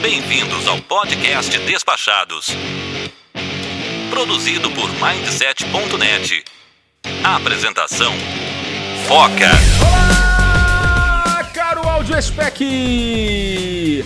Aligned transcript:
Bem-vindos 0.00 0.68
ao 0.68 0.80
podcast 0.82 1.58
Despachados. 1.58 2.50
Produzido 4.08 4.70
por 4.70 4.88
Mindset.net. 4.92 6.44
Apresentação: 7.24 8.12
Foca. 9.08 9.50
Olá, 9.82 10.07
Audio 12.08 12.22
Spec! 12.22 12.64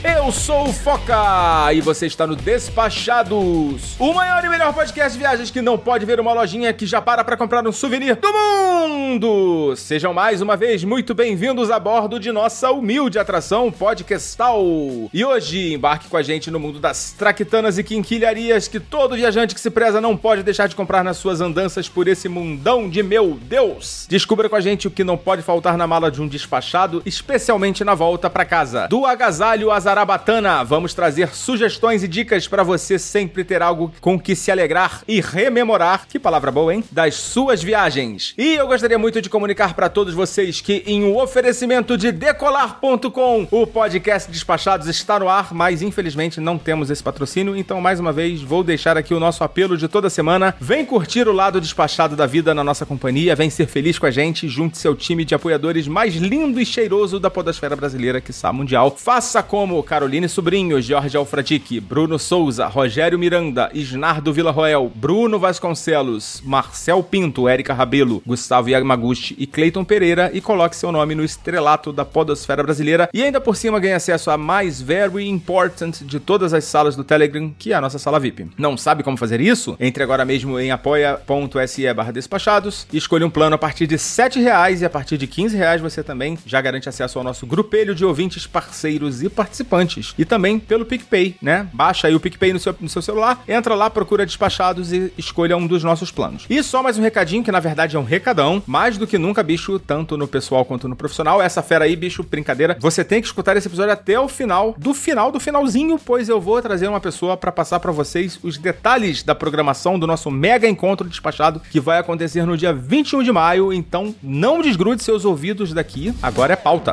Eu 0.02 0.32
sou 0.32 0.68
o 0.68 0.72
Foca 0.72 1.72
e 1.72 1.80
você 1.80 2.06
está 2.06 2.26
no 2.26 2.34
Despachados, 2.34 3.94
o 3.96 4.12
maior 4.12 4.44
e 4.44 4.48
melhor 4.48 4.74
podcast 4.74 5.12
de 5.12 5.18
viagens 5.18 5.52
que 5.52 5.62
não 5.62 5.78
pode 5.78 6.04
ver 6.04 6.18
uma 6.18 6.32
lojinha 6.32 6.72
que 6.72 6.84
já 6.84 7.00
para 7.00 7.22
para 7.22 7.36
comprar 7.36 7.64
um 7.64 7.70
souvenir 7.70 8.16
do 8.16 8.32
mundo! 8.32 9.76
Sejam 9.76 10.12
mais 10.12 10.42
uma 10.42 10.56
vez 10.56 10.82
muito 10.82 11.14
bem-vindos 11.14 11.70
a 11.70 11.78
bordo 11.78 12.18
de 12.18 12.32
nossa 12.32 12.72
humilde 12.72 13.20
atração 13.20 13.70
podcastal. 13.70 14.64
E 15.12 15.24
hoje 15.24 15.74
embarque 15.74 16.08
com 16.08 16.16
a 16.16 16.22
gente 16.22 16.50
no 16.50 16.58
mundo 16.58 16.80
das 16.80 17.12
traquitanas 17.12 17.78
e 17.78 17.84
quinquilharias 17.84 18.66
que 18.66 18.80
todo 18.80 19.14
viajante 19.14 19.54
que 19.54 19.60
se 19.60 19.70
preza 19.70 20.00
não 20.00 20.16
pode 20.16 20.42
deixar 20.42 20.66
de 20.66 20.74
comprar 20.74 21.04
nas 21.04 21.18
suas 21.18 21.40
andanças 21.40 21.88
por 21.88 22.08
esse 22.08 22.28
mundão 22.28 22.90
de 22.90 23.00
meu 23.00 23.38
Deus! 23.40 24.06
Descubra 24.08 24.48
com 24.48 24.56
a 24.56 24.60
gente 24.60 24.88
o 24.88 24.90
que 24.90 25.04
não 25.04 25.16
pode 25.16 25.42
faltar 25.42 25.76
na 25.76 25.86
mala 25.86 26.10
de 26.10 26.20
um 26.20 26.26
despachado, 26.26 27.00
especialmente 27.06 27.84
na 27.84 27.91
volta 27.94 28.28
para 28.30 28.44
casa. 28.44 28.86
Do 28.88 29.06
agasalho 29.06 29.70
à 29.70 29.78
zarabatana, 29.80 30.64
vamos 30.64 30.94
trazer 30.94 31.34
sugestões 31.34 32.02
e 32.02 32.08
dicas 32.08 32.48
para 32.48 32.62
você 32.62 32.98
sempre 32.98 33.44
ter 33.44 33.62
algo 33.62 33.92
com 34.00 34.18
que 34.18 34.34
se 34.34 34.50
alegrar 34.50 35.02
e 35.06 35.20
rememorar, 35.20 36.06
que 36.08 36.18
palavra 36.18 36.50
boa, 36.50 36.74
hein? 36.74 36.84
Das 36.90 37.14
suas 37.14 37.62
viagens. 37.62 38.34
E 38.36 38.54
eu 38.54 38.66
gostaria 38.66 38.98
muito 38.98 39.20
de 39.20 39.28
comunicar 39.28 39.74
para 39.74 39.88
todos 39.88 40.14
vocês 40.14 40.60
que 40.60 40.82
em 40.86 41.04
um 41.04 41.16
oferecimento 41.16 41.96
de 41.96 42.12
decolar.com, 42.12 43.48
o 43.50 43.66
podcast 43.66 44.30
Despachados 44.30 44.88
está 44.88 45.18
no 45.18 45.28
ar, 45.28 45.52
mas 45.52 45.82
infelizmente 45.82 46.40
não 46.40 46.58
temos 46.58 46.90
esse 46.90 47.02
patrocínio, 47.02 47.56
então 47.56 47.80
mais 47.80 48.00
uma 48.00 48.12
vez 48.12 48.42
vou 48.42 48.62
deixar 48.62 48.96
aqui 48.96 49.14
o 49.14 49.20
nosso 49.20 49.44
apelo 49.44 49.76
de 49.76 49.88
toda 49.88 50.10
semana. 50.10 50.54
Vem 50.60 50.84
curtir 50.84 51.28
o 51.28 51.32
lado 51.32 51.60
despachado 51.60 52.16
da 52.16 52.26
vida 52.26 52.54
na 52.54 52.64
nossa 52.64 52.86
companhia, 52.86 53.36
vem 53.36 53.50
ser 53.50 53.66
feliz 53.66 53.98
com 53.98 54.06
a 54.06 54.10
gente, 54.10 54.48
junte 54.48 54.78
seu 54.78 54.94
time 54.94 55.24
de 55.24 55.34
apoiadores 55.34 55.88
mais 55.88 56.14
lindo 56.14 56.60
e 56.60 56.66
cheiroso 56.66 57.18
da 57.18 57.30
podosfera 57.30 57.76
brasileira, 57.82 58.20
que 58.20 58.30
está 58.30 58.52
mundial. 58.52 58.94
Faça 58.96 59.42
como 59.42 59.82
Caroline 59.82 60.28
Sobrinho, 60.28 60.80
Jorge 60.80 61.16
Alfradique, 61.16 61.80
Bruno 61.80 62.16
Souza, 62.16 62.68
Rogério 62.68 63.18
Miranda, 63.18 63.68
Isnardo 63.74 64.32
Villarroel, 64.32 64.88
Bruno 64.94 65.36
Vasconcelos, 65.36 66.40
Marcel 66.44 67.02
Pinto, 67.02 67.48
Érica 67.48 67.74
Rabelo, 67.74 68.22
Gustavo 68.24 68.70
Yamaguchi 68.70 69.34
e 69.36 69.48
Cleiton 69.48 69.82
Pereira 69.84 70.30
e 70.32 70.40
coloque 70.40 70.76
seu 70.76 70.92
nome 70.92 71.16
no 71.16 71.24
estrelato 71.24 71.92
da 71.92 72.04
podosfera 72.04 72.62
brasileira 72.62 73.10
e 73.12 73.20
ainda 73.20 73.40
por 73.40 73.56
cima 73.56 73.80
ganhe 73.80 73.94
acesso 73.94 74.30
a 74.30 74.38
mais 74.38 74.80
very 74.80 75.28
important 75.28 76.04
de 76.04 76.20
todas 76.20 76.54
as 76.54 76.64
salas 76.64 76.94
do 76.94 77.02
Telegram, 77.02 77.52
que 77.58 77.72
é 77.72 77.74
a 77.74 77.80
nossa 77.80 77.98
sala 77.98 78.20
VIP. 78.20 78.48
Não 78.56 78.76
sabe 78.76 79.02
como 79.02 79.16
fazer 79.16 79.40
isso? 79.40 79.76
Entre 79.80 80.04
agora 80.04 80.24
mesmo 80.24 80.60
em 80.60 80.70
apoia.se 80.70 81.92
barra 81.92 82.12
despachados 82.12 82.86
e 82.92 82.96
escolha 82.96 83.26
um 83.26 83.30
plano 83.30 83.56
a 83.56 83.58
partir 83.58 83.88
de 83.88 83.98
7 83.98 84.40
reais 84.40 84.82
e 84.82 84.84
a 84.84 84.90
partir 84.90 85.18
de 85.18 85.26
15 85.26 85.56
reais 85.56 85.80
você 85.80 86.00
também 86.04 86.38
já 86.46 86.60
garante 86.60 86.88
acesso 86.88 87.18
ao 87.18 87.24
nosso 87.24 87.44
grupelho 87.72 87.94
de 87.94 88.04
ouvintes, 88.04 88.46
parceiros 88.46 89.22
e 89.22 89.30
participantes. 89.30 90.14
E 90.18 90.26
também 90.26 90.58
pelo 90.58 90.84
PicPay, 90.84 91.36
né? 91.40 91.66
Baixa 91.72 92.06
aí 92.06 92.14
o 92.14 92.20
PicPay 92.20 92.52
no 92.52 92.58
seu, 92.58 92.76
no 92.78 92.88
seu 92.88 93.00
celular, 93.00 93.42
entra 93.48 93.74
lá, 93.74 93.88
procura 93.88 94.26
despachados 94.26 94.92
e 94.92 95.10
escolha 95.16 95.56
um 95.56 95.66
dos 95.66 95.82
nossos 95.82 96.10
planos. 96.10 96.44
E 96.50 96.62
só 96.62 96.82
mais 96.82 96.98
um 96.98 97.02
recadinho, 97.02 97.42
que 97.42 97.50
na 97.50 97.60
verdade 97.60 97.96
é 97.96 97.98
um 97.98 98.04
recadão, 98.04 98.62
mais 98.66 98.98
do 98.98 99.06
que 99.06 99.16
nunca, 99.16 99.42
bicho, 99.42 99.78
tanto 99.78 100.18
no 100.18 100.28
pessoal 100.28 100.66
quanto 100.66 100.86
no 100.86 100.94
profissional. 100.94 101.40
Essa 101.40 101.62
fera 101.62 101.86
aí, 101.86 101.96
bicho, 101.96 102.22
brincadeira. 102.22 102.76
Você 102.78 103.02
tem 103.02 103.22
que 103.22 103.26
escutar 103.26 103.56
esse 103.56 103.68
episódio 103.68 103.92
até 103.92 104.20
o 104.20 104.28
final, 104.28 104.74
do 104.76 104.92
final 104.92 105.32
do 105.32 105.40
finalzinho, 105.40 105.98
pois 105.98 106.28
eu 106.28 106.38
vou 106.38 106.60
trazer 106.60 106.88
uma 106.88 107.00
pessoa 107.00 107.38
para 107.38 107.50
passar 107.50 107.80
para 107.80 107.90
vocês 107.90 108.38
os 108.42 108.58
detalhes 108.58 109.22
da 109.22 109.34
programação 109.34 109.98
do 109.98 110.06
nosso 110.06 110.30
mega 110.30 110.68
encontro 110.68 111.08
despachado 111.08 111.62
que 111.70 111.80
vai 111.80 111.98
acontecer 111.98 112.44
no 112.44 112.54
dia 112.54 112.72
21 112.72 113.22
de 113.22 113.32
maio. 113.32 113.72
Então 113.72 114.14
não 114.22 114.60
desgrude 114.60 115.02
seus 115.02 115.24
ouvidos 115.24 115.72
daqui. 115.72 116.12
Agora 116.22 116.52
é 116.52 116.56
pauta. 116.56 116.92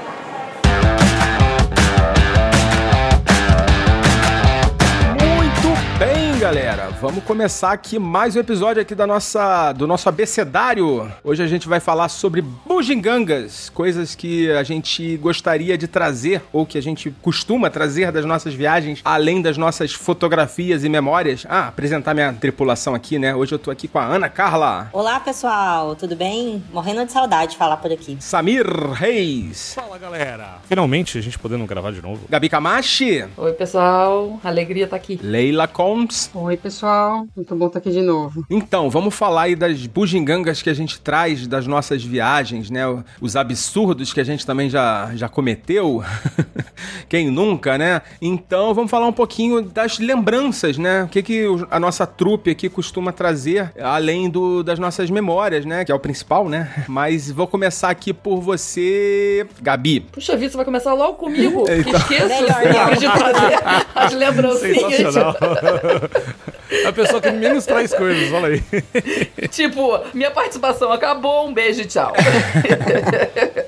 Galera. 6.41 6.89
Vamos 6.99 7.23
começar 7.23 7.71
aqui 7.71 7.99
mais 7.99 8.35
um 8.35 8.39
episódio 8.39 8.81
aqui 8.81 8.95
da 8.95 9.05
nossa 9.05 9.71
do 9.73 9.85
nosso 9.85 10.09
abecedário. 10.09 11.11
Hoje 11.23 11.43
a 11.43 11.45
gente 11.45 11.67
vai 11.67 11.79
falar 11.79 12.09
sobre 12.09 12.41
bugigangas, 12.41 13.69
coisas 13.69 14.15
que 14.15 14.49
a 14.49 14.63
gente 14.63 15.17
gostaria 15.17 15.77
de 15.77 15.87
trazer 15.87 16.41
ou 16.51 16.65
que 16.65 16.79
a 16.79 16.81
gente 16.81 17.11
costuma 17.21 17.69
trazer 17.69 18.11
das 18.11 18.25
nossas 18.25 18.55
viagens, 18.55 19.01
além 19.05 19.39
das 19.39 19.55
nossas 19.55 19.93
fotografias 19.93 20.83
e 20.83 20.89
memórias. 20.89 21.45
Ah, 21.47 21.67
apresentar 21.67 22.15
minha 22.15 22.33
tripulação 22.33 22.95
aqui, 22.95 23.19
né? 23.19 23.35
Hoje 23.35 23.51
eu 23.53 23.59
tô 23.59 23.69
aqui 23.69 23.87
com 23.87 23.99
a 23.99 24.05
Ana 24.05 24.27
Carla, 24.27 24.89
Olá, 24.91 25.19
pessoal, 25.19 25.95
tudo 25.95 26.15
bem? 26.15 26.63
Morrendo 26.73 27.05
de 27.05 27.11
saudade 27.11 27.51
de 27.51 27.57
falar 27.57 27.77
por 27.77 27.91
aqui. 27.91 28.17
Samir 28.19 28.65
Reis, 28.93 29.75
Fala 29.75 29.99
galera! 29.99 30.55
Finalmente 30.67 31.19
a 31.19 31.21
gente 31.21 31.37
podendo 31.37 31.67
gravar 31.67 31.91
de 31.91 32.01
novo. 32.01 32.21
Gabi 32.27 32.49
Camachi, 32.49 33.25
Oi, 33.37 33.53
pessoal. 33.53 34.39
Alegria 34.43 34.85
estar 34.85 34.95
aqui. 34.95 35.19
Leila 35.21 35.67
Combs. 35.67 36.30
Oi, 36.33 36.55
pessoal. 36.55 37.27
Muito 37.35 37.53
bom 37.55 37.67
estar 37.67 37.79
aqui 37.79 37.91
de 37.91 38.01
novo. 38.01 38.45
Então, 38.49 38.89
vamos 38.89 39.13
falar 39.13 39.43
aí 39.43 39.55
das 39.55 39.85
bugigangas 39.85 40.61
que 40.61 40.69
a 40.69 40.73
gente 40.73 40.99
traz 41.01 41.45
das 41.45 41.67
nossas 41.67 42.03
viagens, 42.03 42.69
né? 42.69 42.83
Os 43.19 43.35
absurdos 43.35 44.13
que 44.13 44.21
a 44.21 44.23
gente 44.23 44.45
também 44.45 44.69
já, 44.69 45.11
já 45.13 45.27
cometeu. 45.27 46.01
Quem 47.11 47.29
nunca, 47.29 47.77
né? 47.77 48.01
Então, 48.21 48.73
vamos 48.73 48.89
falar 48.89 49.05
um 49.05 49.11
pouquinho 49.11 49.61
das 49.61 49.99
lembranças, 49.99 50.77
né? 50.77 51.03
O 51.03 51.09
que, 51.09 51.21
que 51.21 51.45
a 51.69 51.77
nossa 51.77 52.07
trupe 52.07 52.51
aqui 52.51 52.69
costuma 52.69 53.11
trazer, 53.11 53.69
além 53.81 54.29
do, 54.29 54.63
das 54.63 54.79
nossas 54.79 55.09
memórias, 55.09 55.65
né? 55.65 55.83
Que 55.83 55.91
é 55.91 55.95
o 55.95 55.99
principal, 55.99 56.47
né? 56.47 56.85
Mas 56.87 57.29
vou 57.29 57.47
começar 57.47 57.89
aqui 57.89 58.13
por 58.13 58.39
você, 58.39 59.45
Gabi. 59.61 59.99
Puxa 60.09 60.37
vida, 60.37 60.51
você 60.51 60.55
vai 60.55 60.65
começar 60.65 60.93
logo 60.93 61.15
comigo? 61.15 61.65
Que 61.67 61.81
Então. 61.81 61.99
esqueço 61.99 62.45
de 62.97 63.19
trazer 63.19 63.59
as 63.93 64.13
lembrancinhas. 64.13 64.95
Sensacional! 64.95 65.35
a 66.85 66.91
pessoa 66.91 67.21
que 67.21 67.31
menos 67.31 67.65
traz 67.65 67.93
coisas, 67.93 68.31
olha 68.31 68.47
aí. 68.47 69.47
tipo, 69.49 69.99
minha 70.13 70.31
participação 70.31 70.91
acabou, 70.91 71.47
um 71.47 71.53
beijo 71.53 71.81
e 71.81 71.85
tchau. 71.85 72.13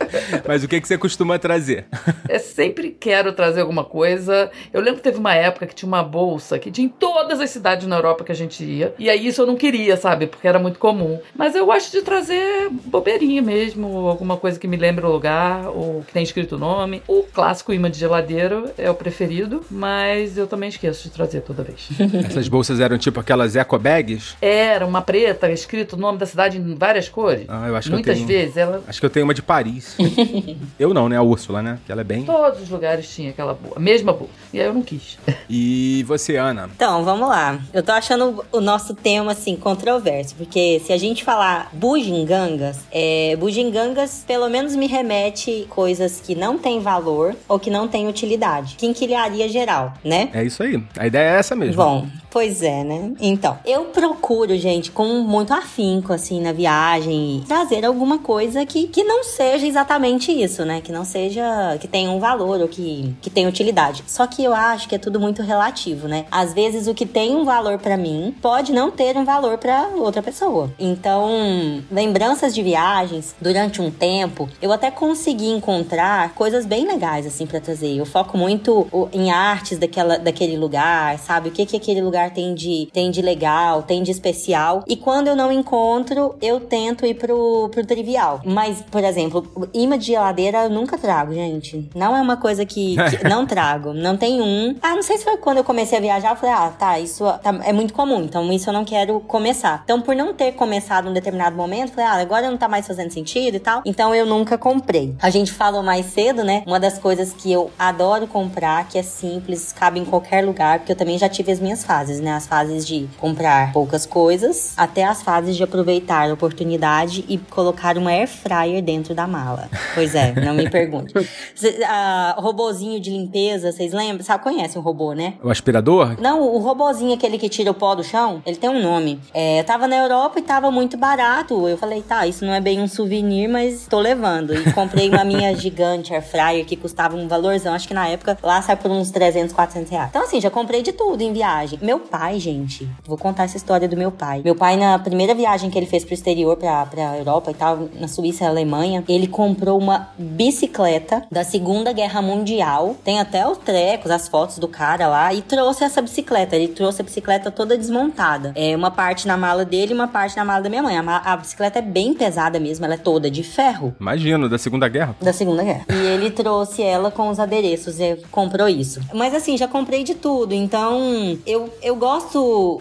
Mas 0.47 0.64
o 0.64 0.68
que, 0.68 0.80
que 0.80 0.88
você 0.88 0.97
costuma 0.97 1.40
trazer? 1.40 1.86
Eu 2.30 2.40
sempre 2.40 2.91
quero 2.91 3.34
trazer 3.34 3.62
alguma 3.62 3.84
coisa. 3.84 4.52
Eu 4.72 4.81
lembro 4.81 4.97
que 4.97 5.03
teve 5.03 5.18
uma 5.18 5.34
época 5.34 5.66
que 5.66 5.75
tinha 5.75 5.88
uma 5.88 6.03
bolsa 6.03 6.59
que 6.59 6.72
tinha 6.72 6.85
em 6.85 6.90
todas 6.90 7.40
as 7.40 7.50
cidades 7.50 7.88
na 7.88 7.96
Europa 7.96 8.23
que 8.23 8.32
a 8.32 8.35
gente 8.35 8.64
ia. 8.64 8.94
E 8.97 9.09
aí 9.09 9.28
isso 9.28 9.41
eu 9.41 9.46
não 9.46 9.55
queria, 9.55 9.97
sabe? 9.97 10.28
Porque 10.28 10.47
era 10.47 10.59
muito 10.59 10.79
comum. 10.79 11.20
Mas 11.35 11.55
eu 11.55 11.66
gosto 11.66 11.91
de 11.91 12.02
trazer 12.02 12.70
bobeirinha 12.70 13.41
mesmo, 13.41 14.08
alguma 14.08 14.38
coisa 14.38 14.59
que 14.59 14.67
me 14.67 14.78
lembre 14.78 15.05
o 15.05 15.11
lugar, 15.11 15.67
ou 15.67 16.03
que 16.03 16.14
tem 16.14 16.23
escrito 16.23 16.55
o 16.55 16.59
nome. 16.59 17.02
O 17.08 17.23
clássico 17.23 17.73
imã 17.73 17.90
de 17.90 18.00
geladeiro 18.00 18.72
é 18.78 18.90
o 18.90 18.96
preferido, 18.96 19.64
mas 19.70 20.38
eu 20.38 20.47
também 20.47 20.70
esqueço 20.70 21.03
de 21.03 21.14
trazer 21.14 21.41
toda 21.41 21.64
vez. 21.64 21.90
Essas 22.26 22.47
bolsas 22.47 22.79
eram 22.79 22.92
tipo 22.97 23.19
aquelas 23.19 23.55
eco 23.55 23.78
bags? 23.78 24.35
Era 24.41 24.85
uma 24.85 25.01
preta, 25.01 25.49
escrito 25.51 25.93
o 25.93 25.97
nome 25.99 26.17
da 26.17 26.25
cidade 26.25 26.57
em 26.57 26.75
várias 26.75 27.09
cores. 27.09 27.45
Ah, 27.47 27.67
eu 27.67 27.75
acho 27.75 27.87
que 27.90 27.93
eu 27.93 27.97
Muitas 27.97 28.16
tenho- 28.16 28.28
vezes 28.28 28.57
ela. 28.57 28.84
Acho 28.87 28.99
que 28.99 29.05
eu 29.05 29.09
tenho 29.09 29.25
uma 29.25 29.34
de 29.34 29.41
Paris. 29.41 29.95
eu 30.79 30.93
não, 30.93 31.07
né? 31.09 31.17
A 31.17 31.22
Úrsula, 31.22 31.61
né? 31.61 31.79
Que 31.85 31.91
ela 31.91 32.01
é 32.01 32.03
bem. 32.03 32.23
Todos 32.23 32.61
os 32.61 32.69
lugares 32.69 33.07
tinha 33.13 33.29
aquela 33.31 33.53
boa, 33.53 33.75
a 33.78 33.79
mesma 33.79 34.13
boa. 34.13 34.29
E 34.53 34.59
aí 34.59 34.66
eu 34.67 34.73
não 34.73 34.81
quis. 34.81 35.17
E 35.49 36.03
você, 36.07 36.35
Ana? 36.37 36.69
Então, 36.75 37.03
vamos 37.03 37.28
lá. 37.28 37.59
Eu 37.73 37.84
tô 37.84 37.91
achando 37.91 38.43
o 38.51 38.59
nosso 38.61 38.93
tema, 38.93 39.31
assim, 39.31 39.55
controverso. 39.55 40.35
Porque 40.35 40.81
se 40.85 40.91
a 40.93 40.97
gente 40.97 41.23
falar 41.23 41.69
bugigangas, 41.73 42.79
é, 42.91 43.35
bugigangas 43.37 44.23
pelo 44.28 44.49
menos 44.49 44.75
me 44.75 44.87
remete 44.87 45.66
coisas 45.69 46.19
que 46.19 46.35
não 46.35 46.57
têm 46.57 46.79
valor 46.79 47.35
ou 47.47 47.59
que 47.59 47.69
não 47.69 47.87
têm 47.87 48.07
utilidade. 48.07 48.75
Quinquilharia 48.75 49.47
geral, 49.49 49.93
né? 50.03 50.29
É 50.34 50.43
isso 50.43 50.61
aí. 50.63 50.84
A 50.97 51.07
ideia 51.07 51.35
é 51.35 51.40
essa 51.40 51.55
mesmo. 51.55 51.75
Bom, 51.75 52.07
Pois 52.29 52.63
é, 52.63 52.83
né? 52.84 53.14
Então, 53.20 53.58
eu 53.66 53.85
procuro, 53.85 54.56
gente, 54.58 54.91
com 54.91 55.06
muito 55.22 55.53
afinco, 55.53 56.14
assim, 56.14 56.41
na 56.41 56.52
viagem, 56.52 57.44
trazer 57.47 57.85
alguma 57.85 58.20
coisa 58.20 58.66
que, 58.66 58.88
que 58.88 59.03
não 59.03 59.24
seja 59.24 59.66
exatamente 59.66 60.32
isso, 60.32 60.66
né? 60.66 60.82
Que 60.82 60.91
não 60.91 61.06
seja, 61.06 61.78
que 61.80 61.88
tenha 61.88 62.09
um 62.09 62.20
valor 62.20 62.62
ou 62.62 62.68
que, 62.68 63.14
que 63.22 63.30
tenha 63.30 63.47
utilidade. 63.47 64.03
Só 64.08 64.28
que 64.28 64.44
eu 64.44 64.53
acho 64.53 64.88
que 64.88 64.96
é 64.96 64.97
tudo 64.97 65.20
muito 65.20 65.41
relativo, 65.41 66.08
né? 66.08 66.26
Às 66.32 66.53
vezes 66.53 66.88
o 66.88 66.94
que 66.94 67.06
tem 67.06 67.35
um 67.35 67.46
valor 67.46 67.78
para 67.78 67.97
mim 67.97 68.35
pode 68.41 68.72
não 68.72 68.91
ter 68.91 69.18
um 69.18 69.26
valor 69.26 69.58
para 69.58 69.90
outra 69.96 70.22
pessoa. 70.22 70.72
Então, 70.79 71.84
lembranças 71.91 72.53
de 72.53 72.62
viagens 72.62 73.36
durante 73.40 73.82
um 73.82 73.90
tempo, 73.91 74.50
eu 74.62 74.72
até 74.72 74.90
consegui 74.90 75.50
encontrar 75.50 76.34
coisas 76.34 76.66
bem 76.66 76.86
legais, 76.86 77.26
assim, 77.26 77.46
para 77.46 77.59
trazer. 77.59 77.97
Eu 77.97 78.06
foco 78.06 78.38
muito 78.38 78.88
em 79.12 79.32
artes 79.32 79.78
daquela, 79.78 80.18
daquele 80.18 80.58
lugar, 80.58 81.18
sabe? 81.20 81.50
O 81.50 81.52
que 81.52 81.66
que 81.66 81.78
aquele 81.78 82.02
lugar 82.02 82.32
tem 82.32 82.53
de, 82.53 82.63
tem 82.92 83.12
de 83.12 83.22
legal, 83.22 83.84
tem 83.84 84.04
de 84.04 84.12
especial. 84.12 84.84
E 84.88 84.96
quando 84.96 85.28
eu 85.28 85.36
não 85.36 85.52
encontro, 85.52 86.36
eu 86.42 86.60
tento 86.60 87.06
ir 87.06 87.16
pro, 87.16 87.70
pro 87.70 87.86
trivial. 87.86 88.42
Mas, 88.46 88.82
por 88.82 89.04
exemplo, 89.04 89.70
imã 89.74 89.98
de 89.98 90.08
geladeira 90.08 90.64
eu 90.64 90.70
nunca 90.70 90.98
trago, 90.98 91.34
gente. 91.34 91.90
Não 91.96 92.16
é 92.16 92.22
uma 92.22 92.38
coisa 92.38 92.66
que, 92.66 92.96
que 92.96 93.24
não 93.28 93.46
trago. 93.46 93.94
Não 93.94 94.18
tem 94.18 94.42
um. 94.42 94.76
Ah, 94.82 94.96
não 94.96 95.04
sei 95.04 95.18
se 95.18 95.24
foi 95.24 95.38
quando 95.38 95.58
eu 95.58 95.64
comecei 95.64 95.98
a 95.98 96.02
viajar, 96.02 96.32
eu 96.32 96.36
falei, 96.36 96.56
ah, 96.56 96.70
tá, 96.70 97.00
isso 97.00 97.24
tá, 97.42 97.60
é 97.64 97.74
muito 97.74 97.94
comum, 97.94 98.22
então 98.24 98.52
isso 98.52 98.70
eu 98.70 98.74
não 98.74 98.86
quero 98.86 99.20
começar. 99.22 99.82
Então, 99.84 100.02
por 100.02 100.16
não 100.16 100.34
ter 100.34 100.54
começado 100.54 101.10
em 101.10 101.14
determinado 101.14 101.56
momento, 101.56 101.90
eu 101.90 101.96
falei, 101.96 102.10
ah, 102.10 102.22
agora 102.22 102.50
não 102.50 102.58
tá 102.58 102.68
mais 102.68 102.88
fazendo 102.88 103.12
sentido 103.12 103.56
e 103.56 103.60
tal. 103.60 103.82
Então 103.86 104.14
eu 104.14 104.26
nunca 104.26 104.58
comprei. 104.58 105.16
A 105.22 105.30
gente 105.30 105.52
falou 105.52 105.84
mais 105.84 106.06
cedo, 106.08 106.44
né? 106.44 106.64
Uma 106.66 106.80
das 106.80 106.98
coisas 106.98 107.34
que 107.34 107.52
eu 107.52 107.72
adoro 107.78 108.28
comprar, 108.28 108.88
que 108.88 108.98
é 108.98 109.04
simples, 109.04 109.72
cabe 109.72 110.00
em 110.00 110.06
qualquer 110.06 110.46
lugar, 110.46 110.80
porque 110.80 110.92
eu 110.92 110.96
também 110.96 111.18
já 111.18 111.30
tive 111.30 111.52
as 111.52 111.60
minhas 111.60 111.84
fases, 111.84 112.20
né? 112.20 112.34
As 112.34 112.48
fases 112.53 112.85
de 112.85 113.09
comprar 113.17 113.73
poucas 113.73 114.05
coisas, 114.05 114.73
até 114.78 115.03
as 115.03 115.23
fases 115.23 115.58
de 115.58 115.64
aproveitar 115.64 116.29
a 116.29 116.34
oportunidade 116.34 117.26
e 117.28 117.40
colocar 117.40 117.97
uma 117.97 118.11
air 118.11 118.28
fryer 118.28 118.79
dentro 118.84 119.16
da 119.16 119.26
mala. 119.26 119.70
Pois 119.96 120.14
é, 120.14 120.34
não 120.40 120.53
me 120.53 120.70
pergunte. 120.70 121.14
uh, 121.17 122.40
robozinho 122.40 123.00
de 123.00 123.09
limpeza, 123.09 123.72
vocês 123.72 123.91
lembram? 123.91 124.23
Sabe, 124.23 124.44
conhece 124.44 124.78
um 124.78 124.82
robô, 124.84 125.14
né? 125.14 125.34
O 125.44 125.50
aspirador? 125.50 126.16
Não, 126.22 126.44
o 126.44 126.59
robozinho 126.59 127.16
aquele 127.16 127.40
que 127.40 127.50
tira 127.50 127.72
o 127.72 127.73
pó 127.73 127.96
do 127.96 128.03
chão, 128.03 128.44
ele 128.46 128.58
tem 128.58 128.70
um 128.70 128.84
nome. 128.84 129.20
É, 129.34 129.59
eu 129.59 129.64
tava 129.64 129.88
na 129.88 129.96
Europa 129.96 130.38
e 130.38 130.44
tava 130.44 130.70
muito 130.70 130.96
barato. 130.96 131.67
Eu 131.67 131.78
falei, 131.78 132.03
tá, 132.03 132.28
isso 132.28 132.46
não 132.46 132.53
é 132.53 132.61
bem 132.61 132.79
um 132.79 132.88
souvenir, 132.88 133.50
mas 133.50 133.88
tô 133.88 134.00
levando. 134.00 134.53
E 134.53 134.72
comprei 134.73 135.09
uma 135.09 135.23
minha 135.23 135.55
gigante 135.58 136.14
air 136.14 136.22
fryer 136.22 136.66
que 136.66 136.76
custava 136.76 137.16
um 137.16 137.28
valorzão. 137.28 137.73
Acho 137.73 137.88
que 137.88 137.96
na 137.96 138.08
época 138.08 138.38
lá 138.44 138.61
sai 138.61 138.76
por 138.76 138.91
uns 138.91 139.09
300, 139.09 139.53
400 139.53 139.90
reais. 139.90 140.09
Então, 140.11 140.22
assim, 140.22 140.40
já 140.40 140.52
comprei 140.52 140.84
de 140.84 140.91
tudo 140.91 141.23
em 141.23 141.34
viagem. 141.34 141.79
Meu 141.82 142.00
pai, 142.00 142.42
gente, 142.43 142.90
vou 143.05 143.17
contar 143.17 143.43
essa 143.43 143.55
história 143.55 143.87
do 143.87 143.95
meu 143.95 144.11
pai. 144.11 144.41
Meu 144.43 144.55
pai, 144.55 144.75
na 144.75 144.99
primeira 144.99 145.34
viagem 145.34 145.69
que 145.69 145.78
ele 145.78 145.85
fez 145.85 146.03
pro 146.03 146.13
exterior, 146.13 146.57
pra, 146.57 146.85
pra 146.85 147.17
Europa 147.17 147.51
e 147.51 147.53
tal, 147.53 147.87
na 147.99 148.07
Suíça 148.07 148.43
e 148.43 148.47
Alemanha, 148.47 149.03
ele 149.07 149.28
comprou 149.28 149.79
uma 149.79 150.09
bicicleta 150.17 151.25
da 151.31 151.43
Segunda 151.43 151.93
Guerra 151.93 152.22
Mundial. 152.22 152.97
Tem 153.03 153.19
até 153.19 153.47
os 153.47 153.57
trecos, 153.57 154.11
as 154.11 154.28
fotos 154.28 154.57
do 154.57 154.67
cara 154.67 155.07
lá. 155.07 155.34
E 155.34 155.41
trouxe 155.41 155.85
essa 155.85 156.01
bicicleta. 156.01 156.55
Ele 156.55 156.67
trouxe 156.67 157.01
a 157.01 157.05
bicicleta 157.05 157.49
toda 157.49 157.78
desmontada. 157.78 158.51
É 158.55 158.75
uma 158.75 158.91
parte 158.91 159.25
na 159.28 159.37
mala 159.37 159.63
dele 159.63 159.93
e 159.93 159.95
uma 159.95 160.07
parte 160.07 160.35
na 160.35 160.43
mala 160.43 160.61
da 160.61 160.69
minha 160.69 160.84
mãe. 160.84 160.97
A, 160.97 161.34
a 161.34 161.37
bicicleta 161.37 161.79
é 161.79 161.81
bem 161.81 162.13
pesada 162.13 162.59
mesmo, 162.59 162.84
ela 162.84 162.95
é 162.95 162.97
toda 162.97 163.31
de 163.31 163.43
ferro. 163.43 163.95
Imagino, 163.99 164.49
da 164.49 164.57
Segunda 164.57 164.90
Guerra. 164.90 165.16
Da 165.22 165.31
Segunda 165.31 165.63
Guerra. 165.63 165.85
E 165.90 166.05
ele 166.07 166.29
trouxe 166.29 166.81
ela 166.81 167.09
com 167.09 167.29
os 167.29 167.40
adereços 167.40 167.99
e 167.99 168.17
comprou 168.29 168.67
isso. 168.67 168.99
Mas 169.13 169.34
assim, 169.34 169.55
já 169.55 169.67
comprei 169.67 170.03
de 170.03 170.16
tudo. 170.16 170.53
Então, 170.53 171.37
eu, 171.45 171.73
eu 171.81 171.95
gosto 171.95 172.33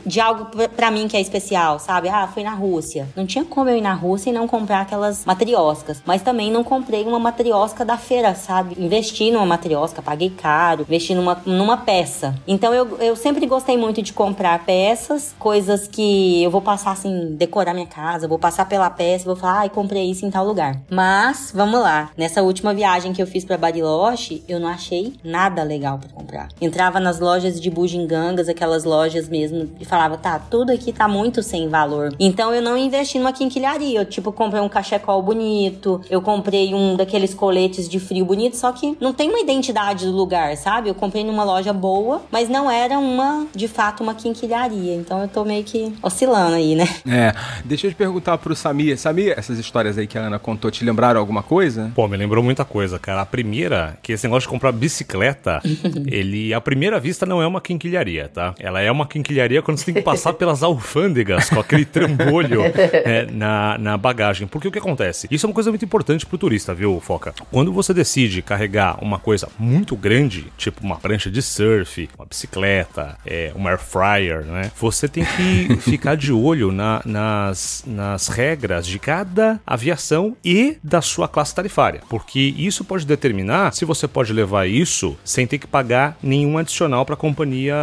de 0.06 0.20
algo 0.20 0.46
para 0.76 0.90
mim 0.90 1.08
que 1.08 1.16
é 1.16 1.20
especial, 1.20 1.78
sabe? 1.78 2.08
Ah, 2.08 2.28
fui 2.28 2.42
na 2.42 2.54
Rússia. 2.54 3.08
Não 3.16 3.26
tinha 3.26 3.44
como 3.44 3.70
eu 3.70 3.76
ir 3.76 3.80
na 3.80 3.94
Rússia 3.94 4.30
e 4.30 4.32
não 4.32 4.46
comprar 4.46 4.82
aquelas 4.82 5.24
matrioscas. 5.24 6.02
Mas 6.04 6.22
também 6.22 6.50
não 6.50 6.62
comprei 6.62 7.04
uma 7.04 7.18
matriosca 7.18 7.84
da 7.84 7.96
feira, 7.96 8.34
sabe? 8.34 8.76
Investi 8.78 9.30
numa 9.30 9.46
matriosca, 9.46 10.02
paguei 10.02 10.30
caro, 10.30 10.82
investi 10.82 11.14
numa, 11.14 11.40
numa 11.46 11.76
peça. 11.76 12.34
Então 12.46 12.74
eu, 12.74 12.98
eu 12.98 13.16
sempre 13.16 13.46
gostei 13.46 13.76
muito 13.76 14.02
de 14.02 14.12
comprar 14.12 14.64
peças, 14.64 15.34
coisas 15.38 15.88
que 15.88 16.42
eu 16.42 16.50
vou 16.50 16.60
passar 16.60 16.92
assim, 16.92 17.34
decorar 17.36 17.74
minha 17.74 17.86
casa, 17.86 18.28
vou 18.28 18.38
passar 18.38 18.66
pela 18.66 18.90
peça 18.90 19.22
vou 19.24 19.36
falar, 19.36 19.60
ai, 19.60 19.70
comprei 19.70 20.10
isso 20.10 20.24
em 20.24 20.30
tal 20.30 20.46
lugar. 20.46 20.80
Mas, 20.90 21.52
vamos 21.54 21.80
lá. 21.80 22.10
Nessa 22.16 22.42
última 22.42 22.74
viagem 22.74 23.12
que 23.12 23.22
eu 23.22 23.26
fiz 23.26 23.44
para 23.44 23.58
Bariloche, 23.58 24.42
eu 24.48 24.58
não 24.60 24.68
achei 24.68 25.14
nada 25.24 25.62
legal 25.62 25.98
para 25.98 26.08
comprar. 26.08 26.48
Entrava 26.60 27.00
nas 27.00 27.20
lojas 27.20 27.60
de 27.60 27.70
bugigangas, 27.70 28.48
aquelas 28.48 28.84
lojas 28.84 29.28
mesmo, 29.28 29.41
e 29.80 29.84
falava, 29.84 30.16
tá, 30.16 30.38
tudo 30.38 30.70
aqui 30.70 30.92
tá 30.92 31.08
muito 31.08 31.42
sem 31.42 31.68
valor. 31.68 32.14
Então 32.18 32.54
eu 32.54 32.62
não 32.62 32.76
investi 32.76 33.18
numa 33.18 33.32
quinquilharia. 33.32 34.00
Eu, 34.00 34.04
tipo, 34.04 34.32
comprei 34.32 34.60
um 34.60 34.68
cachecol 34.68 35.22
bonito, 35.22 36.00
eu 36.10 36.20
comprei 36.20 36.74
um 36.74 36.96
daqueles 36.96 37.34
coletes 37.34 37.88
de 37.88 37.98
frio 37.98 38.24
bonito, 38.24 38.56
só 38.56 38.72
que 38.72 38.96
não 39.00 39.12
tem 39.12 39.28
uma 39.28 39.40
identidade 39.40 40.06
do 40.06 40.12
lugar, 40.12 40.56
sabe? 40.56 40.88
Eu 40.88 40.94
comprei 40.94 41.24
numa 41.24 41.44
loja 41.44 41.72
boa, 41.72 42.22
mas 42.30 42.48
não 42.48 42.70
era 42.70 42.98
uma, 42.98 43.46
de 43.54 43.68
fato, 43.68 44.02
uma 44.02 44.14
quinquilharia. 44.14 44.94
Então 44.94 45.22
eu 45.22 45.28
tô 45.28 45.44
meio 45.44 45.64
que 45.64 45.92
oscilando 46.02 46.54
aí, 46.54 46.74
né? 46.74 46.88
É. 47.06 47.34
Deixa 47.64 47.86
eu 47.86 47.90
te 47.90 47.96
perguntar 47.96 48.38
pro 48.38 48.54
Samir. 48.54 48.98
Samir, 48.98 49.34
essas 49.36 49.58
histórias 49.58 49.98
aí 49.98 50.06
que 50.06 50.18
a 50.18 50.22
Ana 50.22 50.38
contou, 50.38 50.70
te 50.70 50.84
lembraram 50.84 51.20
alguma 51.20 51.42
coisa? 51.42 51.90
Pô, 51.94 52.06
me 52.08 52.16
lembrou 52.16 52.42
muita 52.42 52.64
coisa, 52.64 52.98
cara. 52.98 53.22
A 53.22 53.26
primeira, 53.26 53.98
que 54.02 54.12
esse 54.12 54.26
negócio 54.26 54.46
de 54.46 54.52
comprar 54.52 54.72
bicicleta, 54.72 55.60
ele, 56.06 56.52
à 56.54 56.60
primeira 56.60 56.98
vista, 57.00 57.26
não 57.26 57.42
é 57.42 57.46
uma 57.46 57.60
quinquilharia, 57.60 58.28
tá? 58.28 58.54
Ela 58.58 58.80
é 58.80 58.90
uma 58.90 59.06
quinquilharia 59.06 59.31
quando 59.62 59.78
você 59.78 59.86
tem 59.86 59.94
que 59.94 60.02
passar 60.02 60.32
pelas 60.34 60.62
alfândegas 60.62 61.48
com 61.48 61.60
aquele 61.60 61.84
trambolho 61.84 62.62
é, 62.74 63.26
na, 63.30 63.78
na 63.78 63.96
bagagem. 63.96 64.46
Porque 64.46 64.68
o 64.68 64.72
que 64.72 64.78
acontece? 64.78 65.26
Isso 65.30 65.46
é 65.46 65.48
uma 65.48 65.54
coisa 65.54 65.70
muito 65.70 65.84
importante 65.84 66.26
pro 66.26 66.38
turista, 66.38 66.74
viu, 66.74 67.00
Foca? 67.00 67.34
Quando 67.50 67.72
você 67.72 67.94
decide 67.94 68.42
carregar 68.42 69.02
uma 69.02 69.18
coisa 69.18 69.48
muito 69.58 69.96
grande, 69.96 70.46
tipo 70.56 70.82
uma 70.82 70.96
prancha 70.96 71.30
de 71.30 71.42
surf, 71.42 72.08
uma 72.18 72.26
bicicleta, 72.26 73.16
é, 73.26 73.52
uma 73.54 73.70
air 73.70 73.78
fryer, 73.78 74.44
né? 74.44 74.70
Você 74.78 75.08
tem 75.08 75.24
que 75.24 75.76
ficar 75.82 76.16
de 76.16 76.32
olho 76.32 76.72
na, 76.72 77.02
nas, 77.04 77.84
nas 77.86 78.28
regras 78.28 78.86
de 78.86 78.98
cada 78.98 79.60
aviação 79.66 80.36
e 80.44 80.78
da 80.82 81.00
sua 81.00 81.28
classe 81.28 81.54
tarifária. 81.54 82.00
Porque 82.08 82.54
isso 82.56 82.84
pode 82.84 83.06
determinar 83.06 83.72
se 83.72 83.84
você 83.84 84.06
pode 84.08 84.32
levar 84.32 84.66
isso 84.66 85.16
sem 85.24 85.46
ter 85.46 85.58
que 85.58 85.66
pagar 85.66 86.16
nenhum 86.22 86.58
adicional 86.58 87.04
para 87.04 87.14
a 87.14 87.18
companhia 87.18 87.74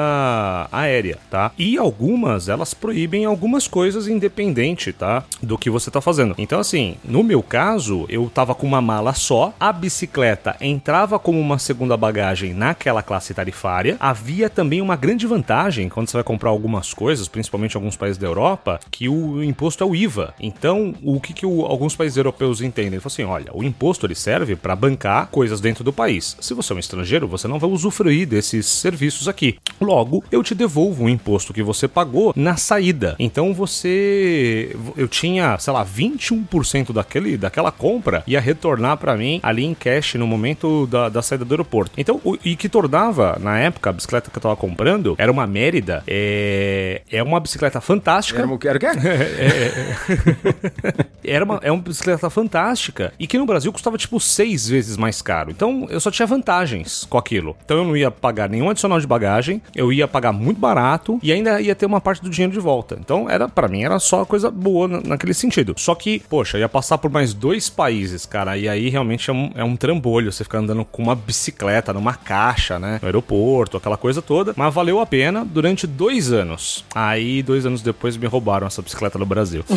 aérea, 0.71 1.17
tá? 1.29 1.38
E 1.57 1.77
algumas, 1.77 2.49
elas 2.49 2.73
proíbem 2.73 3.25
algumas 3.25 3.67
coisas 3.67 4.07
independente, 4.07 4.91
tá? 4.91 5.23
Do 5.41 5.57
que 5.57 5.69
você 5.69 5.89
tá 5.89 6.01
fazendo. 6.01 6.35
Então, 6.37 6.59
assim, 6.59 6.95
no 7.03 7.23
meu 7.23 7.41
caso, 7.41 8.05
eu 8.09 8.29
tava 8.33 8.55
com 8.55 8.67
uma 8.67 8.81
mala 8.81 9.13
só, 9.13 9.53
a 9.59 9.71
bicicleta 9.71 10.55
entrava 10.59 11.17
como 11.19 11.39
uma 11.39 11.59
segunda 11.59 11.95
bagagem 11.95 12.53
naquela 12.53 13.01
classe 13.01 13.33
tarifária. 13.33 13.97
Havia 13.99 14.49
também 14.49 14.81
uma 14.81 14.95
grande 14.95 15.25
vantagem 15.25 15.89
quando 15.89 16.09
você 16.09 16.17
vai 16.17 16.23
comprar 16.23 16.49
algumas 16.49 16.93
coisas, 16.93 17.27
principalmente 17.27 17.75
alguns 17.75 17.95
países 17.95 18.17
da 18.17 18.27
Europa, 18.27 18.79
que 18.91 19.07
o 19.07 19.43
imposto 19.43 19.83
é 19.83 19.87
o 19.87 19.95
IVA. 19.95 20.33
Então, 20.39 20.93
o 21.03 21.19
que, 21.19 21.33
que 21.33 21.45
o, 21.45 21.65
alguns 21.65 21.95
países 21.95 22.17
europeus 22.17 22.61
entendem? 22.61 22.93
Ele 22.93 23.01
assim: 23.05 23.23
olha, 23.23 23.51
o 23.53 23.63
imposto 23.63 24.05
ele 24.05 24.15
serve 24.15 24.55
para 24.55 24.75
bancar 24.75 25.27
coisas 25.27 25.61
dentro 25.61 25.83
do 25.83 25.93
país. 25.93 26.35
Se 26.39 26.53
você 26.53 26.73
é 26.73 26.75
um 26.75 26.79
estrangeiro, 26.79 27.27
você 27.27 27.47
não 27.47 27.59
vai 27.59 27.69
usufruir 27.69 28.27
desses 28.27 28.65
serviços 28.65 29.27
aqui. 29.27 29.57
Logo, 29.79 30.23
eu 30.31 30.43
te 30.43 30.53
devolvo 30.55 31.05
o 31.05 31.09
imposto 31.09 31.28
que 31.53 31.63
você 31.63 31.87
pagou 31.87 32.33
na 32.35 32.57
saída. 32.57 33.15
Então 33.19 33.53
você. 33.53 34.75
Eu 34.95 35.07
tinha, 35.07 35.57
sei 35.59 35.73
lá, 35.73 35.85
21% 35.85 36.91
daquele, 36.91 37.37
daquela 37.37 37.71
compra 37.71 38.23
ia 38.25 38.39
retornar 38.39 38.97
para 38.97 39.15
mim 39.15 39.39
ali 39.43 39.63
em 39.63 39.73
cash 39.73 40.15
no 40.15 40.27
momento 40.27 40.87
da, 40.87 41.09
da 41.09 41.21
saída 41.21 41.45
do 41.45 41.53
aeroporto. 41.53 41.91
Então, 41.97 42.19
o, 42.23 42.37
e 42.43 42.55
que 42.55 42.69
tornava, 42.69 43.37
na 43.39 43.59
época, 43.59 43.89
a 43.89 43.93
bicicleta 43.93 44.29
que 44.29 44.37
eu 44.37 44.41
tava 44.41 44.55
comprando 44.55 45.15
era 45.17 45.31
uma 45.31 45.47
Mérida. 45.47 46.03
É, 46.07 47.01
é 47.11 47.23
uma 47.23 47.39
bicicleta 47.39 47.81
fantástica. 47.81 48.41
Era? 48.41 48.59
Era, 48.65 48.77
o 48.77 48.79
quê? 48.79 48.87
era 51.23 51.45
uma, 51.45 51.59
é 51.61 51.71
uma 51.71 51.81
bicicleta 51.81 52.29
fantástica 52.29 53.13
e 53.19 53.27
que 53.27 53.37
no 53.37 53.45
Brasil 53.45 53.71
custava 53.71 53.97
tipo 53.97 54.19
seis 54.19 54.67
vezes 54.67 54.97
mais 54.97 55.21
caro. 55.21 55.51
Então 55.51 55.87
eu 55.89 55.99
só 55.99 56.11
tinha 56.11 56.25
vantagens 56.25 57.05
com 57.09 57.17
aquilo. 57.17 57.55
Então 57.63 57.77
eu 57.77 57.83
não 57.83 57.97
ia 57.97 58.11
pagar 58.11 58.49
nenhum 58.49 58.69
adicional 58.69 58.99
de 58.99 59.07
bagagem, 59.07 59.61
eu 59.75 59.91
ia 59.91 60.07
pagar 60.07 60.31
muito 60.31 60.59
barato 60.59 61.08
e 61.23 61.31
ainda 61.31 61.59
ia 61.61 61.73
ter 61.73 61.85
uma 61.85 62.01
parte 62.01 62.21
do 62.21 62.29
dinheiro 62.29 62.53
de 62.53 62.59
volta. 62.59 62.97
Então 62.99 63.29
era 63.29 63.47
para 63.47 63.67
mim 63.67 63.83
era 63.83 63.97
só 63.99 64.25
coisa 64.25 64.51
boa 64.51 64.87
naquele 64.87 65.33
sentido. 65.33 65.73
Só 65.77 65.95
que, 65.95 66.19
poxa, 66.29 66.59
ia 66.59 66.69
passar 66.69 66.97
por 66.97 67.09
mais 67.09 67.33
dois 67.33 67.69
países, 67.69 68.25
cara, 68.25 68.57
e 68.57 68.67
aí 68.67 68.89
realmente 68.89 69.29
é 69.29 69.33
um, 69.33 69.51
é 69.55 69.63
um 69.63 69.75
trambolho 69.75 70.31
você 70.31 70.43
ficar 70.43 70.59
andando 70.59 70.85
com 70.85 71.01
uma 71.01 71.15
bicicleta 71.15 71.93
numa 71.93 72.13
caixa, 72.13 72.77
né? 72.77 72.99
No 73.01 73.07
aeroporto, 73.07 73.77
aquela 73.77 73.97
coisa 73.97 74.21
toda. 74.21 74.53
Mas 74.55 74.73
valeu 74.73 74.99
a 74.99 75.05
pena 75.05 75.45
durante 75.45 75.87
dois 75.87 76.31
anos. 76.31 76.85
Aí, 76.93 77.41
dois 77.41 77.65
anos 77.65 77.81
depois, 77.81 78.17
me 78.17 78.27
roubaram 78.27 78.67
essa 78.67 78.81
bicicleta 78.81 79.17
no 79.17 79.25
Brasil. 79.25 79.63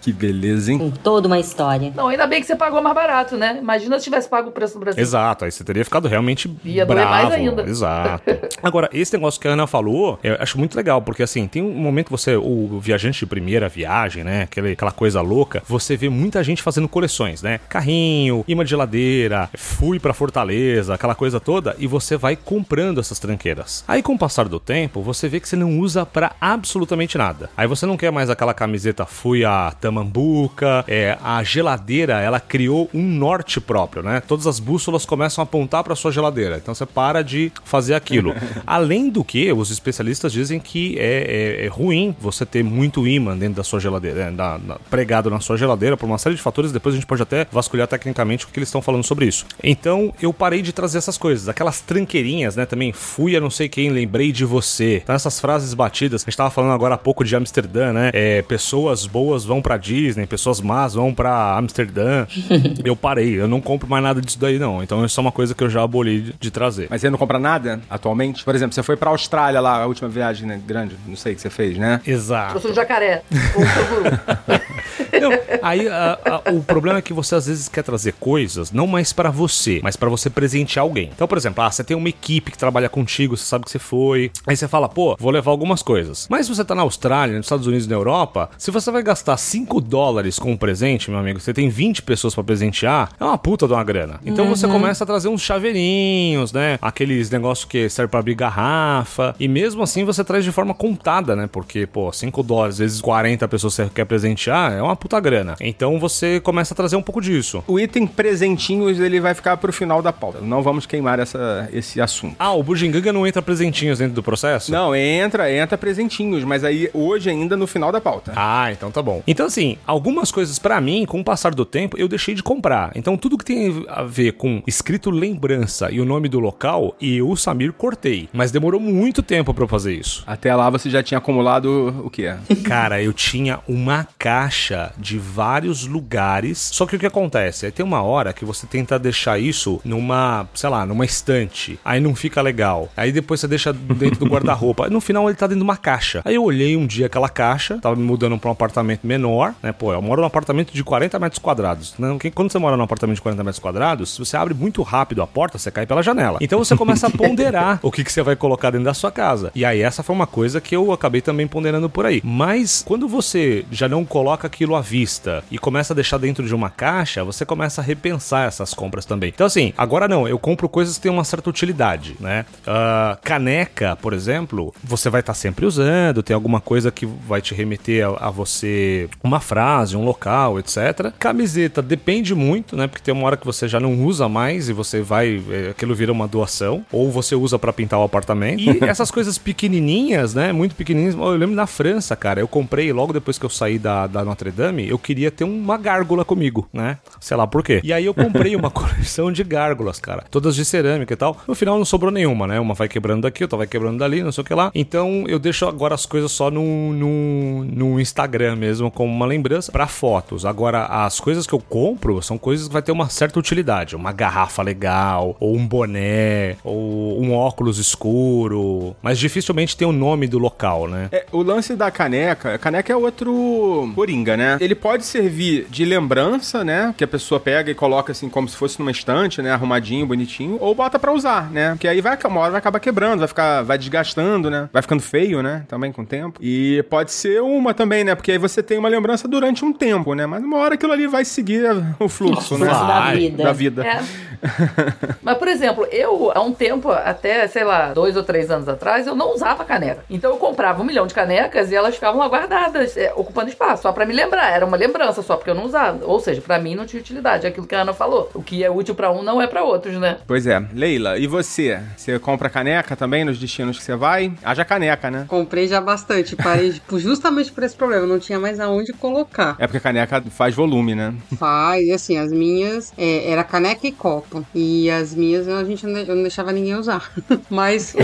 Que 0.00 0.12
beleza, 0.12 0.72
hein? 0.72 0.78
Com 0.78 0.90
toda 0.90 1.26
uma 1.26 1.38
história. 1.38 1.92
Não, 1.94 2.08
ainda 2.08 2.26
bem 2.26 2.40
que 2.40 2.46
você 2.46 2.56
pagou 2.56 2.82
mais 2.82 2.94
barato, 2.94 3.36
né? 3.36 3.58
Imagina 3.60 3.98
se 3.98 4.04
tivesse 4.04 4.28
pago 4.28 4.48
o 4.48 4.52
preço 4.52 4.74
do 4.74 4.80
Brasil. 4.80 5.00
Exato, 5.00 5.44
aí 5.44 5.50
você 5.50 5.64
teria 5.64 5.84
ficado 5.84 6.08
realmente 6.08 6.50
Ia 6.64 6.84
bravo. 6.84 7.00
doer 7.00 7.10
mais 7.10 7.32
ainda. 7.32 7.62
Exato. 7.62 8.24
Agora, 8.62 8.88
esse 8.92 9.12
negócio 9.12 9.32
negócio 9.32 9.40
que 9.40 9.48
a 9.48 9.52
Ana 9.52 9.66
falou, 9.72 10.20
eu 10.22 10.36
acho 10.38 10.58
muito 10.58 10.76
legal, 10.76 11.00
porque 11.00 11.22
assim, 11.22 11.48
tem 11.48 11.62
um 11.62 11.72
momento 11.72 12.06
que 12.06 12.12
você, 12.12 12.36
o 12.36 12.78
viajante 12.78 13.20
de 13.20 13.26
primeira 13.26 13.70
viagem, 13.70 14.22
né? 14.22 14.42
Aquele, 14.42 14.72
aquela 14.72 14.92
coisa 14.92 15.22
louca, 15.22 15.62
você 15.66 15.96
vê 15.96 16.10
muita 16.10 16.44
gente 16.44 16.62
fazendo 16.62 16.86
coleções, 16.86 17.40
né? 17.40 17.58
Carrinho, 17.70 18.44
imã 18.46 18.64
de 18.64 18.70
geladeira, 18.70 19.48
fui 19.56 19.98
pra 19.98 20.12
Fortaleza, 20.12 20.92
aquela 20.92 21.14
coisa 21.14 21.40
toda, 21.40 21.74
e 21.78 21.86
você 21.86 22.18
vai 22.18 22.36
comprando 22.36 23.00
essas 23.00 23.18
tranqueiras. 23.18 23.82
Aí 23.88 24.02
com 24.02 24.12
o 24.12 24.18
passar 24.18 24.46
do 24.46 24.60
tempo, 24.60 25.00
você 25.00 25.26
vê 25.26 25.40
que 25.40 25.48
você 25.48 25.56
não 25.56 25.78
usa 25.78 26.04
para 26.04 26.32
absolutamente 26.38 27.16
nada. 27.16 27.48
Aí 27.56 27.66
você 27.66 27.86
não 27.86 27.96
quer 27.96 28.12
mais 28.12 28.28
aquela 28.28 28.52
camiseta 28.52 29.06
fui 29.06 29.42
a 29.42 29.72
Tamambuca, 29.80 30.84
é, 30.86 31.16
a 31.22 31.42
geladeira, 31.42 32.20
ela 32.20 32.38
criou 32.38 32.90
um 32.92 33.02
norte 33.02 33.58
próprio, 33.58 34.02
né? 34.02 34.20
Todas 34.20 34.46
as 34.46 34.60
bússolas 34.60 35.06
começam 35.06 35.40
a 35.40 35.44
apontar 35.44 35.82
para 35.82 35.94
sua 35.94 36.12
geladeira. 36.12 36.56
Então 36.56 36.74
você 36.74 36.84
para 36.84 37.22
de 37.22 37.50
fazer 37.64 37.94
aquilo. 37.94 38.34
Além 38.66 39.08
do 39.08 39.24
que, 39.24 39.52
os 39.62 39.70
especialistas 39.70 40.32
dizem 40.32 40.60
que 40.60 40.98
é, 40.98 41.60
é, 41.62 41.66
é 41.66 41.68
ruim 41.68 42.14
você 42.20 42.44
ter 42.44 42.62
muito 42.62 43.06
imã 43.06 43.36
dentro 43.36 43.54
da 43.54 43.64
sua 43.64 43.80
geladeira, 43.80 44.30
né? 44.30 44.36
da, 44.36 44.58
na, 44.58 44.74
pregado 44.90 45.30
na 45.30 45.40
sua 45.40 45.56
geladeira 45.56 45.96
por 45.96 46.06
uma 46.06 46.18
série 46.18 46.34
de 46.34 46.42
fatores. 46.42 46.72
Depois 46.72 46.94
a 46.94 46.96
gente 46.96 47.06
pode 47.06 47.22
até 47.22 47.46
vasculhar 47.50 47.86
tecnicamente 47.88 48.44
o 48.44 48.48
que 48.48 48.58
eles 48.58 48.68
estão 48.68 48.82
falando 48.82 49.04
sobre 49.04 49.26
isso. 49.26 49.46
Então 49.62 50.12
eu 50.20 50.32
parei 50.32 50.62
de 50.62 50.72
trazer 50.72 50.98
essas 50.98 51.16
coisas, 51.16 51.48
aquelas 51.48 51.80
tranqueirinhas, 51.80 52.56
né? 52.56 52.66
Também 52.66 52.92
fui 52.92 53.36
a 53.36 53.40
não 53.40 53.50
sei 53.50 53.68
quem, 53.68 53.90
lembrei 53.90 54.32
de 54.32 54.44
você. 54.44 55.00
Então 55.02 55.14
essas 55.14 55.40
frases 55.40 55.74
batidas. 55.74 56.22
A 56.22 56.24
gente 56.24 56.36
tava 56.36 56.50
falando 56.50 56.72
agora 56.72 56.94
há 56.94 56.98
pouco 56.98 57.24
de 57.24 57.34
Amsterdã, 57.34 57.92
né? 57.92 58.10
É, 58.12 58.42
pessoas 58.42 59.06
boas 59.06 59.44
vão 59.44 59.62
para 59.62 59.76
Disney, 59.76 60.26
pessoas 60.26 60.60
más 60.60 60.94
vão 60.94 61.14
para 61.14 61.56
Amsterdã. 61.56 62.26
eu 62.84 62.96
parei, 62.96 63.40
eu 63.40 63.48
não 63.48 63.60
compro 63.60 63.88
mais 63.88 64.02
nada 64.02 64.20
disso 64.20 64.38
daí 64.38 64.58
não. 64.58 64.82
Então 64.82 65.04
isso 65.04 65.18
é 65.18 65.22
uma 65.22 65.32
coisa 65.32 65.54
que 65.54 65.62
eu 65.62 65.70
já 65.70 65.82
aboli 65.82 66.20
de, 66.20 66.34
de 66.38 66.50
trazer. 66.50 66.86
Mas 66.90 67.00
você 67.00 67.10
não 67.10 67.18
compra 67.18 67.38
nada 67.38 67.80
atualmente? 67.88 68.44
Por 68.44 68.54
exemplo, 68.54 68.74
você 68.74 68.82
foi 68.82 68.96
pra 68.96 69.10
Austrália 69.10 69.51
lá, 69.60 69.82
a 69.82 69.86
última 69.86 70.08
viagem 70.08 70.46
né, 70.46 70.60
grande, 70.66 70.96
não 71.06 71.16
sei, 71.16 71.34
que 71.34 71.40
você 71.40 71.50
fez, 71.50 71.76
né? 71.78 72.00
Exato. 72.06 72.50
Trouxe 72.52 72.68
um 72.68 72.74
jacaré. 72.74 73.22
Um 73.32 73.64
canguru. 73.64 74.62
Não, 75.20 75.30
aí 75.62 75.88
a- 75.88 76.18
a- 76.24 76.50
o 76.50 76.62
problema 76.62 76.98
é 76.98 77.02
que 77.02 77.12
você 77.12 77.34
às 77.34 77.46
vezes 77.46 77.68
quer 77.68 77.82
trazer 77.82 78.12
coisas 78.14 78.72
não 78.72 78.86
mais 78.86 79.12
pra 79.12 79.30
você, 79.30 79.78
mas 79.82 79.94
pra 79.94 80.08
você 80.08 80.28
presentear 80.30 80.82
alguém. 80.84 81.10
Então, 81.14 81.28
por 81.28 81.36
exemplo, 81.38 81.62
ah, 81.62 81.70
você 81.70 81.84
tem 81.84 81.96
uma 81.96 82.08
equipe 82.08 82.50
que 82.50 82.58
trabalha 82.58 82.88
contigo, 82.88 83.36
você 83.36 83.44
sabe 83.44 83.64
que 83.64 83.70
você 83.70 83.78
foi. 83.78 84.32
Aí 84.46 84.56
você 84.56 84.66
fala, 84.66 84.88
pô, 84.88 85.16
vou 85.20 85.30
levar 85.30 85.50
algumas 85.50 85.82
coisas. 85.82 86.26
Mas 86.30 86.46
se 86.46 86.54
você 86.54 86.64
tá 86.64 86.74
na 86.74 86.82
Austrália, 86.82 87.36
nos 87.36 87.46
Estados 87.46 87.66
Unidos 87.66 87.86
e 87.86 87.90
na 87.90 87.94
Europa, 87.94 88.50
se 88.58 88.70
você 88.70 88.90
vai 88.90 89.02
gastar 89.02 89.36
5 89.36 89.80
dólares 89.80 90.38
com 90.38 90.50
um 90.52 90.56
presente, 90.56 91.10
meu 91.10 91.20
amigo, 91.20 91.38
você 91.38 91.52
tem 91.52 91.68
20 91.68 92.02
pessoas 92.02 92.34
pra 92.34 92.42
presentear, 92.42 93.10
é 93.20 93.24
uma 93.24 93.38
puta 93.38 93.66
de 93.66 93.72
uma 93.74 93.84
grana. 93.84 94.18
Então 94.24 94.48
você 94.48 94.66
começa 94.66 95.04
a 95.04 95.06
trazer 95.06 95.28
uns 95.28 95.42
chaveirinhos, 95.42 96.52
né? 96.52 96.78
Aqueles 96.82 97.30
negócios 97.30 97.64
que 97.66 97.88
serve 97.88 98.10
pra 98.10 98.20
abrir 98.20 98.34
garrafa. 98.34 99.34
E 99.42 99.48
mesmo 99.48 99.82
assim 99.82 100.04
você 100.04 100.22
traz 100.22 100.44
de 100.44 100.52
forma 100.52 100.72
contada, 100.72 101.34
né? 101.34 101.48
Porque, 101.50 101.84
pô, 101.84 102.12
5 102.12 102.44
dólares 102.44 102.78
vezes 102.78 103.00
40 103.00 103.48
pessoas 103.48 103.74
que 103.74 103.82
você 103.82 103.90
quer 103.92 104.04
presentear 104.04 104.72
é 104.72 104.80
uma 104.80 104.94
puta 104.94 105.18
grana. 105.18 105.56
Então 105.60 105.98
você 105.98 106.38
começa 106.38 106.72
a 106.72 106.76
trazer 106.76 106.94
um 106.94 107.02
pouco 107.02 107.20
disso. 107.20 107.60
O 107.66 107.76
item 107.76 108.06
presentinhos, 108.06 109.00
ele 109.00 109.18
vai 109.18 109.34
ficar 109.34 109.56
pro 109.56 109.72
final 109.72 110.00
da 110.00 110.12
pauta. 110.12 110.38
Não 110.40 110.62
vamos 110.62 110.86
queimar 110.86 111.18
essa, 111.18 111.68
esse 111.72 112.00
assunto. 112.00 112.36
Ah, 112.38 112.52
o 112.52 112.62
Bugiganga 112.62 113.12
não 113.12 113.26
entra 113.26 113.42
presentinhos 113.42 113.98
dentro 113.98 114.14
do 114.14 114.22
processo? 114.22 114.70
Não, 114.70 114.94
entra, 114.94 115.52
entra 115.52 115.76
presentinhos, 115.76 116.44
mas 116.44 116.62
aí 116.62 116.88
hoje 116.94 117.28
ainda 117.28 117.56
no 117.56 117.66
final 117.66 117.90
da 117.90 118.00
pauta. 118.00 118.32
Ah, 118.36 118.70
então 118.70 118.92
tá 118.92 119.02
bom. 119.02 119.24
Então, 119.26 119.46
assim, 119.46 119.76
algumas 119.84 120.30
coisas 120.30 120.60
pra 120.60 120.80
mim, 120.80 121.04
com 121.04 121.18
o 121.18 121.24
passar 121.24 121.52
do 121.52 121.64
tempo, 121.64 121.98
eu 121.98 122.06
deixei 122.06 122.36
de 122.36 122.44
comprar. 122.44 122.92
Então, 122.94 123.16
tudo 123.16 123.36
que 123.36 123.44
tem 123.44 123.84
a 123.88 124.04
ver 124.04 124.34
com 124.34 124.62
escrito 124.68 125.10
lembrança 125.10 125.90
e 125.90 126.00
o 126.00 126.04
nome 126.04 126.28
do 126.28 126.38
local, 126.38 126.94
eu, 127.02 127.34
Samir, 127.34 127.72
cortei. 127.72 128.28
Mas 128.32 128.52
demorou 128.52 128.78
muito 128.78 129.20
tempo 129.20 129.31
pra 129.40 129.64
eu 129.64 129.68
fazer 129.68 129.94
isso. 129.94 130.24
Até 130.26 130.54
lá 130.54 130.68
você 130.68 130.90
já 130.90 131.02
tinha 131.02 131.18
acumulado 131.18 132.02
o 132.04 132.10
quê? 132.10 132.34
Cara, 132.64 133.02
eu 133.02 133.12
tinha 133.12 133.60
uma 133.66 134.06
caixa 134.18 134.92
de 134.98 135.18
vários 135.18 135.86
lugares. 135.86 136.58
Só 136.72 136.84
que 136.84 136.96
o 136.96 136.98
que 136.98 137.06
acontece? 137.06 137.66
Aí 137.66 137.72
tem 137.72 137.84
uma 137.84 138.02
hora 138.02 138.32
que 138.32 138.44
você 138.44 138.66
tenta 138.66 138.98
deixar 138.98 139.38
isso 139.38 139.80
numa, 139.84 140.46
sei 140.54 140.68
lá, 140.68 140.84
numa 140.84 141.04
estante. 141.04 141.78
Aí 141.84 142.00
não 142.00 142.14
fica 142.14 142.42
legal. 142.42 142.90
Aí 142.96 143.12
depois 143.12 143.40
você 143.40 143.48
deixa 143.48 143.72
dentro 143.72 144.18
do 144.18 144.26
guarda-roupa. 144.26 144.90
No 144.90 145.00
final 145.00 145.28
ele 145.28 145.36
tá 145.36 145.46
dentro 145.46 145.60
de 145.60 145.64
uma 145.64 145.76
caixa. 145.76 146.20
Aí 146.24 146.34
eu 146.34 146.44
olhei 146.44 146.76
um 146.76 146.86
dia 146.86 147.06
aquela 147.06 147.28
caixa, 147.28 147.78
tava 147.78 147.96
me 147.96 148.02
mudando 148.02 148.36
pra 148.38 148.50
um 148.50 148.52
apartamento 148.52 149.06
menor, 149.06 149.54
né? 149.62 149.72
Pô, 149.72 149.92
eu 149.92 150.02
moro 150.02 150.20
num 150.20 150.26
apartamento 150.26 150.72
de 150.72 150.84
40 150.84 151.18
metros 151.18 151.38
quadrados. 151.38 151.94
Né? 151.98 152.08
Quando 152.34 152.50
você 152.50 152.58
mora 152.58 152.76
num 152.76 152.82
apartamento 152.82 153.16
de 153.16 153.22
40 153.22 153.44
metros 153.44 153.60
quadrados, 153.60 154.14
se 154.14 154.18
você 154.18 154.36
abre 154.36 154.52
muito 154.52 154.82
rápido 154.82 155.22
a 155.22 155.26
porta, 155.26 155.58
você 155.58 155.70
cai 155.70 155.86
pela 155.86 156.02
janela. 156.02 156.38
Então 156.40 156.58
você 156.58 156.76
começa 156.76 157.06
a 157.06 157.10
ponderar 157.10 157.78
o 157.82 157.90
que, 157.90 158.04
que 158.04 158.12
você 158.12 158.22
vai 158.22 158.36
colocar 158.36 158.70
dentro 158.70 158.84
da 158.84 158.94
sua 158.94 159.10
casa. 159.10 159.21
E 159.54 159.64
aí 159.64 159.80
essa 159.80 160.02
foi 160.02 160.14
uma 160.14 160.26
coisa 160.26 160.60
que 160.60 160.74
eu 160.74 160.92
acabei 160.92 161.20
também 161.20 161.46
ponderando 161.46 161.88
por 161.88 162.06
aí. 162.06 162.20
Mas 162.24 162.82
quando 162.86 163.08
você 163.08 163.64
já 163.70 163.88
não 163.88 164.04
coloca 164.04 164.46
aquilo 164.46 164.74
à 164.74 164.80
vista 164.80 165.44
e 165.50 165.58
começa 165.58 165.92
a 165.92 165.96
deixar 165.96 166.18
dentro 166.18 166.46
de 166.46 166.54
uma 166.54 166.70
caixa, 166.70 167.24
você 167.24 167.44
começa 167.44 167.80
a 167.80 167.84
repensar 167.84 168.46
essas 168.46 168.74
compras 168.74 169.04
também. 169.04 169.30
Então 169.34 169.46
assim, 169.46 169.72
agora 169.76 170.08
não, 170.08 170.26
eu 170.26 170.38
compro 170.38 170.68
coisas 170.68 170.96
que 170.96 171.02
têm 171.02 171.12
uma 171.12 171.24
certa 171.24 171.48
utilidade, 171.48 172.16
né? 172.20 172.44
Ah, 172.66 173.18
caneca, 173.22 173.96
por 173.96 174.12
exemplo, 174.12 174.74
você 174.82 175.08
vai 175.08 175.20
estar 175.20 175.34
sempre 175.34 175.66
usando, 175.66 176.22
tem 176.22 176.34
alguma 176.34 176.60
coisa 176.60 176.90
que 176.90 177.06
vai 177.06 177.40
te 177.40 177.54
remeter 177.54 178.06
a, 178.06 178.28
a 178.28 178.30
você 178.30 179.08
uma 179.22 179.40
frase, 179.40 179.96
um 179.96 180.04
local, 180.04 180.58
etc. 180.58 181.12
Camiseta 181.18 181.80
depende 181.82 182.34
muito, 182.34 182.76
né? 182.76 182.86
Porque 182.86 183.02
tem 183.02 183.14
uma 183.14 183.26
hora 183.26 183.36
que 183.36 183.46
você 183.46 183.68
já 183.68 183.78
não 183.78 184.04
usa 184.04 184.28
mais 184.28 184.68
e 184.68 184.72
você 184.72 185.00
vai, 185.00 185.42
é, 185.50 185.70
aquilo 185.70 185.94
vira 185.94 186.12
uma 186.12 186.26
doação, 186.26 186.84
ou 186.90 187.10
você 187.10 187.34
usa 187.34 187.58
pra 187.58 187.72
pintar 187.72 188.00
o 188.00 188.02
apartamento. 188.02 188.62
E 188.72 188.84
essas 188.84 189.10
coisas 189.12 189.38
pequenininhas, 189.38 190.34
né? 190.34 190.52
Muito 190.52 190.74
pequenininhas. 190.74 191.14
Eu 191.14 191.36
lembro 191.36 191.54
na 191.54 191.66
França, 191.66 192.16
cara, 192.16 192.40
eu 192.40 192.48
comprei 192.48 192.92
logo 192.92 193.12
depois 193.12 193.38
que 193.38 193.44
eu 193.44 193.50
saí 193.50 193.78
da, 193.78 194.06
da 194.06 194.24
Notre 194.24 194.50
Dame, 194.50 194.88
eu 194.88 194.98
queria 194.98 195.30
ter 195.30 195.44
uma 195.44 195.76
gárgula 195.76 196.24
comigo, 196.24 196.68
né? 196.72 196.98
Sei 197.20 197.36
lá 197.36 197.46
por 197.46 197.62
quê. 197.62 197.80
E 197.84 197.92
aí 197.92 198.04
eu 198.04 198.14
comprei 198.14 198.56
uma 198.56 198.70
coleção 198.72 199.30
de 199.30 199.44
gárgulas, 199.44 200.00
cara. 200.00 200.24
Todas 200.30 200.56
de 200.56 200.64
cerâmica 200.64 201.12
e 201.12 201.16
tal. 201.16 201.36
No 201.46 201.54
final 201.54 201.76
não 201.76 201.84
sobrou 201.84 202.10
nenhuma, 202.10 202.46
né? 202.46 202.58
Uma 202.58 202.74
vai 202.74 202.88
quebrando 202.88 203.22
daqui, 203.22 203.44
outra 203.44 203.58
vai 203.58 203.66
quebrando 203.66 203.98
dali, 203.98 204.22
não 204.22 204.32
sei 204.32 204.42
o 204.42 204.44
que 204.44 204.54
lá. 204.54 204.70
Então 204.74 205.24
eu 205.28 205.38
deixo 205.38 205.66
agora 205.66 205.94
as 205.94 206.06
coisas 206.06 206.32
só 206.32 206.50
no, 206.50 206.92
no, 206.92 207.64
no 207.64 208.00
Instagram 208.00 208.56
mesmo, 208.56 208.90
como 208.90 209.12
uma 209.12 209.26
lembrança 209.26 209.70
pra 209.70 209.86
fotos. 209.86 210.46
Agora, 210.46 210.86
as 210.86 211.20
coisas 211.20 211.46
que 211.46 211.52
eu 211.52 211.60
compro 211.60 212.22
são 212.22 212.38
coisas 212.38 212.66
que 212.66 212.72
vai 212.72 212.82
ter 212.82 212.92
uma 212.92 213.08
certa 213.08 213.38
utilidade. 213.38 213.94
Uma 213.94 214.12
garrafa 214.12 214.62
legal, 214.62 215.36
ou 215.38 215.56
um 215.56 215.66
boné, 215.66 216.56
ou 216.64 217.22
um 217.22 217.34
óculos 217.34 217.78
escuro. 217.78 218.96
Mas 219.02 219.18
dificilmente 219.18 219.76
tem 219.76 219.86
o 219.86 219.92
nome 219.92 220.26
do 220.26 220.38
local, 220.38 220.88
né? 220.88 221.08
É, 221.10 221.26
o 221.32 221.42
lance 221.42 221.74
da 221.74 221.90
caneca, 221.90 222.54
a 222.54 222.58
caneca 222.58 222.92
é 222.92 222.96
outro 222.96 223.90
coringa, 223.94 224.36
né? 224.36 224.56
Ele 224.60 224.74
pode 224.74 225.04
servir 225.04 225.66
de 225.68 225.84
lembrança, 225.84 226.64
né? 226.64 226.94
Que 226.96 227.04
a 227.04 227.08
pessoa 227.08 227.40
pega 227.40 227.70
e 227.70 227.74
coloca 227.74 228.12
assim 228.12 228.28
como 228.28 228.48
se 228.48 228.56
fosse 228.56 228.78
numa 228.78 228.90
estante, 228.90 229.42
né? 229.42 229.50
Arrumadinho, 229.50 230.06
bonitinho, 230.06 230.56
ou 230.60 230.74
bota 230.74 230.98
pra 230.98 231.12
usar, 231.12 231.50
né? 231.50 231.70
Porque 231.70 231.88
aí 231.88 232.00
vai, 232.00 232.16
uma 232.24 232.40
hora 232.40 232.52
vai 232.52 232.58
acabar 232.58 232.78
quebrando, 232.78 233.18
vai 233.18 233.28
ficar, 233.28 233.62
vai 233.62 233.76
desgastando, 233.76 234.50
né? 234.50 234.68
Vai 234.72 234.82
ficando 234.82 235.02
feio, 235.02 235.42
né? 235.42 235.64
Também 235.68 235.90
com 235.90 236.02
o 236.02 236.06
tempo. 236.06 236.38
E 236.40 236.84
pode 236.88 237.12
ser 237.12 237.42
uma 237.42 237.74
também, 237.74 238.04
né? 238.04 238.14
Porque 238.14 238.32
aí 238.32 238.38
você 238.38 238.62
tem 238.62 238.78
uma 238.78 238.88
lembrança 238.88 239.26
durante 239.26 239.64
um 239.64 239.72
tempo, 239.72 240.14
né? 240.14 240.26
Mas 240.26 240.42
uma 240.44 240.58
hora 240.58 240.74
aquilo 240.74 240.92
ali 240.92 241.06
vai 241.06 241.24
seguir 241.24 241.64
o 241.98 242.08
fluxo, 242.08 242.56
né? 242.56 242.66
Fluxo 242.66 242.86
da 242.86 243.12
vida. 243.12 243.42
Da 243.42 243.52
vida. 243.52 243.86
É. 243.86 244.00
Mas, 245.22 245.38
por 245.38 245.48
exemplo, 245.48 245.86
eu, 245.90 246.32
há 246.34 246.40
um 246.40 246.52
tempo, 246.52 246.90
até, 246.90 247.46
sei 247.46 247.64
lá, 247.64 247.92
dois 247.92 248.16
ou 248.16 248.22
três 248.22 248.50
anos 248.50 248.68
atrás, 248.68 248.81
eu 249.06 249.14
não 249.14 249.34
usava 249.34 249.64
caneca. 249.64 250.04
Então 250.10 250.30
eu 250.30 250.36
comprava 250.36 250.82
um 250.82 250.84
milhão 250.84 251.06
de 251.06 251.14
canecas 251.14 251.70
e 251.70 251.74
elas 251.74 251.94
ficavam 251.94 252.20
lá 252.20 252.28
guardadas, 252.28 252.96
é, 252.96 253.12
ocupando 253.14 253.48
espaço, 253.48 253.82
só 253.82 253.92
pra 253.92 254.04
me 254.04 254.12
lembrar. 254.12 254.50
Era 254.50 254.66
uma 254.66 254.76
lembrança 254.76 255.22
só, 255.22 255.36
porque 255.36 255.50
eu 255.50 255.54
não 255.54 255.64
usava. 255.64 256.04
Ou 256.04 256.20
seja, 256.20 256.40
pra 256.40 256.58
mim 256.58 256.74
não 256.74 256.86
tinha 256.86 257.00
utilidade. 257.00 257.46
É 257.46 257.48
aquilo 257.48 257.66
que 257.66 257.74
a 257.74 257.82
Ana 257.82 257.92
falou. 257.92 258.30
O 258.34 258.42
que 258.42 258.62
é 258.62 258.70
útil 258.70 258.94
pra 258.94 259.10
um 259.10 259.22
não 259.22 259.40
é 259.40 259.46
pra 259.46 259.62
outros, 259.62 259.96
né? 259.96 260.18
Pois 260.26 260.46
é. 260.46 260.62
Leila, 260.74 261.18
e 261.18 261.26
você? 261.26 261.80
Você 261.96 262.18
compra 262.18 262.50
caneca 262.50 262.96
também 262.96 263.24
nos 263.24 263.38
destinos 263.38 263.78
que 263.78 263.84
você 263.84 263.96
vai? 263.96 264.32
Haja 264.42 264.64
caneca, 264.64 265.10
né? 265.10 265.24
Comprei 265.28 265.66
já 265.66 265.80
bastante, 265.80 266.36
parei 266.36 266.80
justamente 266.96 267.52
por 267.52 267.62
esse 267.62 267.76
problema, 267.76 268.06
não 268.06 268.18
tinha 268.18 268.38
mais 268.38 268.60
aonde 268.60 268.92
colocar. 268.92 269.56
É 269.58 269.66
porque 269.66 269.80
caneca 269.80 270.22
faz 270.30 270.54
volume, 270.54 270.94
né? 270.94 271.14
Faz, 271.36 271.86
e 271.86 271.92
assim, 271.92 272.18
as 272.18 272.32
minhas 272.32 272.92
é, 272.96 273.30
era 273.30 273.44
caneca 273.44 273.86
e 273.86 273.92
copo. 273.92 274.44
E 274.54 274.90
as 274.90 275.14
minhas 275.14 275.48
a 275.48 275.64
gente 275.64 275.86
não, 275.86 276.00
eu 276.00 276.14
não 276.14 276.22
deixava 276.22 276.52
ninguém 276.52 276.74
usar. 276.74 277.10
Mas 277.50 277.94
o 277.94 277.98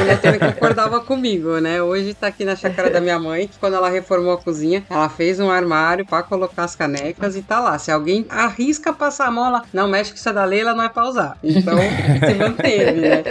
concordava 0.69 1.01
comigo, 1.05 1.59
né? 1.59 1.83
Hoje 1.83 2.15
tá 2.15 2.27
aqui 2.27 2.45
na 2.45 2.55
chácara 2.55 2.91
da 2.91 3.01
minha 3.01 3.19
mãe, 3.19 3.49
que 3.49 3.59
quando 3.59 3.75
ela 3.75 3.89
reformou 3.89 4.33
a 4.33 4.39
cozinha, 4.39 4.85
ela 4.89 5.09
fez 5.09 5.41
um 5.41 5.51
armário 5.51 6.05
pra 6.05 6.23
colocar 6.23 6.65
as 6.65 6.77
canecas 6.77 7.37
e 7.37 7.43
tá 7.43 7.61
lá. 7.61 7.79
Se 7.79 7.91
alguém 7.91 8.27
arrisca 8.29 8.93
passar 8.93 9.27
a 9.27 9.31
mão, 9.31 9.47
ela 9.47 9.63
não 9.73 9.89
mexe 9.89 10.11
com 10.11 10.17
isso 10.17 10.33
da 10.33 10.45
Leila, 10.45 10.75
não 10.75 10.85
é 10.85 10.89
pra 10.89 11.09
usar. 11.09 11.39
Então 11.43 11.79
se 12.29 12.35
manteve, 12.35 13.01
né? 13.01 13.25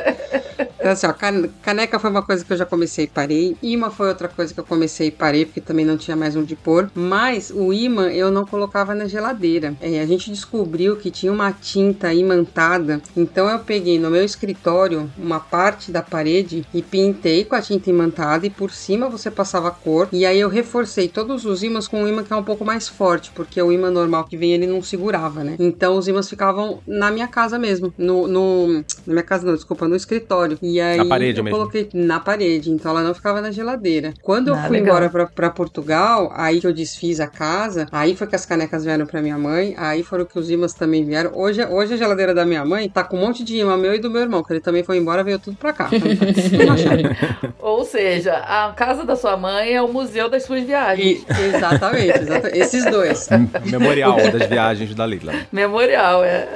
Então, 0.87 0.93
assim, 0.93 1.07
ó, 1.07 1.11
can- 1.11 1.49
caneca 1.61 1.99
foi 1.99 2.09
uma 2.09 2.23
coisa 2.23 2.45
que 2.45 2.53
eu 2.53 2.55
já 2.57 2.65
comecei 2.65 3.03
e 3.03 3.07
parei. 3.07 3.57
Imã 3.61 3.89
foi 3.89 4.07
outra 4.07 4.29
coisa 4.29 4.53
que 4.53 4.59
eu 4.59 4.63
comecei 4.63 5.07
e 5.07 5.11
parei, 5.11 5.45
porque 5.45 5.59
também 5.59 5.83
não 5.85 5.97
tinha 5.97 6.15
mais 6.15 6.33
onde 6.33 6.55
pôr. 6.55 6.89
Mas 6.95 7.51
o 7.53 7.73
imã 7.73 8.09
eu 8.09 8.31
não 8.31 8.45
colocava 8.45 8.95
na 8.95 9.05
geladeira. 9.05 9.75
É, 9.81 9.99
a 9.99 10.05
gente 10.05 10.31
descobriu 10.31 10.95
que 10.95 11.11
tinha 11.11 11.31
uma 11.31 11.51
tinta 11.51 12.13
imantada. 12.13 13.01
Então 13.17 13.49
eu 13.49 13.59
peguei 13.59 13.99
no 13.99 14.09
meu 14.09 14.23
escritório 14.23 15.11
uma 15.17 15.41
parte 15.41 15.91
da 15.91 16.01
parede 16.01 16.65
e 16.73 16.81
pintei 16.81 17.43
com 17.43 17.55
a 17.55 17.61
tinta 17.61 17.89
imantada. 17.89 18.45
E 18.47 18.49
por 18.49 18.71
cima 18.71 19.09
você 19.09 19.29
passava 19.29 19.69
cor. 19.71 20.07
E 20.13 20.25
aí 20.25 20.39
eu 20.39 20.47
reforcei 20.47 21.09
todos 21.09 21.43
os 21.43 21.63
ímãs 21.63 21.85
com 21.87 22.01
um 22.03 22.07
imã 22.07 22.23
que 22.23 22.31
é 22.31 22.35
um 22.37 22.43
pouco 22.43 22.63
mais 22.63 22.87
forte, 22.87 23.29
porque 23.35 23.61
o 23.61 23.73
imã 23.73 23.91
normal 23.91 24.23
que 24.23 24.37
vem 24.37 24.53
ele 24.53 24.67
não 24.67 24.81
segurava, 24.81 25.43
né? 25.43 25.57
Então 25.59 25.97
os 25.97 26.07
ímãs 26.07 26.29
ficavam 26.29 26.79
na 26.87 27.11
minha 27.11 27.27
casa 27.27 27.59
mesmo. 27.59 27.93
No, 27.97 28.25
no- 28.25 28.85
na 29.05 29.13
minha 29.13 29.23
casa 29.23 29.45
não, 29.45 29.53
desculpa, 29.53 29.85
no 29.85 29.95
escritório. 29.97 30.57
E 30.61 30.76
aí 30.79 30.97
Na 30.97 31.05
parede 31.05 31.39
eu 31.39 31.43
mesmo. 31.43 31.57
coloquei 31.57 31.89
na 31.93 32.19
parede, 32.19 32.69
então 32.71 32.91
ela 32.91 33.01
não 33.03 33.13
ficava 33.13 33.41
na 33.41 33.51
geladeira. 33.51 34.13
Quando 34.21 34.49
eu 34.49 34.55
Ah, 34.55 34.63
fui 34.63 34.77
legal. 34.77 34.95
embora 34.97 35.09
pra, 35.09 35.25
pra 35.27 35.49
Portugal, 35.49 36.31
aí 36.35 36.59
que 36.59 36.67
eu 36.67 36.73
desfiz 36.73 37.19
a 37.19 37.27
casa, 37.27 37.85
aí 37.91 38.15
foi 38.15 38.27
que 38.27 38.35
as 38.35 38.45
canecas 38.45 38.83
vieram 38.85 39.05
pra 39.05 39.21
minha 39.21 39.37
mãe, 39.37 39.73
aí 39.77 40.03
foram 40.03 40.25
que 40.25 40.37
os 40.37 40.49
imãs 40.49 40.73
também 40.73 41.03
vieram. 41.05 41.31
Hoje, 41.33 41.63
hoje 41.65 41.93
a 41.93 41.97
geladeira 41.97 42.33
da 42.33 42.45
minha 42.45 42.63
mãe 42.65 42.89
tá 42.89 43.03
com 43.03 43.17
um 43.17 43.21
monte 43.21 43.43
de 43.43 43.57
imã 43.57 43.77
meu 43.77 43.93
e 43.95 43.99
do 43.99 44.09
meu 44.09 44.21
irmão, 44.21 44.43
que 44.43 44.53
ele 44.53 44.59
também 44.61 44.83
foi 44.83 44.97
embora, 44.97 45.23
veio 45.23 45.39
tudo 45.39 45.57
pra 45.57 45.73
cá. 45.73 45.89
Então. 45.91 46.75
Ou 47.59 47.83
seja, 47.83 48.33
a 48.33 48.71
casa 48.75 49.03
da 49.03 49.15
sua 49.15 49.35
mãe 49.37 49.73
é 49.73 49.81
o 49.81 49.87
museu 49.87 50.29
das 50.29 50.43
suas 50.43 50.63
viagens. 50.63 51.21
E- 51.23 51.55
exatamente, 51.55 52.19
exatamente, 52.19 52.57
esses 52.59 52.85
dois. 52.85 53.27
Memorial 53.69 54.15
das 54.31 54.47
viagens 54.47 54.93
da 54.95 55.05
Leila. 55.05 55.33
Memorial, 55.51 56.23
é. 56.23 56.47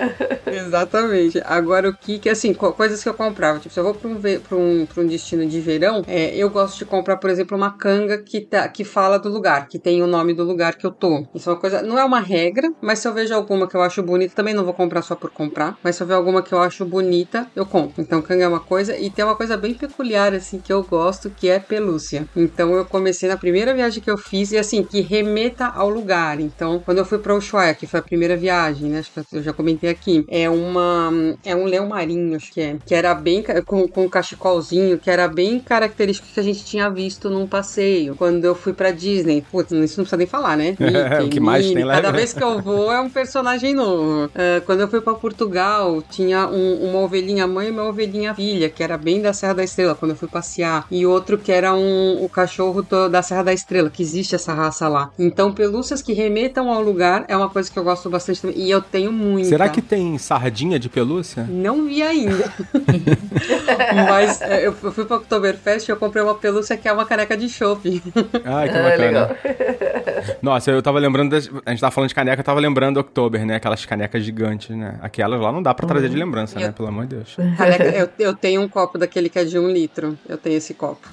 Exatamente. 0.47 1.41
Agora, 1.45 1.89
o 1.89 1.93
que 1.93 2.19
que, 2.19 2.29
assim, 2.29 2.53
co- 2.53 2.71
coisas 2.73 3.01
que 3.01 3.09
eu 3.09 3.13
comprava. 3.13 3.59
Tipo, 3.59 3.73
se 3.73 3.79
eu 3.79 3.83
vou 3.83 3.93
pra 4.01 4.57
um, 4.57 4.85
pra 4.85 5.03
um, 5.03 5.07
destino 5.07 5.47
de 5.47 5.61
verão, 5.61 6.01
é, 6.07 6.35
eu 6.35 6.49
gosto 6.49 6.79
de 6.79 6.85
comprar, 6.85 7.17
por 7.17 7.29
exemplo, 7.29 7.55
uma 7.55 7.77
canga 7.77 8.21
que, 8.23 8.41
tá, 8.41 8.67
que 8.67 8.83
fala 8.83 9.17
do 9.19 9.29
lugar, 9.29 9.67
que 9.67 9.79
tem 9.79 10.01
o 10.01 10.07
nome 10.07 10.33
do 10.33 10.43
lugar 10.43 10.75
que 10.75 10.85
eu 10.85 10.91
tô. 10.91 11.23
Isso 11.35 11.49
é 11.49 11.53
uma 11.53 11.59
coisa, 11.59 11.81
não 11.81 11.97
é 11.97 12.03
uma 12.03 12.19
regra, 12.19 12.67
mas 12.81 12.99
se 12.99 13.07
eu 13.07 13.13
vejo 13.13 13.33
alguma 13.33 13.67
que 13.67 13.75
eu 13.75 13.81
acho 13.81 14.01
bonita, 14.01 14.33
também 14.35 14.53
não 14.53 14.65
vou 14.65 14.73
comprar 14.73 15.01
só 15.01 15.15
por 15.15 15.31
comprar, 15.31 15.75
mas 15.83 15.95
se 15.95 16.03
eu 16.03 16.07
ver 16.07 16.15
alguma 16.15 16.41
que 16.41 16.53
eu 16.53 16.59
acho 16.59 16.85
bonita, 16.85 17.47
eu 17.55 17.65
compro. 17.65 18.01
Então, 18.01 18.21
canga 18.21 18.43
é 18.43 18.47
uma 18.47 18.63
coisa, 18.63 18.97
e 18.97 19.11
tem 19.11 19.23
uma 19.23 19.35
coisa 19.35 19.55
bem 19.57 19.73
peculiar, 19.73 20.33
assim, 20.33 20.59
que 20.59 20.73
eu 20.73 20.83
gosto, 20.83 21.31
que 21.31 21.49
é 21.49 21.59
pelúcia. 21.59 22.25
Então, 22.35 22.73
eu 22.73 22.85
comecei 22.85 23.29
na 23.29 23.37
primeira 23.37 23.73
viagem 23.73 24.01
que 24.01 24.09
eu 24.09 24.17
fiz, 24.17 24.51
e 24.51 24.57
assim, 24.57 24.83
que 24.83 25.01
remeta 25.01 25.67
ao 25.67 25.89
lugar. 25.89 26.39
Então, 26.39 26.81
quando 26.83 26.99
eu 26.99 27.05
fui 27.05 27.19
pra 27.19 27.35
Ushuaia, 27.35 27.75
que 27.75 27.87
foi 27.87 27.99
a 27.99 28.03
primeira 28.03 28.35
viagem, 28.35 28.89
né, 28.89 28.99
acho 28.99 29.11
que 29.11 29.37
eu 29.37 29.43
já 29.43 29.53
comentei 29.53 29.89
aqui, 29.89 30.23
é 30.29 30.49
uma, 30.49 31.11
é 31.45 31.55
um 31.55 31.65
leão 31.65 31.87
marinho, 31.87 32.35
acho 32.35 32.51
que 32.51 32.61
é, 32.61 32.77
que 32.85 32.95
era 32.95 33.13
bem, 33.13 33.43
com, 33.65 33.87
com 33.91 34.05
um 34.05 34.09
cachecolzinho, 34.09 34.97
que 34.97 35.09
era 35.09 35.27
bem 35.27 35.59
característico 35.59 36.27
que 36.33 36.39
a 36.39 36.43
gente 36.43 36.63
tinha 36.65 36.89
visto 36.89 37.29
num 37.29 37.45
passeio. 37.47 38.15
Quando 38.15 38.43
eu 38.45 38.55
fui 38.55 38.73
pra 38.73 38.91
Disney, 38.91 39.43
putz, 39.51 39.71
isso 39.71 39.97
não 39.97 40.03
precisa 40.05 40.17
nem 40.17 40.27
falar, 40.27 40.57
né? 40.57 40.75
o 41.23 41.29
que 41.29 41.39
mais 41.39 41.65
tem 41.71 41.83
lá, 41.83 41.95
Cada 41.95 42.11
vez 42.11 42.33
que 42.33 42.43
eu 42.43 42.61
vou 42.61 42.91
é 42.91 42.99
um 42.99 43.09
personagem 43.09 43.73
novo. 43.73 44.29
Ah, 44.35 44.61
quando 44.65 44.81
eu 44.81 44.87
fui 44.87 45.01
pra 45.01 45.13
Portugal, 45.13 46.01
tinha 46.09 46.47
um- 46.47 46.89
uma 46.89 46.99
ovelhinha 46.99 47.45
mãe 47.47 47.67
e 47.67 47.71
uma 47.71 47.83
ovelhinha 47.83 48.33
filha, 48.33 48.69
que 48.69 48.83
era 48.83 48.97
bem 48.97 49.21
da 49.21 49.33
Serra 49.33 49.53
da 49.55 49.63
Estrela, 49.63 49.95
quando 49.95 50.11
eu 50.11 50.17
fui 50.17 50.27
passear. 50.27 50.85
E 50.89 51.05
outro 51.05 51.37
que 51.37 51.51
era 51.51 51.73
um, 51.73 52.23
o 52.23 52.29
cachorro 52.29 52.81
do- 52.81 53.09
da 53.09 53.21
Serra 53.21 53.43
da 53.43 53.53
Estrela, 53.53 53.89
que 53.89 54.01
existe 54.01 54.35
essa 54.35 54.53
raça 54.53 54.87
lá. 54.87 55.11
Então, 55.19 55.51
pelúcias 55.53 56.01
que 56.01 56.13
remetam 56.13 56.71
ao 56.71 56.81
lugar 56.81 57.25
é 57.27 57.35
uma 57.35 57.49
coisa 57.49 57.69
que 57.71 57.77
eu 57.77 57.83
gosto 57.83 58.09
bastante 58.09 58.41
também. 58.41 58.57
E 58.57 58.69
eu 58.71 58.81
tenho 58.81 59.11
muita. 59.11 59.49
Será 59.49 59.69
que 59.69 59.81
tem 59.81 60.17
sardinha 60.17 60.79
de 60.79 60.89
pelúcia? 60.89 61.45
Não 61.49 61.85
vi 61.85 62.01
ainda. 62.01 62.51
Mas 64.09 64.41
é, 64.41 64.65
eu 64.67 64.73
fui 64.73 65.05
pra 65.05 65.17
Oktoberfest 65.17 65.87
e 65.87 65.91
eu 65.91 65.97
comprei 65.97 66.23
uma 66.23 66.35
pelúcia 66.35 66.77
que 66.77 66.87
é 66.87 66.93
uma 66.93 67.05
caneca 67.05 67.35
de 67.37 67.49
chopp. 67.49 68.01
Ai, 68.45 68.69
que 68.69 68.77
É, 68.77 68.83
bacana. 68.83 68.95
legal. 68.97 69.29
Nossa, 70.41 70.71
eu 70.71 70.81
tava 70.81 70.99
lembrando 70.99 71.31
das. 71.31 71.49
A 71.65 71.71
gente 71.71 71.79
tava 71.81 71.91
falando 71.91 72.09
de 72.09 72.15
caneca, 72.15 72.39
eu 72.41 72.45
tava 72.45 72.59
lembrando 72.59 72.95
do 72.95 72.99
Oktober, 73.01 73.45
né? 73.45 73.55
Aquelas 73.55 73.85
canecas 73.85 74.23
gigantes, 74.23 74.75
né? 74.75 74.97
Aquelas 75.01 75.39
lá 75.39 75.51
não 75.51 75.61
dá 75.61 75.73
pra 75.73 75.87
trazer 75.87 76.09
de 76.09 76.15
lembrança, 76.15 76.59
né? 76.59 76.71
Pelo 76.71 76.87
amor 76.89 77.05
de 77.05 77.15
Deus. 77.15 77.35
Caneca, 77.57 77.83
eu, 77.85 78.09
eu 78.19 78.35
tenho 78.35 78.61
um 78.61 78.67
copo 78.67 78.97
daquele 78.97 79.29
que 79.29 79.39
é 79.39 79.43
de 79.43 79.57
um 79.57 79.69
litro. 79.69 80.17
Eu 80.27 80.37
tenho 80.37 80.57
esse 80.57 80.73
copo. 80.73 81.07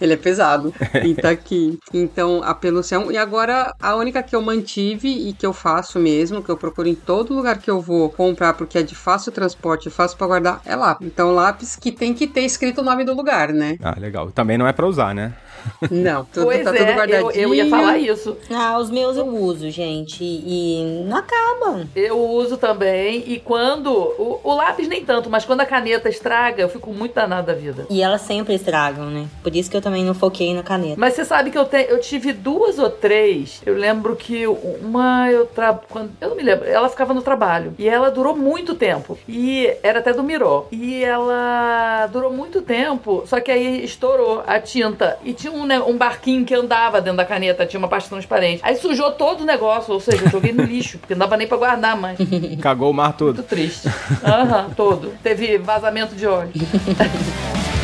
Ele 0.00 0.14
é 0.14 0.16
pesado. 0.16 0.72
E 1.04 1.14
tá 1.14 1.30
aqui. 1.30 1.78
Então, 1.92 2.42
a 2.44 2.54
pelúcia 2.54 2.96
é 2.96 2.98
um. 2.98 3.10
E 3.10 3.18
agora, 3.18 3.74
a 3.80 3.94
única 3.96 4.22
que 4.22 4.34
eu 4.34 4.42
mantive 4.42 5.08
e 5.28 5.32
que 5.32 5.44
eu 5.46 5.52
faço 5.52 5.98
mesmo, 5.98 6.42
que 6.42 6.50
eu 6.50 6.56
procuro 6.56 6.88
em 6.88 6.94
todo 6.94 7.34
lugar 7.34 7.58
que 7.58 7.70
eu 7.70 7.80
vou 7.80 8.08
comprar, 8.10 8.54
porque 8.54 8.78
é 8.78 8.82
de 8.82 8.94
fácil 8.94 9.32
transporte, 9.32 9.90
fácil 9.90 10.16
pra 10.16 10.26
guardar, 10.26 10.60
é 10.64 10.74
lápis. 10.76 11.06
Então, 11.06 11.32
lápis 11.34 11.76
que 11.76 11.89
tem 11.92 12.14
que 12.14 12.26
ter 12.26 12.42
escrito 12.42 12.80
o 12.80 12.84
nome 12.84 13.04
do 13.04 13.14
lugar, 13.14 13.52
né? 13.52 13.76
Ah, 13.82 13.96
legal. 13.98 14.30
Também 14.30 14.56
não 14.58 14.66
é 14.66 14.72
pra 14.72 14.86
usar, 14.86 15.14
né? 15.14 15.32
Não, 15.90 16.24
tudo 16.24 16.46
Pois 16.46 16.64
tá 16.64 16.72
tudo 16.72 16.82
é, 16.82 16.94
guardadinho. 16.94 17.30
eu, 17.32 17.48
eu 17.48 17.54
ia 17.54 17.68
falar 17.68 17.98
isso. 17.98 18.36
Ah, 18.50 18.78
os 18.78 18.90
meus 18.90 19.16
eu 19.16 19.26
uso, 19.26 19.70
gente. 19.70 20.22
E 20.22 21.04
não 21.06 21.16
acabam. 21.18 21.86
Eu 21.94 22.18
uso 22.18 22.56
também. 22.56 23.24
E 23.26 23.38
quando. 23.40 23.90
O, 23.90 24.40
o 24.42 24.54
lápis 24.54 24.88
nem 24.88 25.04
tanto, 25.04 25.30
mas 25.30 25.44
quando 25.44 25.60
a 25.60 25.66
caneta 25.66 26.08
estraga, 26.08 26.62
eu 26.62 26.68
fico 26.68 26.92
muito 26.92 27.14
danada 27.14 27.52
da 27.52 27.58
vida. 27.58 27.86
E 27.90 28.02
elas 28.02 28.20
sempre 28.22 28.54
estragam, 28.54 29.06
né? 29.06 29.26
Por 29.42 29.54
isso 29.54 29.70
que 29.70 29.76
eu 29.76 29.80
também 29.82 30.04
não 30.04 30.14
foquei 30.14 30.54
na 30.54 30.62
caneta. 30.62 30.94
Mas 30.98 31.14
você 31.14 31.24
sabe 31.24 31.50
que 31.50 31.58
eu, 31.58 31.64
te, 31.64 31.86
eu 31.88 32.00
tive 32.00 32.32
duas 32.32 32.78
ou 32.78 32.90
três. 32.90 33.60
Eu 33.64 33.74
lembro 33.74 34.16
que 34.16 34.46
uma 34.46 35.30
eu 35.30 35.46
tra... 35.46 35.78
quando 35.88 36.10
Eu 36.20 36.30
não 36.30 36.36
me 36.36 36.42
lembro. 36.42 36.66
Ela 36.68 36.88
ficava 36.88 37.14
no 37.14 37.22
trabalho. 37.22 37.74
E 37.78 37.88
ela 37.88 38.10
durou 38.10 38.36
muito 38.36 38.74
tempo. 38.74 39.18
E 39.28 39.72
era 39.82 40.00
até 40.00 40.12
do 40.12 40.22
Miró. 40.22 40.66
E 40.70 41.02
ela 41.02 42.06
durou 42.12 42.32
muito 42.32 42.62
tempo. 42.62 43.24
Só 43.26 43.40
que 43.40 43.50
aí 43.50 43.84
estourou 43.84 44.42
a 44.46 44.60
tinta. 44.60 45.18
E 45.24 45.32
tinha 45.32 45.49
um, 45.50 45.64
ne- 45.66 45.80
um 45.80 45.96
barquinho 45.96 46.44
que 46.44 46.54
andava 46.54 47.00
dentro 47.00 47.16
da 47.18 47.24
caneta. 47.24 47.66
Tinha 47.66 47.78
uma 47.78 47.88
parte 47.88 48.08
transparente. 48.08 48.60
Aí 48.64 48.76
sujou 48.76 49.12
todo 49.12 49.42
o 49.42 49.44
negócio. 49.44 49.92
Ou 49.92 50.00
seja, 50.00 50.24
eu 50.24 50.30
joguei 50.30 50.52
no 50.52 50.62
lixo. 50.64 50.98
Porque 50.98 51.14
não 51.14 51.20
dava 51.20 51.36
nem 51.36 51.46
pra 51.46 51.56
guardar 51.56 51.96
mais. 51.96 52.18
Cagou 52.60 52.90
o 52.90 52.94
mar 52.94 53.12
todo. 53.16 53.34
Muito 53.36 53.48
triste. 53.48 53.88
Aham, 54.24 54.70
todo. 54.76 55.12
Teve 55.22 55.58
vazamento 55.58 56.14
de 56.14 56.26
óleo. 56.26 56.50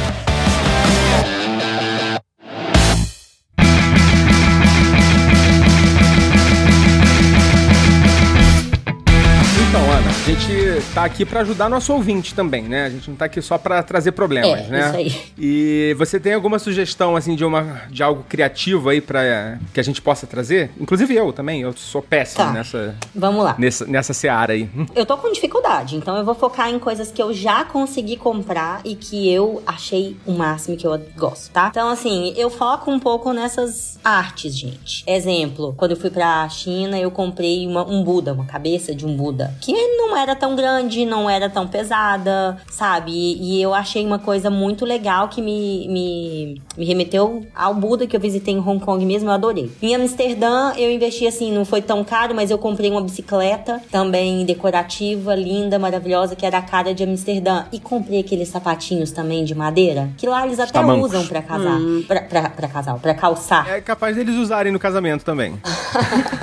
gente 10.27 10.83
tá 10.93 11.05
aqui 11.05 11.25
pra 11.25 11.41
ajudar 11.41 11.69
nosso 11.69 11.93
ouvinte 11.93 12.35
também, 12.35 12.65
né? 12.65 12.87
A 12.87 12.91
gente 12.91 13.09
não 13.09 13.17
tá 13.17 13.27
aqui 13.27 13.41
só 13.41 13.57
pra 13.57 13.81
trazer 13.83 14.11
problemas, 14.13 14.61
É, 14.67 14.69
né? 14.69 14.87
isso 14.89 14.97
aí. 14.97 15.23
E 15.39 15.95
você 15.97 16.19
tem 16.19 16.35
alguma 16.35 16.59
sugestão, 16.59 17.15
assim, 17.15 17.37
de, 17.37 17.45
uma, 17.45 17.83
de 17.91 18.03
algo 18.03 18.25
criativo 18.29 18.89
aí 18.89 19.01
pra 19.01 19.57
que 19.73 19.79
a 19.79 19.83
gente 19.85 20.03
possa 20.03 20.27
trazer? 20.27 20.71
Inclusive 20.81 21.15
eu 21.15 21.33
também, 21.33 21.61
eu 21.63 21.73
sou 21.77 22.03
péssimo 22.03 22.45
Tá. 22.45 22.53
nessa, 22.53 22.97
Vamos 23.15 23.45
lá. 23.45 23.55
nessa, 23.59 23.85
nessa 23.87 24.13
seara 24.13 24.53
aí. 24.53 24.69
Hum, 24.77 24.87
Eu 24.97 25.07
tô 25.07 25.17
com 25.17 25.31
dificuldade, 25.31 25.95
então 25.97 26.17
eu 26.17 26.25
vou 26.25 26.35
focar 26.35 26.71
em 26.71 26.79
coisas 26.79 27.13
que 27.13 27.23
eu 27.23 27.33
já 27.33 27.65
consegui 27.65 28.17
comprar 28.17 28.81
e 28.85 28.97
que 28.97 29.31
eu 29.33 29.63
achei 29.67 30.17
o 30.27 30.33
máximo 30.33 30.77
que 30.77 30.87
eu 30.87 31.01
gosto, 31.17 31.51
tá? 31.53 31.69
Então, 31.71 31.89
assim, 31.89 32.35
eu 32.37 32.51
foco 32.51 32.91
um 32.91 32.99
pouco 32.99 33.33
nessas 33.33 33.97
artes, 34.05 34.57
gente. 34.59 35.05
Exemplo, 35.07 35.73
quando 35.77 35.93
eu 35.93 35.97
fui 35.97 36.11
pra 36.11 36.49
China, 36.49 36.99
eu 36.99 37.11
comprei 37.13 37.65
uma- 37.67 37.87
um 37.89 38.03
Buda, 38.03 38.33
uma 38.33 38.45
cabeça 38.45 38.93
de 38.95 39.07
um 39.07 39.17
Buda, 39.17 39.55
que 39.61 39.73
não 39.73 40.16
era 40.19 40.35
tão 40.35 40.57
grande, 40.57 41.05
não 41.05 41.29
era 41.29 41.49
tão 41.49 41.67
pesada, 41.67 42.59
sabe? 42.71 43.13
E, 43.13 43.59
e 43.59 43.63
eu 43.63 43.75
achei 43.75 44.05
uma 44.05 44.19
coisa 44.19 44.51
muito 44.51 44.85
legal 44.85 45.29
que 45.29 45.41
me, 45.41 45.89
me, 45.89 46.63
me 46.77 46.85
remeteu 46.85 47.47
ao 47.55 47.75
Buda 47.75 48.07
que 48.07 48.17
eu 48.17 48.21
visitei 48.21 48.55
em 48.55 48.59
Hong 48.59 48.85
Kong 48.85 49.05
mesmo, 49.05 49.29
eu 49.29 49.35
adorei. 49.35 49.71
Em 49.81 49.95
Amsterdã, 49.95 50.73
eu 50.77 50.91
investi 50.91 51.27
assim, 51.27 51.53
não 51.53 51.65
foi 51.65 51.83
tão 51.83 52.05
caro, 52.05 52.35
mas 52.35 52.51
eu 52.51 52.59
comprei 52.59 52.91
uma 52.91 53.01
bicicleta 53.03 53.81
também 53.91 54.45
decorativa, 54.45 55.35
linda, 55.35 55.79
maravilhosa, 55.79 56.37
que 56.37 56.45
era 56.45 56.59
a 56.59 56.63
cara 56.63 56.95
de 56.95 57.05
Amsterdã. 57.05 57.65
E 57.73 57.81
comprei 57.81 58.21
aqueles 58.21 58.49
sapatinhos 58.49 59.11
também 59.11 59.45
de 59.45 59.55
madeira, 59.55 60.11
que 60.17 60.27
lá 60.27 60.47
eles 60.47 60.59
até 60.59 60.73
tamancos. 60.73 61.11
usam 61.11 61.27
pra 61.27 61.43
casar. 61.43 61.79
Pra, 62.07 62.21
pra, 62.23 62.51
pra 62.51 62.69
casal, 62.69 62.99
pra 62.99 63.15
calçar. 63.15 63.69
É 63.69 63.81
capaz 63.81 64.17
deles 64.17 64.37
usarem 64.37 64.73
no 64.73 64.79
casamento 64.79 65.25
também. 65.25 65.55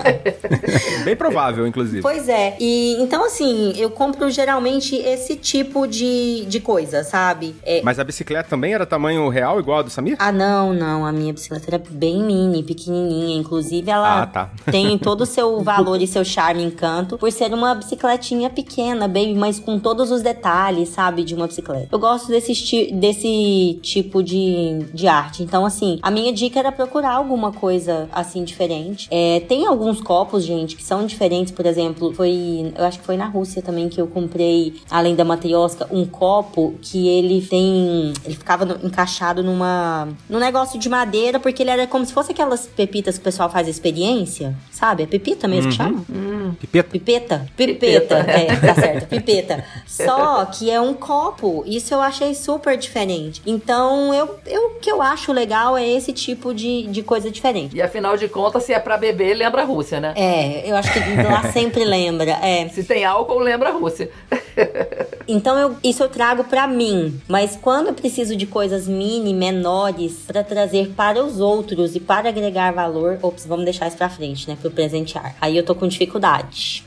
Bem 1.03 1.15
provável, 1.15 1.67
inclusive. 1.67 2.01
Pois 2.01 2.27
é. 2.29 2.55
E 2.59 2.95
então, 3.01 3.25
assim, 3.25 3.62
eu 3.75 3.89
compro 3.89 4.29
geralmente 4.29 4.95
esse 4.95 5.35
tipo 5.35 5.87
de, 5.87 6.45
de 6.45 6.59
coisa, 6.59 7.03
sabe? 7.03 7.55
É, 7.63 7.81
Mas 7.83 7.99
a 7.99 8.03
bicicleta 8.03 8.49
também 8.49 8.73
era 8.73 8.85
tamanho 8.85 9.27
real, 9.29 9.59
igual 9.59 9.79
a 9.79 9.81
do 9.83 9.89
Samir? 9.89 10.15
Ah, 10.19 10.31
não, 10.31 10.73
não. 10.73 11.05
A 11.05 11.11
minha 11.11 11.31
bicicleta 11.33 11.65
era 11.69 11.81
bem 11.89 12.21
mini, 12.23 12.63
pequenininha. 12.63 13.37
Inclusive, 13.37 13.89
ela 13.89 14.23
Ah, 14.23 14.25
tá. 14.27 14.51
tem 14.71 14.97
todo 14.97 15.21
o 15.21 15.25
seu 15.25 15.61
valor 15.61 16.01
e 16.01 16.07
seu 16.07 16.23
charme 16.25 16.63
e 16.63 16.65
encanto 16.65 17.17
por 17.17 17.31
ser 17.31 17.53
uma 17.53 17.73
bicicletinha 17.75 18.49
pequena, 18.49 19.07
bem, 19.07 19.35
mas 19.35 19.59
com 19.59 19.79
todos 19.79 20.11
os 20.11 20.21
detalhes, 20.21 20.89
sabe, 20.89 21.23
de 21.23 21.35
uma 21.35 21.47
bicicleta. 21.47 21.87
Eu 21.91 21.99
gosto 21.99 22.27
desse, 22.27 22.53
desse 22.93 23.79
tipo 23.81 24.23
de, 24.23 24.79
de 24.93 25.07
arte. 25.07 25.43
Então, 25.43 25.65
assim, 25.65 25.99
a 26.01 26.09
minha 26.11 26.31
dica 26.33 26.59
era 26.59 26.71
procurar 26.71 27.13
alguma 27.13 27.51
coisa 27.51 28.07
assim 28.11 28.43
diferente. 28.43 29.07
É, 29.11 29.41
tem 29.41 29.65
alguns 29.65 30.01
copos, 30.01 30.43
gente, 30.43 30.75
que 30.75 30.83
são 30.83 31.05
diferentes. 31.05 31.51
Por 31.51 31.65
exemplo, 31.65 32.13
foi. 32.13 32.73
Eu 32.77 32.85
acho 32.85 32.99
que 32.99 33.05
foi 33.05 33.17
na 33.17 33.27
Rússia 33.27 33.52
também 33.61 33.89
que 33.89 33.99
eu 33.99 34.07
comprei 34.07 34.75
além 34.89 35.15
da 35.15 35.23
matriosca, 35.23 35.87
um 35.91 36.05
copo 36.05 36.75
que 36.81 37.07
ele 37.07 37.41
tem. 37.45 38.13
Ele 38.25 38.35
ficava 38.35 38.65
no- 38.65 38.79
encaixado 38.85 39.43
numa. 39.43 40.07
num 40.29 40.39
negócio 40.39 40.79
de 40.79 40.89
madeira, 40.89 41.39
porque 41.39 41.63
ele 41.63 41.69
era 41.71 41.87
como 41.87 42.05
se 42.05 42.13
fosse 42.13 42.31
aquelas 42.31 42.65
pepitas 42.65 43.15
que 43.15 43.21
o 43.21 43.23
pessoal 43.23 43.49
faz 43.49 43.67
experiência, 43.67 44.55
sabe? 44.71 45.03
É 45.03 45.05
pepita 45.05 45.47
mesmo 45.47 45.69
que 45.71 45.77
chama? 45.77 46.03
Pipeta? 46.59 46.89
Pipeta? 46.89 47.45
Pipeta. 47.55 48.15
Pipeta, 48.15 48.15
é, 48.31 48.55
tá 48.59 48.75
certo, 48.75 49.07
pipeta. 49.07 49.63
Só 49.87 50.45
que 50.45 50.69
é 50.69 50.79
um 50.79 50.93
copo. 50.93 51.63
Isso 51.65 51.93
eu 51.93 52.01
achei 52.01 52.33
super 52.33 52.77
diferente. 52.77 53.41
Então, 53.45 54.13
eu, 54.13 54.35
eu, 54.45 54.67
o 54.67 54.79
que 54.79 54.91
eu 54.91 55.01
acho 55.01 55.31
legal 55.31 55.77
é 55.77 55.87
esse 55.87 56.11
tipo 56.13 56.53
de, 56.53 56.83
de 56.87 57.03
coisa 57.03 57.29
diferente. 57.29 57.75
E 57.75 57.81
afinal 57.81 58.17
de 58.17 58.27
contas, 58.27 58.63
se 58.63 58.73
é 58.73 58.79
pra 58.79 58.97
beber, 58.97 59.33
lembra 59.35 59.61
a 59.61 59.65
Rússia, 59.65 59.99
né? 59.99 60.13
É, 60.15 60.69
eu 60.69 60.75
acho 60.75 60.91
que 60.93 60.99
lá 61.21 61.43
sempre 61.51 61.83
lembra. 61.83 62.31
É. 62.31 62.67
Se 62.69 62.83
tem 62.83 63.03
álcool, 63.05 63.39
lembra 63.43 63.69
a 63.69 63.73
Rússia. 63.73 64.09
Então 65.25 65.57
eu, 65.57 65.77
isso 65.81 66.03
eu 66.03 66.09
trago 66.09 66.43
pra 66.43 66.67
mim, 66.67 67.17
mas 67.29 67.55
quando 67.61 67.87
eu 67.87 67.93
preciso 67.93 68.35
de 68.35 68.45
coisas 68.45 68.89
mini, 68.89 69.33
menores, 69.33 70.17
pra 70.27 70.43
trazer 70.43 70.89
para 70.97 71.23
os 71.23 71.39
outros 71.39 71.95
e 71.95 71.99
para 72.01 72.27
agregar 72.27 72.73
valor, 72.73 73.17
ops, 73.21 73.45
vamos 73.45 73.63
deixar 73.63 73.87
isso 73.87 73.95
pra 73.95 74.09
frente, 74.09 74.49
né, 74.49 74.57
pro 74.61 74.69
presentear. 74.69 75.33
Aí 75.39 75.55
eu 75.55 75.63
tô 75.63 75.73
com 75.75 75.87
dificuldade. 75.87 76.83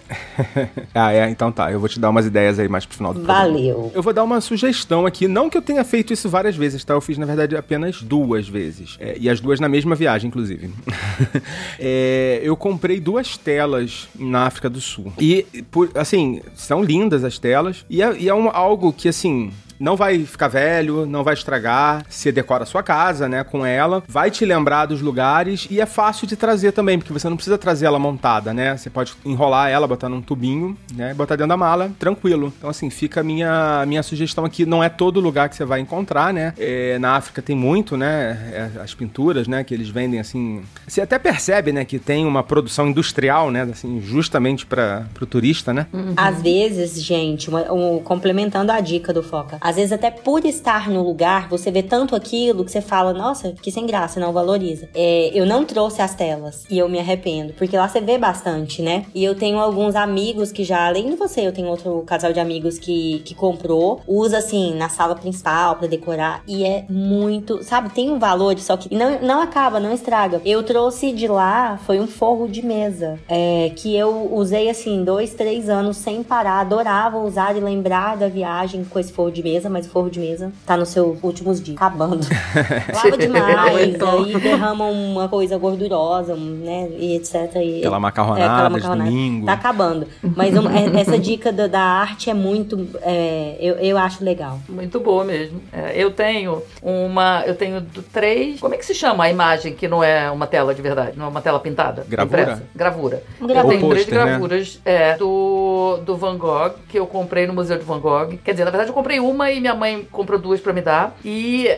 ah, 0.95 1.13
é, 1.15 1.31
então 1.31 1.51
tá. 1.51 1.73
Eu 1.73 1.81
vou 1.81 1.89
te 1.89 1.99
dar 1.99 2.11
umas 2.11 2.27
ideias 2.27 2.59
aí 2.59 2.69
mais 2.69 2.85
pro 2.85 2.97
final 2.97 3.15
do 3.15 3.21
programa. 3.21 3.49
Valeu. 3.49 3.91
Eu 3.95 4.03
vou 4.03 4.13
dar 4.13 4.23
uma 4.23 4.41
sugestão 4.43 5.07
aqui, 5.07 5.27
não 5.27 5.49
que 5.49 5.57
eu 5.57 5.63
tenha 5.63 5.83
feito 5.83 6.13
isso 6.13 6.29
várias 6.29 6.55
vezes, 6.57 6.85
tá? 6.85 6.93
Eu 6.93 7.01
fiz, 7.01 7.17
na 7.17 7.25
verdade, 7.25 7.57
apenas 7.57 8.03
duas 8.03 8.47
vezes. 8.47 8.97
É, 9.01 9.17
e 9.19 9.31
as 9.31 9.41
duas 9.41 9.61
na 9.61 9.69
mesma 9.69 9.95
viagem, 9.95 10.29
inclusive. 10.29 10.71
É, 11.79 12.41
eu 12.43 12.57
comprei 12.57 12.99
duas 13.01 13.37
telas 13.37 14.09
na 14.19 14.47
África 14.47 14.69
do 14.69 14.81
Sul. 14.81 15.13
E, 15.19 15.45
por- 15.71 15.91
assim, 15.95 16.36
são 16.55 16.83
lindas 16.83 17.25
as 17.25 17.39
telas. 17.39 17.85
E 17.89 18.03
é, 18.03 18.17
e 18.19 18.29
é 18.29 18.35
um- 18.35 18.49
algo 18.51 18.93
que, 18.93 19.09
assim, 19.09 19.51
não 19.79 19.97
vai 19.97 20.25
ficar 20.25 20.49
velho, 20.49 21.07
não 21.07 21.23
vai 21.25 21.35
estragar. 21.35 22.05
Você 22.09 22.31
decora 22.33 22.63
a 22.63 22.67
sua 22.67 22.83
casa, 22.83 23.29
né, 23.29 23.45
com 23.45 23.65
ela. 23.65 24.03
Vai 24.09 24.31
te 24.31 24.45
lembrar 24.45 24.87
dos 24.87 25.01
lugares 25.01 25.67
e 25.71 25.81
é 25.81 25.87
fácil 25.87 26.27
de 26.27 26.37
trazer 26.37 26.73
também, 26.73 26.99
porque 26.99 27.13
você 27.13 27.29
não 27.29 27.37
precisa 27.37 27.59
trazer 27.59 27.87
ela 27.87 27.99
montada, 27.99 28.53
né? 28.53 28.77
Você 28.77 28.91
pode 28.91 29.15
enrolar 29.25 29.71
ela, 29.71 29.87
botar 29.87 30.09
num 30.09 30.21
tubinho, 30.21 30.77
né, 30.95 31.15
botar 31.15 31.37
dentro 31.37 31.49
da 31.49 31.57
mala, 31.57 31.91
tranquilo. 31.99 32.53
Então, 32.59 32.71
assim, 32.71 32.91
fica 32.91 33.21
a 33.21 33.25
minha, 33.25 33.85
minha 33.87 34.03
sugestão 34.03 34.45
aqui. 34.45 34.65
Não 34.67 34.83
é 34.83 34.89
todo 34.89 35.21
lugar 35.21 35.49
que 35.49 35.57
você 35.57 35.65
vai 35.65 35.81
encontrar, 35.81 36.33
né? 36.33 36.53
É, 36.59 36.99
na 36.99 37.17
África 37.17 37.41
tem 37.43 37.57
muito, 37.57 37.97
né? 37.97 38.71
é, 38.77 38.81
as 38.81 38.95
pinturas, 38.95 39.47
né, 39.47 39.63
que 39.65 39.73
eles 39.75 39.89
vendem, 39.89 40.21
assim... 40.21 40.63
Você 40.87 41.01
até 41.01 41.19
percebe, 41.19 41.73
né, 41.73 41.85
que 41.85 41.99
tem 41.99 42.25
uma 42.27 42.43
produção 42.43 42.89
industrial, 42.89 43.51
né, 43.51 43.63
assim, 43.71 44.01
justamente 44.01 44.65
para 44.67 45.07
o 45.21 45.27
turista, 45.27 45.73
né? 45.73 45.87
Às 46.17 46.43
vezes, 46.43 47.03
gente, 47.03 47.51
um- 47.51 48.01
complementando 48.03 48.73
a 48.73 48.81
dica 48.81 49.13
do 49.13 49.23
Foca, 49.23 49.59
às 49.67 49.75
vezes 49.75 49.91
até 49.91 50.13
por 50.13 50.45
estar 50.45 50.89
no 50.89 51.03
lugar, 51.03 51.49
você 51.49 51.73
vê 51.73 51.83
tanto 51.83 52.15
aquilo 52.15 52.65
que 52.65 52.71
você 52.71 52.81
fala, 52.81 53.13
nossa, 53.13 53.53
que 53.61 53.73
sem 53.73 53.85
graça, 53.85 54.21
não 54.21 54.33
valoriza. 54.33 54.89
É, 54.95 55.33
eu 55.35 55.45
não 55.45 55.65
trouxe 55.65 56.01
as 56.01 56.15
telas 56.15 56.65
e 56.71 56.79
eu 56.79 56.89
me 56.89 57.01
arrependo, 57.01 57.53
porque 57.55 57.77
lá 57.77 57.89
você 57.89 58.01
vê 58.01 58.17
bastante, 58.17 58.81
né? 58.81 59.07
E 59.13 59.25
eu 59.25 59.35
tenho 59.35 59.59
alguns 59.59 59.97
amigos 59.97 60.53
que 60.53 60.63
já, 60.63 60.87
além 60.87 61.11
de 61.11 61.17
você, 61.17 61.41
eu 61.41 61.53
tenho 61.53 61.67
outro 61.67 62.05
casal 62.07 62.33
de 62.33 62.39
amigos 62.39 62.79
que, 62.79 63.23
que 63.25 63.35
comprou, 63.35 64.03
usa 64.07 64.39
assim 64.39 64.73
na 64.77 64.89
sala 64.89 65.17
principal 65.17 65.75
pra 65.75 65.89
decorar 65.89 66.45
e 66.47 66.65
é 66.65 66.85
muito, 66.89 67.61
sabe, 67.65 67.91
tem 67.91 68.09
um 68.09 68.21
valor, 68.21 68.57
só 68.61 68.77
que 68.77 68.95
não, 68.95 69.21
não 69.21 69.43
acaba, 69.43 69.81
não 69.81 69.93
estraga. 69.93 70.41
Eu 70.45 70.63
trouxe 70.63 71.11
de 71.13 71.27
lá, 71.27 71.77
foi 71.79 71.99
um 71.99 72.07
forro 72.07 72.47
de 72.47 72.65
mesa, 72.65 73.19
é, 73.29 73.73
que 73.75 73.97
eu 73.97 74.33
usei 74.33 74.71
assim, 74.71 75.03
dois, 75.03 75.35
três 75.35 75.69
anos 75.69 75.97
sem 75.97 76.23
parar, 76.23 76.61
adorava 76.61 77.19
usar 77.19 77.57
e 77.57 77.61
lembrar 77.61 78.17
da 78.17 78.29
viagem 78.29 78.85
com 78.85 79.01
esse 79.01 79.13
forro 79.13 79.33
de 79.33 79.43
mesa, 79.43 79.56
mas 79.65 79.87
o 79.87 79.91
forro 79.91 80.11
de 80.11 80.21
mesa 80.21 80.53
tá 80.67 80.77
nos 80.77 80.89
seus 80.91 81.19
últimos 81.23 81.61
dias, 81.63 81.77
acabando. 81.77 82.27
Lava 82.95 83.17
demais, 83.19 84.03
aí 84.03 84.41
derrama 84.41 84.85
uma 84.87 85.29
coisa 85.29 85.57
gordurosa, 85.59 86.35
né, 86.37 86.89
e 86.99 87.17
etc. 87.17 87.57
E, 87.57 87.79
Aquela 87.79 88.01
macarronada 88.01 88.81
de 88.81 88.87
domingo. 88.87 89.47
Tá 89.47 89.53
acabando. 89.55 90.07
Mas 90.37 90.55
um- 90.57 90.69
é- 90.71 91.01
essa 91.01 91.19
dica 91.19 91.53
da, 91.53 91.67
da 91.67 91.81
arte 91.81 92.31
é 92.31 92.35
muito, 92.35 92.89
é, 93.03 93.57
eu, 93.61 93.75
eu 93.77 93.99
acho 93.99 94.25
legal. 94.25 94.59
Muito 94.69 95.01
boa 95.01 95.25
mesmo. 95.25 95.61
É, 95.73 95.93
eu 95.97 96.11
tenho 96.11 96.63
uma. 96.83 97.43
Eu 97.47 97.55
tenho 97.55 97.83
três. 98.13 98.61
Como 98.61 98.75
é 98.75 98.79
que 98.79 98.85
se 98.87 98.95
chama 98.95 99.25
a 99.25 99.31
imagem 99.31 99.75
que 99.75 99.89
não 99.89 100.03
é 100.03 100.31
uma 100.31 100.47
tela 100.47 100.75
de 100.75 100.83
verdade? 100.83 101.17
Não 101.17 101.27
é 101.27 101.29
uma 101.29 101.41
tela 101.41 101.59
pintada? 101.61 102.05
Gravura? 102.09 102.43
Impressa? 102.43 102.63
Gravura. 102.75 103.23
Um 103.41 103.45
Eu 103.45 103.49
gravura. 103.49 103.77
tenho 103.79 103.91
três 103.91 104.07
né? 104.07 104.13
gravuras 104.13 104.81
é, 104.85 105.17
do, 105.17 105.99
do 106.05 106.17
Van 106.17 106.37
Gogh, 106.37 106.75
que 106.89 106.99
eu 106.99 107.07
comprei 107.07 107.47
no 107.47 107.53
Museu 107.55 107.79
de 107.79 107.85
Van 107.85 108.01
Gogh. 108.01 108.39
Quer 108.45 108.53
dizer, 108.53 108.65
na 108.65 108.71
verdade, 108.71 108.91
eu 108.91 108.95
comprei 108.95 109.21
uma 109.21 109.46
e 109.51 109.61
minha 109.61 109.75
mãe 109.75 110.07
comprou 110.11 110.39
duas 110.39 110.61
pra 110.61 110.73
me 110.73 110.81
dar. 110.81 111.17
E 111.25 111.69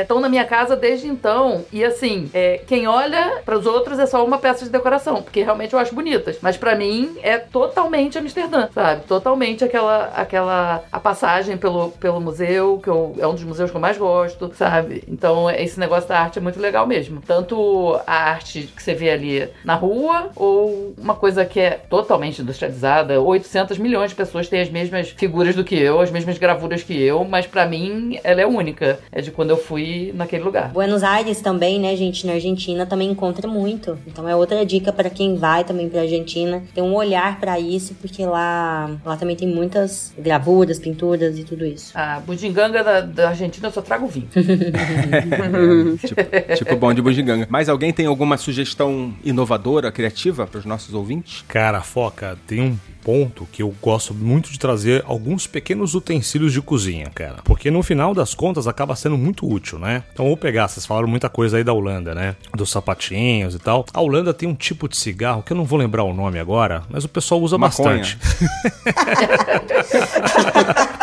estão 0.00 0.20
na 0.20 0.28
minha 0.28 0.44
casa 0.44 0.76
desde 0.76 1.06
então. 1.06 1.64
E 1.72 1.84
assim, 1.84 2.30
é, 2.32 2.60
quem 2.66 2.86
olha 2.86 3.42
para 3.44 3.58
os 3.58 3.66
outros 3.66 3.98
é 3.98 4.06
só 4.06 4.24
uma 4.24 4.38
peça 4.38 4.64
de 4.64 4.70
decoração, 4.70 5.22
porque 5.22 5.42
realmente 5.42 5.72
eu 5.72 5.78
acho 5.78 5.94
bonitas. 5.94 6.38
Mas 6.40 6.56
pra 6.56 6.74
mim 6.74 7.16
é 7.22 7.38
totalmente 7.38 8.18
Amsterdã, 8.18 8.68
sabe? 8.72 9.02
Totalmente 9.04 9.64
aquela, 9.64 10.04
aquela 10.14 10.82
a 10.90 11.00
passagem 11.00 11.56
pelo, 11.56 11.90
pelo 11.92 12.20
museu, 12.20 12.80
que 12.82 12.88
eu, 12.88 13.14
é 13.18 13.26
um 13.26 13.34
dos 13.34 13.44
museus 13.44 13.70
que 13.70 13.76
eu 13.76 13.80
mais 13.80 13.96
gosto, 13.96 14.50
sabe? 14.54 15.04
Então 15.08 15.50
esse 15.50 15.78
negócio 15.78 16.08
da 16.08 16.20
arte 16.20 16.38
é 16.38 16.42
muito 16.42 16.60
legal 16.60 16.86
mesmo. 16.86 17.20
Tanto 17.26 18.00
a 18.06 18.14
arte 18.14 18.70
que 18.74 18.82
você 18.82 18.94
vê 18.94 19.10
ali 19.10 19.48
na 19.64 19.74
rua, 19.74 20.30
ou 20.36 20.94
uma 20.98 21.14
coisa 21.14 21.44
que 21.44 21.60
é 21.60 21.70
totalmente 21.70 22.42
industrializada. 22.42 23.20
800 23.20 23.78
milhões 23.78 24.10
de 24.10 24.16
pessoas 24.16 24.48
têm 24.48 24.60
as 24.60 24.70
mesmas 24.70 25.10
figuras 25.10 25.54
do 25.54 25.64
que 25.64 25.78
eu, 25.78 26.00
as 26.00 26.10
mesmas 26.10 26.38
gravuras 26.38 26.82
que 26.82 26.94
eu, 26.98 27.24
mas 27.24 27.46
pra 27.46 27.66
mim 27.66 28.18
ela 28.22 28.40
é 28.40 28.46
única. 28.46 29.00
É 29.10 29.20
de 29.20 29.30
quando 29.30 29.50
eu 29.50 29.56
fui 29.56 30.12
naquele 30.14 30.42
lugar. 30.42 30.68
Buenos 30.70 31.02
Aires 31.02 31.40
também, 31.40 31.80
né, 31.80 31.94
gente, 31.96 32.26
na 32.26 32.34
Argentina 32.34 32.86
também 32.86 33.10
encontra 33.10 33.48
muito. 33.48 33.98
Então 34.06 34.28
é 34.28 34.34
outra 34.34 34.64
dica 34.64 34.92
pra 34.92 35.10
quem 35.10 35.36
vai 35.36 35.64
também 35.64 35.88
pra 35.88 36.02
Argentina, 36.02 36.62
ter 36.74 36.82
um 36.82 36.94
olhar 36.94 37.38
pra 37.40 37.58
isso, 37.58 37.94
porque 38.00 38.24
lá, 38.24 38.90
lá 39.04 39.16
também 39.16 39.36
tem 39.36 39.48
muitas 39.48 40.12
gravuras, 40.18 40.78
pinturas 40.78 41.38
e 41.38 41.44
tudo 41.44 41.64
isso. 41.64 41.96
A 41.96 42.20
bugiganga 42.20 42.82
da, 42.82 43.00
da 43.00 43.28
Argentina 43.30 43.68
eu 43.68 43.72
só 43.72 43.82
trago 43.82 44.06
vinho. 44.06 44.28
tipo, 45.98 46.56
tipo 46.56 46.76
bom 46.76 46.92
de 46.92 47.02
bugiganga. 47.02 47.46
Mas 47.50 47.68
alguém 47.68 47.92
tem 47.92 48.06
alguma 48.06 48.36
sugestão 48.36 49.14
inovadora, 49.24 49.90
criativa 49.90 50.46
para 50.46 50.58
os 50.58 50.64
nossos 50.64 50.94
ouvintes? 50.94 51.44
Cara, 51.48 51.80
foca, 51.80 52.38
tem 52.46 52.60
um 52.60 52.78
ponto 53.08 53.48
que 53.50 53.62
eu 53.62 53.74
gosto 53.80 54.12
muito 54.12 54.52
de 54.52 54.58
trazer 54.58 55.02
alguns 55.06 55.46
pequenos 55.46 55.94
utensílios 55.94 56.52
de 56.52 56.60
cozinha, 56.60 57.10
cara. 57.14 57.36
Porque 57.42 57.70
no 57.70 57.82
final 57.82 58.12
das 58.12 58.34
contas 58.34 58.66
acaba 58.66 58.94
sendo 58.94 59.16
muito 59.16 59.50
útil, 59.50 59.78
né? 59.78 60.04
Então 60.12 60.26
vou 60.26 60.36
pegar, 60.36 60.68
vocês 60.68 60.84
falaram 60.84 61.08
muita 61.08 61.30
coisa 61.30 61.56
aí 61.56 61.64
da 61.64 61.72
Holanda, 61.72 62.14
né? 62.14 62.36
Dos 62.54 62.68
sapatinhos 62.68 63.54
e 63.54 63.58
tal. 63.58 63.86
A 63.94 64.00
Holanda 64.02 64.34
tem 64.34 64.46
um 64.46 64.54
tipo 64.54 64.86
de 64.86 64.94
cigarro 64.94 65.42
que 65.42 65.54
eu 65.54 65.56
não 65.56 65.64
vou 65.64 65.78
lembrar 65.78 66.04
o 66.04 66.12
nome 66.12 66.38
agora, 66.38 66.82
mas 66.90 67.02
o 67.02 67.08
pessoal 67.08 67.40
usa 67.40 67.56
Maconha. 67.56 67.96
bastante. 67.96 68.18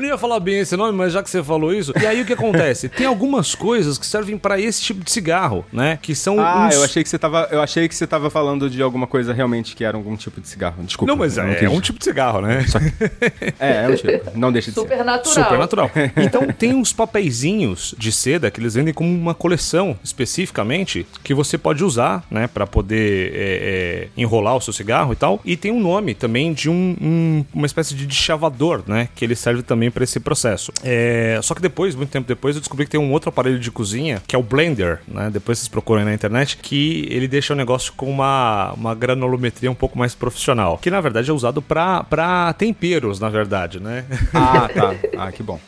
Eu 0.00 0.04
não 0.04 0.08
ia 0.12 0.16
falar 0.18 0.40
bem 0.40 0.60
esse 0.60 0.74
nome, 0.78 0.96
mas 0.96 1.12
já 1.12 1.22
que 1.22 1.28
você 1.28 1.42
falou 1.44 1.74
isso. 1.74 1.92
E 2.00 2.06
aí 2.06 2.22
o 2.22 2.24
que 2.24 2.32
acontece? 2.32 2.88
Tem 2.88 3.06
algumas 3.06 3.54
coisas 3.54 3.98
que 3.98 4.06
servem 4.06 4.38
pra 4.38 4.58
esse 4.58 4.80
tipo 4.80 5.04
de 5.04 5.10
cigarro, 5.10 5.62
né? 5.70 5.98
Que 6.00 6.14
são 6.14 6.40
Ah, 6.40 6.68
uns- 6.68 6.74
eu 6.74 6.84
achei 6.84 7.02
que 7.02 7.08
você 7.10 7.18
tava, 7.18 7.46
eu 7.50 7.60
achei 7.60 7.86
que 7.86 7.94
você 7.94 8.06
tava 8.06 8.30
falando 8.30 8.70
de 8.70 8.80
alguma 8.80 9.06
coisa 9.06 9.34
realmente 9.34 9.76
que 9.76 9.84
era 9.84 9.98
algum 9.98 10.16
tipo 10.16 10.40
de 10.40 10.48
cigarro. 10.48 10.82
Desculpa. 10.84 11.12
Não, 11.12 11.18
mas 11.18 11.36
eu 11.36 11.44
é, 11.44 11.54
quis- 11.54 11.68
um 11.70 11.80
tipo 11.82 11.98
de 11.98 12.04
cigarro, 12.06 12.40
né? 12.40 12.64
É, 13.60 13.84
é 13.84 13.88
um 13.88 13.94
tipo. 13.94 14.38
Não 14.38 14.50
deixa 14.50 14.70
de 14.70 14.74
ser. 14.74 14.80
Super 14.80 15.04
natural. 15.04 15.44
Super 15.44 15.58
natural. 15.58 15.90
Então 16.16 16.46
tem 16.46 16.72
uns 16.74 16.94
papeizinhos 16.94 17.94
de 17.98 18.10
seda 18.10 18.50
que 18.50 18.58
eles 18.58 18.74
vendem 18.74 18.94
como 18.94 19.10
uma 19.10 19.34
coleção 19.34 19.98
especificamente 20.02 21.06
que 21.22 21.34
você 21.34 21.58
pode 21.58 21.84
usar, 21.84 22.24
né, 22.30 22.46
Pra 22.46 22.66
poder 22.66 23.32
é, 23.34 23.36
é, 23.36 24.08
enrolar 24.16 24.56
o 24.56 24.60
seu 24.62 24.72
cigarro 24.72 25.12
e 25.12 25.16
tal. 25.16 25.40
E 25.44 25.56
tem 25.58 25.70
um 25.70 25.80
nome 25.80 26.14
também 26.14 26.52
de 26.54 26.70
um, 26.70 26.96
um- 27.00 27.44
uma 27.52 27.66
espécie 27.66 27.94
de 27.94 28.14
chavador, 28.14 28.82
né, 28.86 29.08
que 29.14 29.24
ele 29.24 29.34
serve 29.36 29.62
também 29.62 29.89
pra 29.90 30.04
esse 30.04 30.20
processo. 30.20 30.72
É, 30.82 31.38
só 31.42 31.54
que 31.54 31.62
depois, 31.62 31.94
muito 31.94 32.10
tempo 32.10 32.26
depois, 32.26 32.56
eu 32.56 32.60
descobri 32.60 32.84
que 32.86 32.90
tem 32.92 33.00
um 33.00 33.12
outro 33.12 33.28
aparelho 33.28 33.58
de 33.58 33.70
cozinha 33.70 34.22
que 34.26 34.34
é 34.34 34.38
o 34.38 34.42
blender, 34.42 35.00
né? 35.06 35.30
Depois 35.32 35.58
vocês 35.58 35.68
procuram 35.68 36.00
aí 36.00 36.04
na 36.06 36.14
internet 36.14 36.56
que 36.56 37.06
ele 37.10 37.26
deixa 37.28 37.52
o 37.52 37.56
negócio 37.56 37.92
com 37.96 38.08
uma, 38.08 38.72
uma 38.72 38.94
granulometria 38.94 39.70
um 39.70 39.74
pouco 39.74 39.98
mais 39.98 40.14
profissional, 40.14 40.78
que 40.78 40.90
na 40.90 41.00
verdade 41.00 41.30
é 41.30 41.32
usado 41.32 41.60
pra 41.60 42.54
temperos, 42.56 43.20
na 43.20 43.28
verdade, 43.28 43.80
né? 43.80 44.04
Ah, 44.32 44.68
tá. 44.72 44.94
Ah, 45.16 45.32
que 45.32 45.42
bom. 45.42 45.60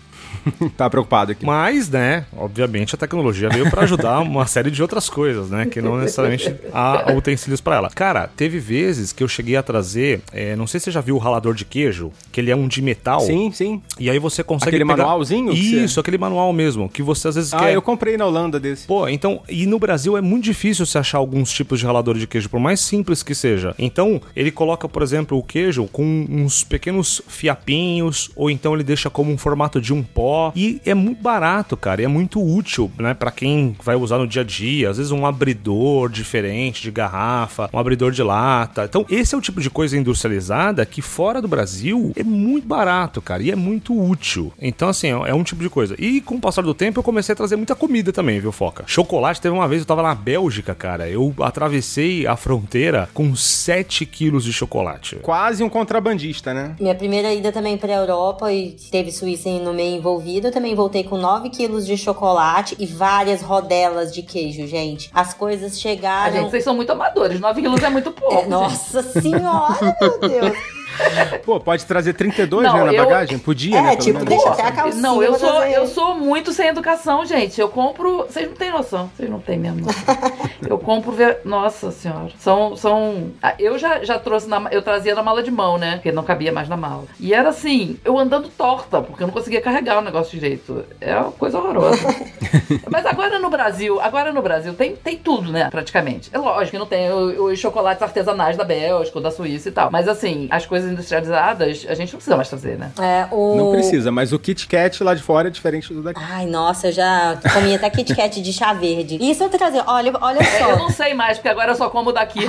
tá 0.76 0.88
preocupado 0.88 1.32
aqui. 1.32 1.44
Mas, 1.44 1.88
né, 1.88 2.24
obviamente 2.36 2.94
a 2.94 2.98
tecnologia 2.98 3.48
veio 3.48 3.68
pra 3.70 3.82
ajudar 3.82 4.20
uma 4.22 4.46
série 4.46 4.70
de 4.70 4.82
outras 4.82 5.08
coisas, 5.08 5.50
né? 5.50 5.66
Que 5.66 5.80
não 5.80 5.96
necessariamente 5.96 6.54
há 6.72 7.12
utensílios 7.12 7.60
pra 7.60 7.76
ela. 7.76 7.90
Cara, 7.90 8.28
teve 8.36 8.58
vezes 8.58 9.12
que 9.12 9.22
eu 9.22 9.28
cheguei 9.28 9.56
a 9.56 9.62
trazer, 9.62 10.22
é, 10.32 10.56
não 10.56 10.66
sei 10.66 10.80
se 10.80 10.84
você 10.84 10.90
já 10.90 11.00
viu 11.00 11.16
o 11.16 11.18
ralador 11.18 11.54
de 11.54 11.64
queijo, 11.64 12.12
que 12.30 12.40
ele 12.40 12.50
é 12.50 12.56
um 12.56 12.68
de 12.68 12.82
metal. 12.82 13.20
Sim, 13.20 13.50
sim. 13.52 13.82
E 13.98 14.10
aí 14.10 14.18
você 14.18 14.42
consegue 14.42 14.76
Aquele 14.76 14.84
pegar... 14.84 14.96
manualzinho 15.04 15.52
Isso, 15.52 16.00
aquele 16.00 16.18
manual 16.18 16.52
mesmo, 16.52 16.88
que 16.88 17.02
você 17.02 17.28
às 17.28 17.34
vezes 17.34 17.54
Ah, 17.54 17.58
quer... 17.60 17.74
eu 17.74 17.82
comprei 17.82 18.16
na 18.16 18.26
Holanda 18.26 18.58
desse. 18.58 18.86
Pô, 18.86 19.08
então, 19.08 19.42
e 19.48 19.66
no 19.66 19.78
Brasil 19.78 20.16
é 20.16 20.20
muito 20.20 20.44
difícil 20.44 20.86
você 20.86 20.98
achar 20.98 21.18
alguns 21.18 21.52
tipos 21.52 21.78
de 21.78 21.86
ralador 21.86 22.16
de 22.16 22.26
queijo, 22.26 22.48
por 22.48 22.60
mais 22.60 22.80
simples 22.80 23.22
que 23.22 23.34
seja. 23.34 23.74
Então, 23.78 24.20
ele 24.34 24.50
coloca, 24.50 24.88
por 24.88 25.02
exemplo, 25.02 25.38
o 25.38 25.42
queijo 25.42 25.86
com 25.92 26.26
uns 26.28 26.64
pequenos 26.64 27.20
fiapinhos, 27.28 28.30
ou 28.34 28.50
então 28.50 28.74
ele 28.74 28.82
deixa 28.84 29.08
como 29.10 29.30
um 29.32 29.38
formato 29.38 29.80
de 29.80 29.92
um 29.92 30.02
pó. 30.02 30.31
E 30.54 30.80
é 30.84 30.94
muito 30.94 31.20
barato, 31.20 31.76
cara, 31.76 32.02
e 32.02 32.04
é 32.04 32.08
muito 32.08 32.40
útil, 32.40 32.90
né, 32.98 33.14
Pra 33.14 33.30
quem 33.30 33.76
vai 33.82 33.96
usar 33.96 34.18
no 34.18 34.26
dia 34.26 34.42
a 34.42 34.44
dia. 34.44 34.90
Às 34.90 34.96
vezes 34.96 35.12
um 35.12 35.26
abridor 35.26 36.08
diferente 36.08 36.82
de 36.82 36.90
garrafa, 36.90 37.68
um 37.72 37.78
abridor 37.78 38.12
de 38.12 38.22
lata. 38.22 38.84
Então, 38.84 39.04
esse 39.10 39.34
é 39.34 39.38
o 39.38 39.40
tipo 39.40 39.60
de 39.60 39.68
coisa 39.68 39.96
industrializada 39.96 40.84
que 40.86 41.02
fora 41.02 41.42
do 41.42 41.48
Brasil 41.48 42.12
é 42.16 42.22
muito 42.22 42.66
barato, 42.66 43.20
cara, 43.20 43.42
e 43.42 43.50
é 43.50 43.56
muito 43.56 43.98
útil. 43.98 44.52
Então, 44.60 44.88
assim, 44.88 45.08
é 45.26 45.32
é 45.32 45.34
um 45.34 45.42
tipo 45.42 45.62
de 45.62 45.70
coisa. 45.70 45.96
E 45.98 46.20
com 46.20 46.36
o 46.36 46.40
passar 46.40 46.62
do 46.62 46.74
tempo, 46.74 47.00
eu 47.00 47.02
comecei 47.02 47.32
a 47.32 47.36
trazer 47.36 47.56
muita 47.56 47.74
comida 47.74 48.12
também, 48.12 48.38
viu, 48.38 48.52
Foca? 48.52 48.84
Chocolate, 48.86 49.40
teve 49.40 49.54
uma 49.54 49.66
vez, 49.66 49.80
eu 49.80 49.86
tava 49.86 50.02
na 50.02 50.14
Bélgica, 50.14 50.74
cara. 50.74 51.08
Eu 51.08 51.34
atravessei 51.40 52.26
a 52.26 52.36
fronteira 52.36 53.08
com 53.14 53.34
7 53.34 54.04
quilos 54.04 54.44
de 54.44 54.52
chocolate. 54.52 55.16
Quase 55.22 55.64
um 55.64 55.68
contrabandista, 55.68 56.52
né? 56.52 56.76
Minha 56.78 56.94
primeira 56.94 57.32
ida 57.32 57.50
também 57.50 57.78
pra 57.78 57.94
Europa 57.94 58.52
e 58.52 58.76
teve 58.90 59.10
Suíça 59.10 59.48
no 59.48 59.72
meio 59.72 59.96
envolvido. 59.96 60.21
Eu 60.46 60.52
também 60.52 60.74
voltei 60.74 61.04
com 61.04 61.16
9 61.16 61.50
quilos 61.50 61.86
de 61.86 61.96
chocolate 61.96 62.76
e 62.78 62.86
várias 62.86 63.42
rodelas 63.42 64.12
de 64.12 64.22
queijo, 64.22 64.66
gente. 64.66 65.10
As 65.12 65.34
coisas 65.34 65.72
Ah, 65.72 65.76
chegaram. 65.76 66.32
gente, 66.32 66.50
vocês 66.50 66.64
são 66.64 66.74
muito 66.74 66.90
amadores. 66.92 67.40
9 67.40 67.60
quilos 67.60 67.82
é 67.82 67.88
muito 67.90 68.10
pouco. 68.12 68.34
É, 68.34 68.46
nossa 68.46 69.02
senhora, 69.02 69.96
meu 70.00 70.18
Deus. 70.28 70.56
Pô, 71.44 71.58
pode 71.60 71.84
trazer 71.86 72.12
32, 72.14 72.66
Não, 72.66 72.76
né, 72.78 72.84
na 72.84 72.92
eu- 72.94 73.04
bagagem? 73.04 73.38
Podia, 73.38 73.78
É, 73.78 73.82
né? 73.82 73.96
tipo, 73.96 74.18
menos. 74.20 74.28
deixa 74.28 74.50
até 74.50 74.62
a 74.62 74.72
calcinha. 74.72 75.02
Não, 75.02 75.22
eu 75.22 75.34
sou, 75.38 75.62
eu 75.64 75.86
sou 75.86 76.14
muito 76.14 76.52
sem 76.52 76.68
educação, 76.68 77.24
gente. 77.24 77.60
Eu 77.60 77.68
compro. 77.68 78.18
Vocês 78.28 78.48
não 78.48 78.54
têm 78.56 78.70
noção. 78.70 79.10
Vocês 79.16 79.28
não 79.28 79.40
têm 79.40 79.58
mesmo 79.58 79.80
noção. 79.86 80.16
eu 80.68 80.78
compro. 80.78 81.12
ve- 81.12 81.38
Nossa 81.44 81.90
senhora. 81.90 82.30
São. 82.38 82.76
são... 82.76 83.30
Ah, 83.42 83.54
Eu 83.58 83.78
já, 83.78 84.02
já 84.04 84.18
trouxe. 84.18 84.48
Na... 84.48 84.68
Eu 84.70 84.82
trazia 84.82 85.14
na 85.14 85.22
mala 85.22 85.42
de 85.42 85.50
mão, 85.50 85.78
né? 85.78 85.94
Porque 85.96 86.12
não 86.12 86.22
cabia 86.22 86.52
mais 86.52 86.68
na 86.68 86.76
mala. 86.76 87.04
E 87.18 87.34
era 87.34 87.48
assim, 87.48 87.98
eu 88.04 88.18
andando 88.18 88.48
torta, 88.48 89.00
porque 89.02 89.22
eu 89.22 89.26
não 89.26 89.34
conseguia 89.34 89.60
carregar 89.60 89.98
o 89.98 90.02
negócio 90.02 90.30
direito. 90.38 90.84
É 91.00 91.14
uma 91.16 91.32
coisa 91.32 91.58
horrorosa. 91.58 92.06
Mas 92.90 93.04
agora 93.06 93.38
no 93.38 93.50
Brasil, 93.50 94.00
agora 94.00 94.32
no 94.32 94.42
Brasil 94.42 94.74
tem, 94.74 94.96
tem 94.96 95.16
tudo, 95.16 95.50
né? 95.50 95.68
Praticamente. 95.70 96.30
É 96.32 96.38
lógico 96.38 96.70
que 96.72 96.78
não 96.78 96.86
tem 96.86 97.10
os 97.12 97.58
chocolates 97.58 98.02
artesanais 98.02 98.56
da 98.56 98.64
Bélgica, 98.64 99.18
ou 99.18 99.22
da 99.22 99.30
Suíça 99.30 99.68
e 99.68 99.72
tal. 99.72 99.90
Mas 99.90 100.08
assim, 100.08 100.48
as 100.50 100.64
coisas 100.66 100.81
industrializadas, 100.90 101.86
a 101.88 101.94
gente 101.94 102.12
não 102.12 102.16
precisa 102.18 102.36
mais 102.36 102.48
trazer, 102.48 102.78
né? 102.78 102.90
É, 103.00 103.26
o... 103.30 103.56
Não 103.56 103.70
precisa, 103.72 104.10
mas 104.10 104.32
o 104.32 104.38
Kit 104.38 104.66
Kat 104.66 105.02
lá 105.02 105.14
de 105.14 105.22
fora 105.22 105.48
é 105.48 105.50
diferente 105.50 105.92
do 105.92 106.02
daqui. 106.02 106.20
Ai, 106.22 106.46
nossa, 106.46 106.88
eu 106.88 106.92
já 106.92 107.38
comi 107.52 107.74
até 107.74 107.88
Kit 107.90 108.14
Kat 108.14 108.40
de 108.42 108.52
chá 108.52 108.72
verde. 108.72 109.18
Isso 109.20 109.42
eu 109.44 109.48
tô 109.48 109.58
trazendo. 109.58 109.84
Olha, 109.86 110.12
olha 110.20 110.38
É, 110.42 110.62
eu 110.62 110.70
só. 110.70 110.76
não 110.76 110.90
sei 110.90 111.14
mais, 111.14 111.38
porque 111.38 111.48
agora 111.48 111.72
eu 111.72 111.76
só 111.76 111.88
como 111.90 112.12
daqui. 112.12 112.40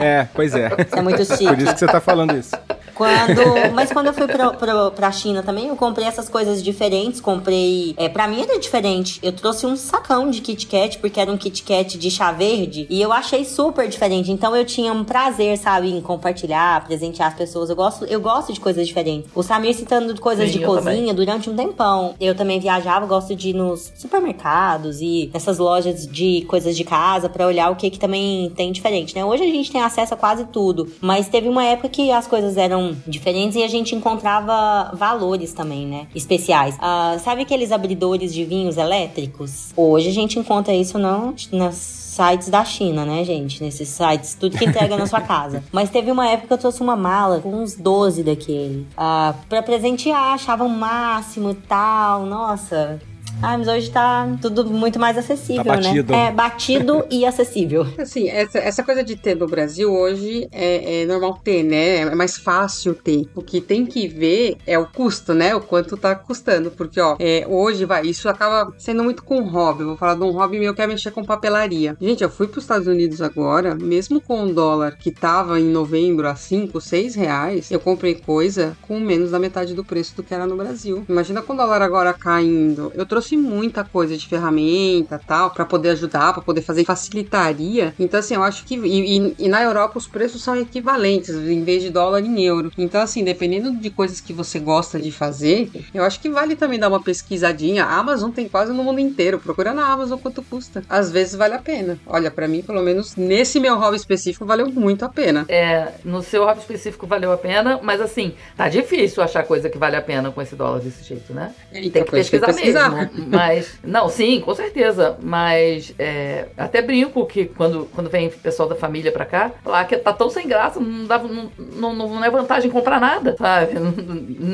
É, 0.00 0.26
pois 0.34 0.54
é. 0.54 0.68
Isso 0.86 0.96
é 0.96 1.02
muito 1.02 1.24
chique. 1.24 1.46
Por 1.46 1.58
isso 1.58 1.72
que 1.72 1.78
você 1.78 1.86
tá 1.86 2.00
falando 2.00 2.36
isso. 2.36 2.52
Quando, 2.94 3.72
mas 3.74 3.92
quando 3.92 4.06
eu 4.06 4.14
fui 4.14 4.26
pro, 4.26 4.54
pro, 4.54 4.90
pra 4.92 5.10
China 5.10 5.42
também, 5.42 5.68
eu 5.68 5.76
comprei 5.76 6.06
essas 6.06 6.28
coisas 6.28 6.62
diferentes. 6.62 7.20
Comprei. 7.20 7.94
É, 7.96 8.08
pra 8.08 8.28
mim 8.28 8.42
era 8.42 8.58
diferente. 8.58 9.18
Eu 9.22 9.32
trouxe 9.32 9.66
um 9.66 9.76
sacão 9.76 10.30
de 10.30 10.40
Kit 10.40 10.66
Kat, 10.66 10.98
porque 10.98 11.20
era 11.20 11.30
um 11.30 11.36
Kit 11.36 11.62
Kat 11.62 11.98
de 11.98 12.10
chá 12.10 12.32
verde. 12.32 12.86
E 12.88 13.00
eu 13.00 13.12
achei 13.12 13.44
super 13.44 13.88
diferente. 13.88 14.30
Então 14.30 14.54
eu 14.56 14.64
tinha 14.64 14.92
um 14.92 15.04
prazer, 15.04 15.56
sabe, 15.58 15.90
em 15.90 16.00
compartilhar, 16.00 16.84
presentear 16.84 17.28
as 17.28 17.34
pessoas. 17.34 17.70
Eu 17.70 17.76
gosto, 17.76 18.04
eu 18.04 18.20
gosto 18.20 18.52
de 18.52 18.60
coisas 18.60 18.86
diferentes. 18.86 19.30
O 19.34 19.42
Samir 19.42 19.74
citando 19.74 20.18
coisas 20.20 20.50
Sim, 20.50 20.58
de 20.58 20.64
cozinha 20.64 20.82
também. 20.82 21.14
durante 21.14 21.50
um 21.50 21.56
tempão. 21.56 22.14
Eu 22.20 22.34
também 22.34 22.60
viajava, 22.60 23.06
gosto 23.06 23.34
de 23.34 23.50
ir 23.50 23.54
nos 23.54 23.92
supermercados 23.96 25.00
e 25.00 25.30
nessas 25.32 25.58
lojas 25.58 26.06
de 26.06 26.44
coisas 26.48 26.76
de 26.76 26.84
casa 26.84 27.28
pra 27.28 27.46
olhar 27.46 27.70
o 27.70 27.76
que 27.76 27.90
que 27.90 27.98
também 27.98 28.50
tem 28.50 28.72
diferente, 28.72 29.14
né? 29.14 29.24
Hoje 29.24 29.42
a 29.42 29.46
gente 29.46 29.70
tem 29.70 29.82
acesso 29.82 30.14
a 30.14 30.16
quase 30.16 30.44
tudo, 30.46 30.90
mas 31.00 31.28
teve 31.28 31.48
uma 31.48 31.64
época 31.64 31.88
que 31.88 32.10
as 32.10 32.26
coisas 32.26 32.56
eram 32.56 32.81
diferentes 33.06 33.56
e 33.56 33.62
a 33.62 33.68
gente 33.68 33.94
encontrava 33.94 34.94
valores 34.94 35.52
também, 35.52 35.86
né? 35.86 36.06
Especiais. 36.14 36.76
Ah, 36.80 37.16
sabe 37.22 37.42
aqueles 37.42 37.72
abridores 37.72 38.32
de 38.32 38.44
vinhos 38.44 38.76
elétricos? 38.76 39.72
Hoje 39.76 40.08
a 40.08 40.12
gente 40.12 40.38
encontra 40.38 40.72
isso 40.72 40.98
não 40.98 41.34
nas 41.52 41.74
sites 41.74 42.48
da 42.48 42.64
China, 42.64 43.04
né, 43.04 43.24
gente? 43.24 43.62
Nesses 43.62 43.88
sites, 43.88 44.34
tudo 44.38 44.58
que 44.58 44.64
entrega 44.64 44.96
na 44.96 45.06
sua 45.06 45.20
casa. 45.22 45.64
Mas 45.72 45.88
teve 45.90 46.10
uma 46.10 46.28
época 46.28 46.48
que 46.48 46.52
eu 46.52 46.58
trouxe 46.58 46.82
uma 46.82 46.96
mala 46.96 47.40
com 47.40 47.54
uns 47.54 47.74
12 47.74 48.22
daquele. 48.22 48.86
Ah, 48.96 49.34
pra 49.48 49.62
presentear, 49.62 50.34
achava 50.34 50.64
o 50.64 50.68
máximo 50.68 51.50
e 51.50 51.54
tal. 51.54 52.26
Nossa. 52.26 53.00
Ah, 53.40 53.58
mas 53.58 53.66
hoje 53.66 53.90
tá 53.90 54.28
tudo 54.40 54.64
muito 54.66 55.00
mais 55.00 55.18
acessível, 55.18 55.64
Tá 55.64 55.74
batido. 55.76 56.12
né? 56.12 56.26
É, 56.28 56.30
batido 56.32 57.04
e 57.10 57.24
acessível. 57.26 57.84
Assim, 57.98 58.28
essa, 58.28 58.58
essa 58.58 58.82
coisa 58.84 59.02
de 59.02 59.16
ter 59.16 59.34
no 59.34 59.48
Brasil 59.48 59.92
hoje 59.92 60.46
é, 60.52 61.02
é 61.02 61.06
normal 61.06 61.40
ter, 61.42 61.62
né? 61.64 61.96
É 62.02 62.14
mais 62.14 62.36
fácil 62.38 62.94
ter. 62.94 63.28
O 63.34 63.42
que 63.42 63.60
tem 63.60 63.84
que 63.84 64.06
ver 64.06 64.56
é 64.64 64.78
o 64.78 64.86
custo, 64.86 65.34
né? 65.34 65.54
O 65.56 65.60
quanto 65.60 65.96
tá 65.96 66.14
custando. 66.14 66.70
Porque, 66.70 67.00
ó, 67.00 67.16
é, 67.18 67.44
hoje, 67.48 67.84
vai, 67.84 68.06
isso 68.06 68.28
acaba 68.28 68.72
sendo 68.78 69.02
muito 69.02 69.24
com 69.24 69.42
hobby. 69.42 69.80
Eu 69.82 69.88
vou 69.88 69.96
falar 69.96 70.14
de 70.14 70.22
um 70.22 70.30
hobby 70.30 70.60
meu 70.60 70.72
que 70.72 70.82
é 70.82 70.86
mexer 70.86 71.10
com 71.10 71.24
papelaria. 71.24 71.96
Gente, 72.00 72.22
eu 72.22 72.30
fui 72.30 72.46
pros 72.46 72.62
Estados 72.62 72.86
Unidos 72.86 73.20
agora, 73.20 73.74
mesmo 73.74 74.20
com 74.20 74.44
o 74.44 74.52
dólar 74.54 74.96
que 74.96 75.10
tava 75.10 75.58
em 75.58 75.64
novembro 75.64 76.28
a 76.28 76.36
5, 76.36 76.80
6 76.80 77.16
reais, 77.16 77.70
eu 77.72 77.80
comprei 77.80 78.14
coisa 78.14 78.76
com 78.82 79.00
menos 79.00 79.32
da 79.32 79.38
metade 79.40 79.74
do 79.74 79.84
preço 79.84 80.14
do 80.14 80.22
que 80.22 80.32
era 80.32 80.46
no 80.46 80.54
Brasil. 80.56 81.04
Imagina 81.08 81.42
com 81.42 81.54
o 81.54 81.56
dólar 81.56 81.82
agora 81.82 82.12
caindo. 82.12 82.92
Eu 82.94 83.04
trouxe 83.04 83.21
muita 83.30 83.84
coisa 83.84 84.16
de 84.16 84.26
ferramenta 84.26 85.20
tal, 85.26 85.50
pra 85.50 85.64
poder 85.64 85.90
ajudar, 85.90 86.32
pra 86.32 86.42
poder 86.42 86.62
fazer 86.62 86.84
facilitaria. 86.84 87.94
Então, 87.98 88.20
assim, 88.20 88.34
eu 88.34 88.42
acho 88.42 88.64
que. 88.64 88.74
E, 88.76 89.18
e- 89.18 89.34
e 89.38 89.48
na 89.48 89.62
Europa 89.62 89.98
os 89.98 90.06
preços 90.06 90.42
são 90.42 90.56
equivalentes, 90.56 91.30
em 91.34 91.62
vez 91.64 91.82
de 91.82 91.90
dólar 91.90 92.20
em 92.20 92.42
euro. 92.44 92.72
Então, 92.76 93.00
assim, 93.00 93.22
dependendo 93.24 93.72
de 93.76 93.90
coisas 93.90 94.20
que 94.20 94.32
você 94.32 94.58
gosta 94.58 94.98
de 95.00 95.10
fazer, 95.12 95.70
eu 95.94 96.04
acho 96.04 96.20
que 96.20 96.28
vale 96.28 96.56
também 96.56 96.78
dar 96.78 96.88
uma 96.88 97.02
pesquisadinha. 97.02 97.84
A 97.84 97.96
Amazon 97.98 98.30
tem 98.30 98.48
quase 98.48 98.72
no 98.72 98.82
mundo 98.82 98.98
inteiro. 99.00 99.38
Procura 99.38 99.72
na 99.72 99.86
Amazon 99.86 100.18
quanto 100.18 100.42
custa. 100.42 100.82
Às 100.88 101.10
vezes 101.10 101.34
vale 101.34 101.54
a 101.54 101.58
pena. 101.58 101.98
Olha, 102.06 102.30
pra 102.30 102.48
mim, 102.48 102.62
pelo 102.62 102.82
menos 102.82 103.16
nesse 103.16 103.60
meu 103.60 103.76
hobby 103.78 103.96
específico, 103.96 104.44
valeu 104.44 104.70
muito 104.70 105.04
a 105.04 105.08
pena. 105.08 105.44
É, 105.48 105.92
no 106.04 106.22
seu 106.22 106.44
hobby 106.44 106.60
específico 106.60 107.06
valeu 107.06 107.32
a 107.32 107.36
pena, 107.36 107.78
mas 107.82 108.00
assim, 108.00 108.34
tá 108.56 108.68
difícil 108.68 109.22
achar 109.22 109.44
coisa 109.44 109.68
que 109.68 109.78
vale 109.78 109.96
a 109.96 110.02
pena 110.02 110.30
com 110.30 110.40
esse 110.42 110.54
dólar 110.56 110.80
desse 110.80 111.02
jeito, 111.04 111.32
né? 111.32 111.52
Então, 111.72 111.90
tem 111.90 112.04
que 112.04 112.10
por 112.10 112.18
isso 112.18 112.30
que 112.30 112.38
pesquisar, 112.38 112.46
pesquisar. 112.46 112.90
mesmo. 112.90 113.11
Mas, 113.28 113.78
não, 113.84 114.08
sim, 114.08 114.40
com 114.40 114.54
certeza. 114.54 115.16
Mas 115.22 115.94
é, 115.98 116.48
até 116.56 116.82
brinco 116.82 117.26
que 117.26 117.46
quando, 117.46 117.88
quando 117.94 118.10
vem 118.10 118.30
pessoal 118.30 118.68
da 118.68 118.74
família 118.74 119.12
pra 119.12 119.24
cá, 119.24 119.52
lá 119.64 119.84
que 119.84 119.96
tá 119.96 120.12
tão 120.12 120.30
sem 120.30 120.48
graça, 120.48 120.80
não, 120.80 121.06
dá, 121.06 121.18
não, 121.18 121.50
não, 121.94 121.94
não 121.94 122.24
é 122.24 122.30
vantagem 122.30 122.70
comprar 122.70 123.00
nada, 123.00 123.36
sabe? 123.38 123.74
Não, 123.78 123.92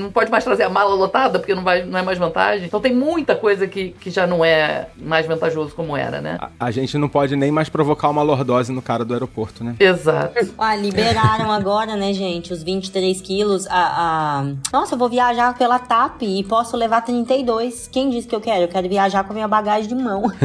não 0.02 0.12
pode 0.12 0.30
mais 0.30 0.44
trazer 0.44 0.64
a 0.64 0.68
mala 0.68 0.94
lotada, 0.94 1.38
porque 1.38 1.54
não, 1.54 1.62
vai, 1.62 1.84
não 1.84 1.98
é 1.98 2.02
mais 2.02 2.18
vantagem. 2.18 2.66
Então 2.66 2.80
tem 2.80 2.94
muita 2.94 3.34
coisa 3.34 3.66
que, 3.66 3.90
que 4.00 4.10
já 4.10 4.26
não 4.26 4.44
é 4.44 4.88
mais 4.96 5.26
vantajoso 5.26 5.74
como 5.74 5.96
era, 5.96 6.20
né? 6.20 6.38
A, 6.40 6.66
a 6.66 6.70
gente 6.70 6.96
não 6.98 7.08
pode 7.08 7.36
nem 7.36 7.50
mais 7.50 7.68
provocar 7.68 8.08
uma 8.08 8.22
lordose 8.22 8.72
no 8.72 8.82
cara 8.82 9.04
do 9.04 9.12
aeroporto, 9.12 9.62
né? 9.62 9.76
Exato. 9.78 10.48
Ah, 10.58 10.74
liberaram 10.74 11.52
agora, 11.52 11.94
né, 11.94 12.12
gente? 12.12 12.52
Os 12.52 12.62
23 12.62 13.20
quilos. 13.20 13.66
A, 13.68 14.40
a... 14.40 14.44
Nossa, 14.72 14.94
eu 14.94 14.98
vou 14.98 15.08
viajar 15.08 15.56
pela 15.56 15.78
TAP 15.78 16.22
e 16.22 16.42
posso 16.44 16.76
levar 16.76 17.02
32. 17.02 17.88
Quem 17.90 18.10
disse 18.10 18.26
que 18.26 18.34
eu 18.34 18.40
quero? 18.50 18.62
Eu 18.62 18.68
quero 18.68 18.88
viajar 18.88 19.24
com 19.24 19.32
a 19.32 19.34
minha 19.34 19.48
bagagem 19.48 19.88
de 19.88 19.94
mão. 19.94 20.22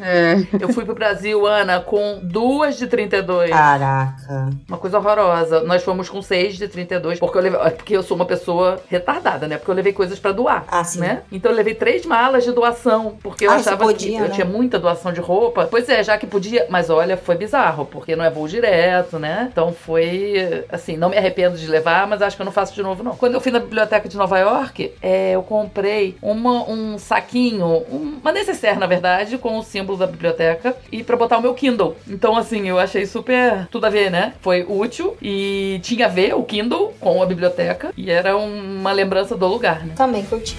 É. 0.00 0.36
Eu 0.60 0.68
fui 0.72 0.84
pro 0.84 0.94
Brasil, 0.94 1.44
Ana, 1.46 1.80
com 1.80 2.20
duas 2.22 2.78
de 2.78 2.86
32. 2.86 3.50
Caraca. 3.50 4.50
Uma 4.68 4.78
coisa 4.78 4.98
horrorosa. 4.98 5.60
Nós 5.64 5.82
fomos 5.82 6.08
com 6.08 6.22
6 6.22 6.56
de 6.56 6.68
32, 6.68 7.18
porque 7.18 7.36
eu 7.36 7.42
levei, 7.42 7.60
é 7.60 7.70
porque 7.70 7.96
eu 7.96 8.02
sou 8.02 8.14
uma 8.16 8.24
pessoa 8.24 8.80
retardada, 8.88 9.46
né? 9.48 9.56
Porque 9.58 9.70
eu 9.70 9.74
levei 9.74 9.92
coisas 9.92 10.18
pra 10.18 10.32
doar, 10.32 10.64
Ah, 10.68 10.84
sim. 10.84 11.00
né? 11.00 11.22
Então 11.32 11.50
eu 11.50 11.56
levei 11.56 11.74
três 11.74 12.06
malas 12.06 12.44
de 12.44 12.52
doação, 12.52 13.16
porque 13.22 13.46
eu 13.46 13.50
Ah, 13.50 13.56
achava 13.56 13.84
podia, 13.84 14.18
que 14.18 14.24
eu 14.24 14.28
né? 14.28 14.34
tinha 14.34 14.46
muita 14.46 14.78
doação 14.78 15.12
de 15.12 15.20
roupa. 15.20 15.66
Pois 15.70 15.88
é, 15.88 16.02
já 16.02 16.16
que 16.16 16.26
podia, 16.26 16.66
mas 16.70 16.90
olha, 16.90 17.16
foi 17.16 17.36
bizarro, 17.36 17.84
porque 17.84 18.14
não 18.16 18.24
é 18.24 18.30
voo 18.30 18.46
direto, 18.48 19.18
né? 19.18 19.48
Então 19.50 19.72
foi 19.72 20.64
assim, 20.70 20.96
não 20.96 21.08
me 21.10 21.16
arrependo 21.18 21.56
de 21.58 21.66
levar, 21.66 22.06
mas 22.06 22.22
acho 22.22 22.36
que 22.36 22.42
eu 22.42 22.46
não 22.46 22.52
faço 22.52 22.74
de 22.74 22.82
novo 22.82 23.02
não. 23.02 23.16
Quando 23.16 23.34
eu 23.34 23.40
fui 23.40 23.52
na 23.52 23.58
biblioteca 23.60 24.08
de 24.08 24.16
Nova 24.16 24.38
York, 24.38 24.92
é, 25.02 25.32
eu 25.32 25.42
comprei 25.42 26.16
uma- 26.22 26.68
um 26.68 26.98
saquinho, 27.28 27.66
um- 27.90 28.18
uma 28.22 28.32
necessaire, 28.32 28.78
na 28.78 28.86
verdade, 28.86 29.36
com 29.36 29.58
o 29.58 29.62
símbolo 29.62 29.98
da 29.98 30.06
biblioteca 30.06 30.74
e 30.90 31.04
pra 31.04 31.16
botar 31.16 31.36
o 31.38 31.42
meu 31.42 31.52
Kindle. 31.54 31.96
Então 32.08 32.36
assim, 32.36 32.66
eu 32.68 32.78
achei 32.78 33.04
super 33.06 33.66
tudo 33.70 33.84
a 33.86 33.90
ver, 33.90 34.10
né? 34.10 34.32
Foi 34.40 34.64
útil 34.66 35.16
e 35.20 35.78
tinha 35.82 36.06
a 36.06 36.08
ver 36.08 36.34
o 36.34 36.42
Kindle 36.42 36.94
com 36.98 37.22
a 37.22 37.26
biblioteca 37.26 37.92
e 37.96 38.10
era 38.10 38.36
uma 38.36 38.92
lembrança 38.92 39.36
do 39.36 39.46
lugar, 39.46 39.84
né? 39.86 39.92
Também 39.94 40.24
curti. 40.24 40.56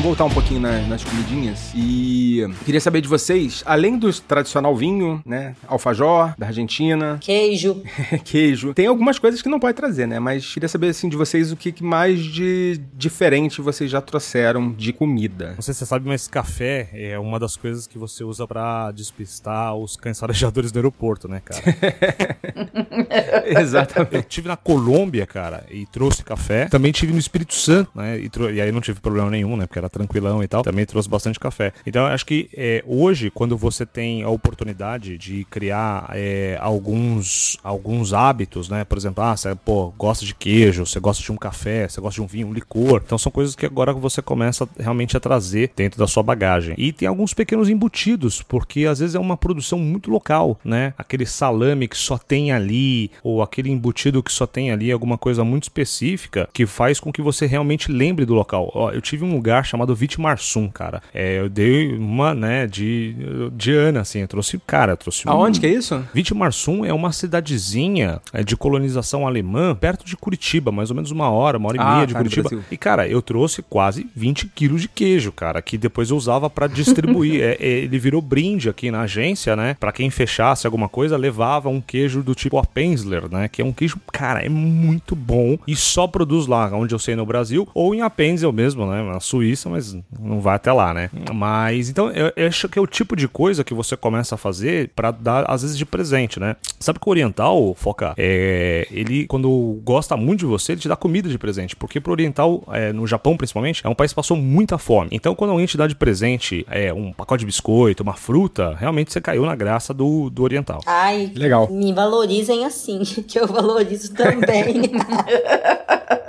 Voltar 0.00 0.24
um 0.24 0.30
pouquinho 0.30 0.60
na- 0.60 0.80
nas 0.82 1.04
comidinhas 1.04 1.72
e 1.74 2.46
queria 2.64 2.80
saber 2.80 3.00
de 3.00 3.08
vocês, 3.08 3.62
além 3.66 3.98
do 3.98 4.12
tradicional 4.22 4.74
vinho, 4.74 5.20
né? 5.26 5.54
Alfajor, 5.66 6.34
da 6.38 6.46
Argentina, 6.46 7.18
Queijo. 7.20 7.82
queijo, 8.24 8.72
tem 8.74 8.86
algumas 8.86 9.18
coisas 9.18 9.42
que 9.42 9.48
não 9.48 9.60
pode 9.60 9.76
trazer, 9.76 10.06
né? 10.06 10.18
Mas 10.18 10.52
queria 10.52 10.68
saber, 10.68 10.88
assim, 10.88 11.08
de 11.08 11.16
vocês 11.16 11.52
o 11.52 11.56
que 11.56 11.82
mais 11.82 12.20
de 12.22 12.80
diferente 12.94 13.60
vocês 13.60 13.90
já 13.90 14.00
trouxeram 14.00 14.72
de 14.72 14.92
comida. 14.92 15.52
Não 15.54 15.62
sei 15.62 15.74
se 15.74 15.80
você 15.80 15.86
sabe, 15.86 16.08
mas 16.08 16.28
café 16.28 16.88
é 16.92 17.18
uma 17.18 17.38
das 17.38 17.56
coisas 17.56 17.86
que 17.86 17.98
você 17.98 18.22
usa 18.24 18.46
pra 18.46 18.90
despistar 18.92 19.74
os 19.74 19.96
cães 19.96 20.18
farejadores 20.18 20.70
do 20.72 20.78
aeroporto, 20.78 21.28
né, 21.28 21.40
cara? 21.44 21.62
Exatamente. 23.60 24.14
Eu 24.14 24.22
tive 24.22 24.48
na 24.48 24.56
Colômbia, 24.56 25.26
cara, 25.26 25.64
e 25.70 25.86
trouxe 25.86 26.22
café. 26.22 26.66
Também 26.66 26.92
tive 26.92 27.12
no 27.12 27.18
Espírito 27.18 27.54
Santo, 27.54 27.90
né? 27.94 28.18
E, 28.18 28.30
e 28.54 28.60
aí 28.60 28.72
não 28.72 28.80
tive 28.80 29.00
problema 29.00 29.30
nenhum, 29.30 29.56
né? 29.56 29.66
Porque 29.66 29.78
era 29.82 29.90
tranquilão 29.90 30.42
e 30.42 30.48
tal. 30.48 30.62
Também 30.62 30.86
trouxe 30.86 31.08
bastante 31.08 31.38
café. 31.38 31.72
Então, 31.86 32.06
acho 32.06 32.24
que 32.24 32.48
é, 32.54 32.82
hoje, 32.86 33.30
quando 33.30 33.56
você 33.56 33.84
tem 33.84 34.22
a 34.22 34.28
oportunidade 34.28 35.18
de 35.18 35.44
criar 35.44 36.10
é, 36.14 36.56
alguns, 36.60 37.58
alguns 37.62 38.12
hábitos, 38.12 38.68
né? 38.68 38.84
Por 38.84 38.96
exemplo, 38.96 39.22
ah, 39.22 39.36
você 39.36 39.54
pô, 39.54 39.92
gosta 39.98 40.24
de 40.24 40.34
queijo, 40.34 40.86
você 40.86 41.00
gosta 41.00 41.22
de 41.22 41.32
um 41.32 41.36
café, 41.36 41.88
você 41.88 42.00
gosta 42.00 42.14
de 42.14 42.22
um 42.22 42.26
vinho, 42.26 42.48
um 42.48 42.52
licor. 42.52 43.02
Então, 43.04 43.18
são 43.18 43.30
coisas 43.30 43.54
que 43.54 43.66
agora 43.66 43.92
você 43.92 44.22
começa 44.22 44.68
realmente 44.78 45.16
a 45.16 45.20
trazer 45.20 45.72
dentro 45.76 45.98
da 45.98 46.06
sua 46.06 46.22
bagagem. 46.22 46.74
E 46.78 46.92
tem 46.92 47.08
alguns 47.08 47.34
pequenos 47.34 47.68
embutidos, 47.68 48.42
porque 48.42 48.86
às 48.86 49.00
vezes 49.00 49.14
é 49.14 49.18
uma 49.18 49.36
produção 49.36 49.78
muito 49.78 50.10
local, 50.10 50.58
né? 50.64 50.94
Aquele 50.96 51.26
salame 51.26 51.88
que 51.88 51.96
só 51.96 52.16
tem 52.16 52.52
ali, 52.52 53.10
ou 53.22 53.42
aquele 53.42 53.70
embutido 53.70 54.22
que 54.22 54.32
só 54.32 54.46
tem 54.46 54.70
ali 54.70 54.90
alguma 54.92 55.18
coisa 55.18 55.44
muito 55.44 55.64
específica 55.64 56.48
que 56.52 56.66
faz 56.66 57.00
com 57.00 57.12
que 57.12 57.22
você 57.22 57.46
realmente 57.46 57.90
lembre 57.90 58.24
do 58.24 58.34
local. 58.34 58.70
Ó, 58.74 58.90
eu 58.90 59.00
tive 59.00 59.24
um 59.24 59.34
lugar 59.34 59.64
chamado 59.72 59.94
Vitimarsum, 59.94 60.68
cara. 60.68 61.02
É, 61.14 61.38
eu 61.40 61.48
dei 61.48 61.96
uma, 61.96 62.34
né, 62.34 62.66
de, 62.66 63.16
de 63.56 63.72
Ana, 63.72 64.00
assim, 64.02 64.20
eu 64.20 64.28
trouxe, 64.28 64.60
cara, 64.66 64.92
eu 64.92 64.96
trouxe 64.96 65.26
um- 65.26 65.30
Aonde 65.32 65.58
que 65.60 65.66
é 65.66 65.70
isso? 65.70 66.02
Vitimarsum 66.14 66.84
é 66.84 66.92
uma 66.92 67.10
cidadezinha 67.12 68.20
é, 68.32 68.42
de 68.42 68.56
colonização 68.56 69.26
alemã, 69.26 69.74
perto 69.74 70.04
de 70.04 70.16
Curitiba, 70.16 70.70
mais 70.70 70.90
ou 70.90 70.96
menos 70.96 71.10
uma 71.10 71.30
hora, 71.30 71.58
uma 71.58 71.68
hora 71.68 71.76
e 71.76 71.80
Ah, 71.80 71.94
meia 71.94 72.06
de 72.06 72.12
tá, 72.12 72.18
Curitiba. 72.18 72.50
E, 72.70 72.76
cara, 72.76 73.08
eu 73.08 73.20
trouxe 73.22 73.62
quase 73.62 74.06
20 74.14 74.46
quilos 74.48 74.82
de 74.82 74.88
queijo, 74.88 75.32
cara, 75.32 75.60
que 75.62 75.76
depois 75.78 76.10
eu 76.10 76.16
usava 76.16 76.48
pra 76.50 76.66
distribuir. 76.66 77.32
É, 77.42 77.56
é, 77.60 77.66
ele 77.80 77.98
virou 77.98 78.20
brinde 78.20 78.68
aqui 78.68 78.90
na 78.90 79.02
agência, 79.02 79.56
né? 79.56 79.74
Pra 79.80 79.90
quem 79.90 80.10
fechasse 80.10 80.66
alguma 80.66 80.88
coisa, 80.88 81.16
levava 81.16 81.68
um 81.68 81.80
queijo 81.80 82.22
do 82.22 82.34
tipo 82.34 82.58
Appenzler, 82.58 83.28
né? 83.30 83.48
Que 83.48 83.62
é 83.62 83.64
um 83.64 83.72
queijo, 83.72 83.98
cara, 84.12 84.44
é 84.44 84.48
muito 84.48 85.16
bom 85.16 85.56
e 85.66 85.74
só 85.74 86.06
produz 86.06 86.46
lá, 86.46 86.70
onde 86.74 86.94
eu 86.94 86.98
sei 86.98 87.16
no 87.16 87.24
Brasil, 87.24 87.66
ou 87.74 87.94
em 87.94 88.02
Appenzell 88.02 88.52
mesmo, 88.52 88.86
né? 88.86 89.02
Na 89.02 89.18
Suíça, 89.18 89.61
mas 89.70 89.96
não 90.18 90.40
vai 90.40 90.56
até 90.56 90.72
lá, 90.72 90.92
né? 90.92 91.10
Mas, 91.32 91.88
então, 91.88 92.10
eu, 92.10 92.32
eu 92.36 92.46
acho 92.46 92.68
que 92.68 92.78
é 92.78 92.82
o 92.82 92.86
tipo 92.86 93.16
de 93.16 93.28
coisa 93.28 93.64
que 93.64 93.74
você 93.74 93.96
começa 93.96 94.34
a 94.34 94.38
fazer 94.38 94.90
pra 94.94 95.10
dar, 95.10 95.50
às 95.50 95.62
vezes, 95.62 95.76
de 95.76 95.84
presente, 95.84 96.38
né? 96.38 96.56
Sabe 96.78 96.98
que 96.98 97.08
o 97.08 97.10
oriental, 97.10 97.74
Foca, 97.74 98.14
é, 98.16 98.86
ele, 98.90 99.26
quando 99.26 99.80
gosta 99.84 100.16
muito 100.16 100.40
de 100.40 100.46
você, 100.46 100.72
ele 100.72 100.80
te 100.80 100.88
dá 100.88 100.96
comida 100.96 101.28
de 101.28 101.38
presente. 101.38 101.76
Porque 101.76 102.00
pro 102.00 102.12
oriental, 102.12 102.62
é, 102.72 102.92
no 102.92 103.06
Japão 103.06 103.36
principalmente, 103.36 103.84
é 103.84 103.88
um 103.88 103.94
país 103.94 104.12
que 104.12 104.16
passou 104.16 104.36
muita 104.36 104.78
fome. 104.78 105.08
Então, 105.12 105.34
quando 105.34 105.50
alguém 105.50 105.66
te 105.66 105.76
dá 105.76 105.86
de 105.86 105.94
presente 105.94 106.66
é, 106.70 106.92
um 106.92 107.12
pacote 107.12 107.40
de 107.40 107.46
biscoito, 107.46 108.02
uma 108.02 108.14
fruta, 108.14 108.74
realmente 108.74 109.12
você 109.12 109.20
caiu 109.20 109.44
na 109.44 109.54
graça 109.54 109.92
do, 109.94 110.30
do 110.30 110.42
oriental. 110.42 110.80
Ai, 110.86 111.32
Legal. 111.34 111.68
me 111.70 111.92
valorizem 111.92 112.64
assim, 112.64 113.02
que 113.26 113.38
eu 113.38 113.46
valorizo 113.46 114.14
também. 114.14 114.82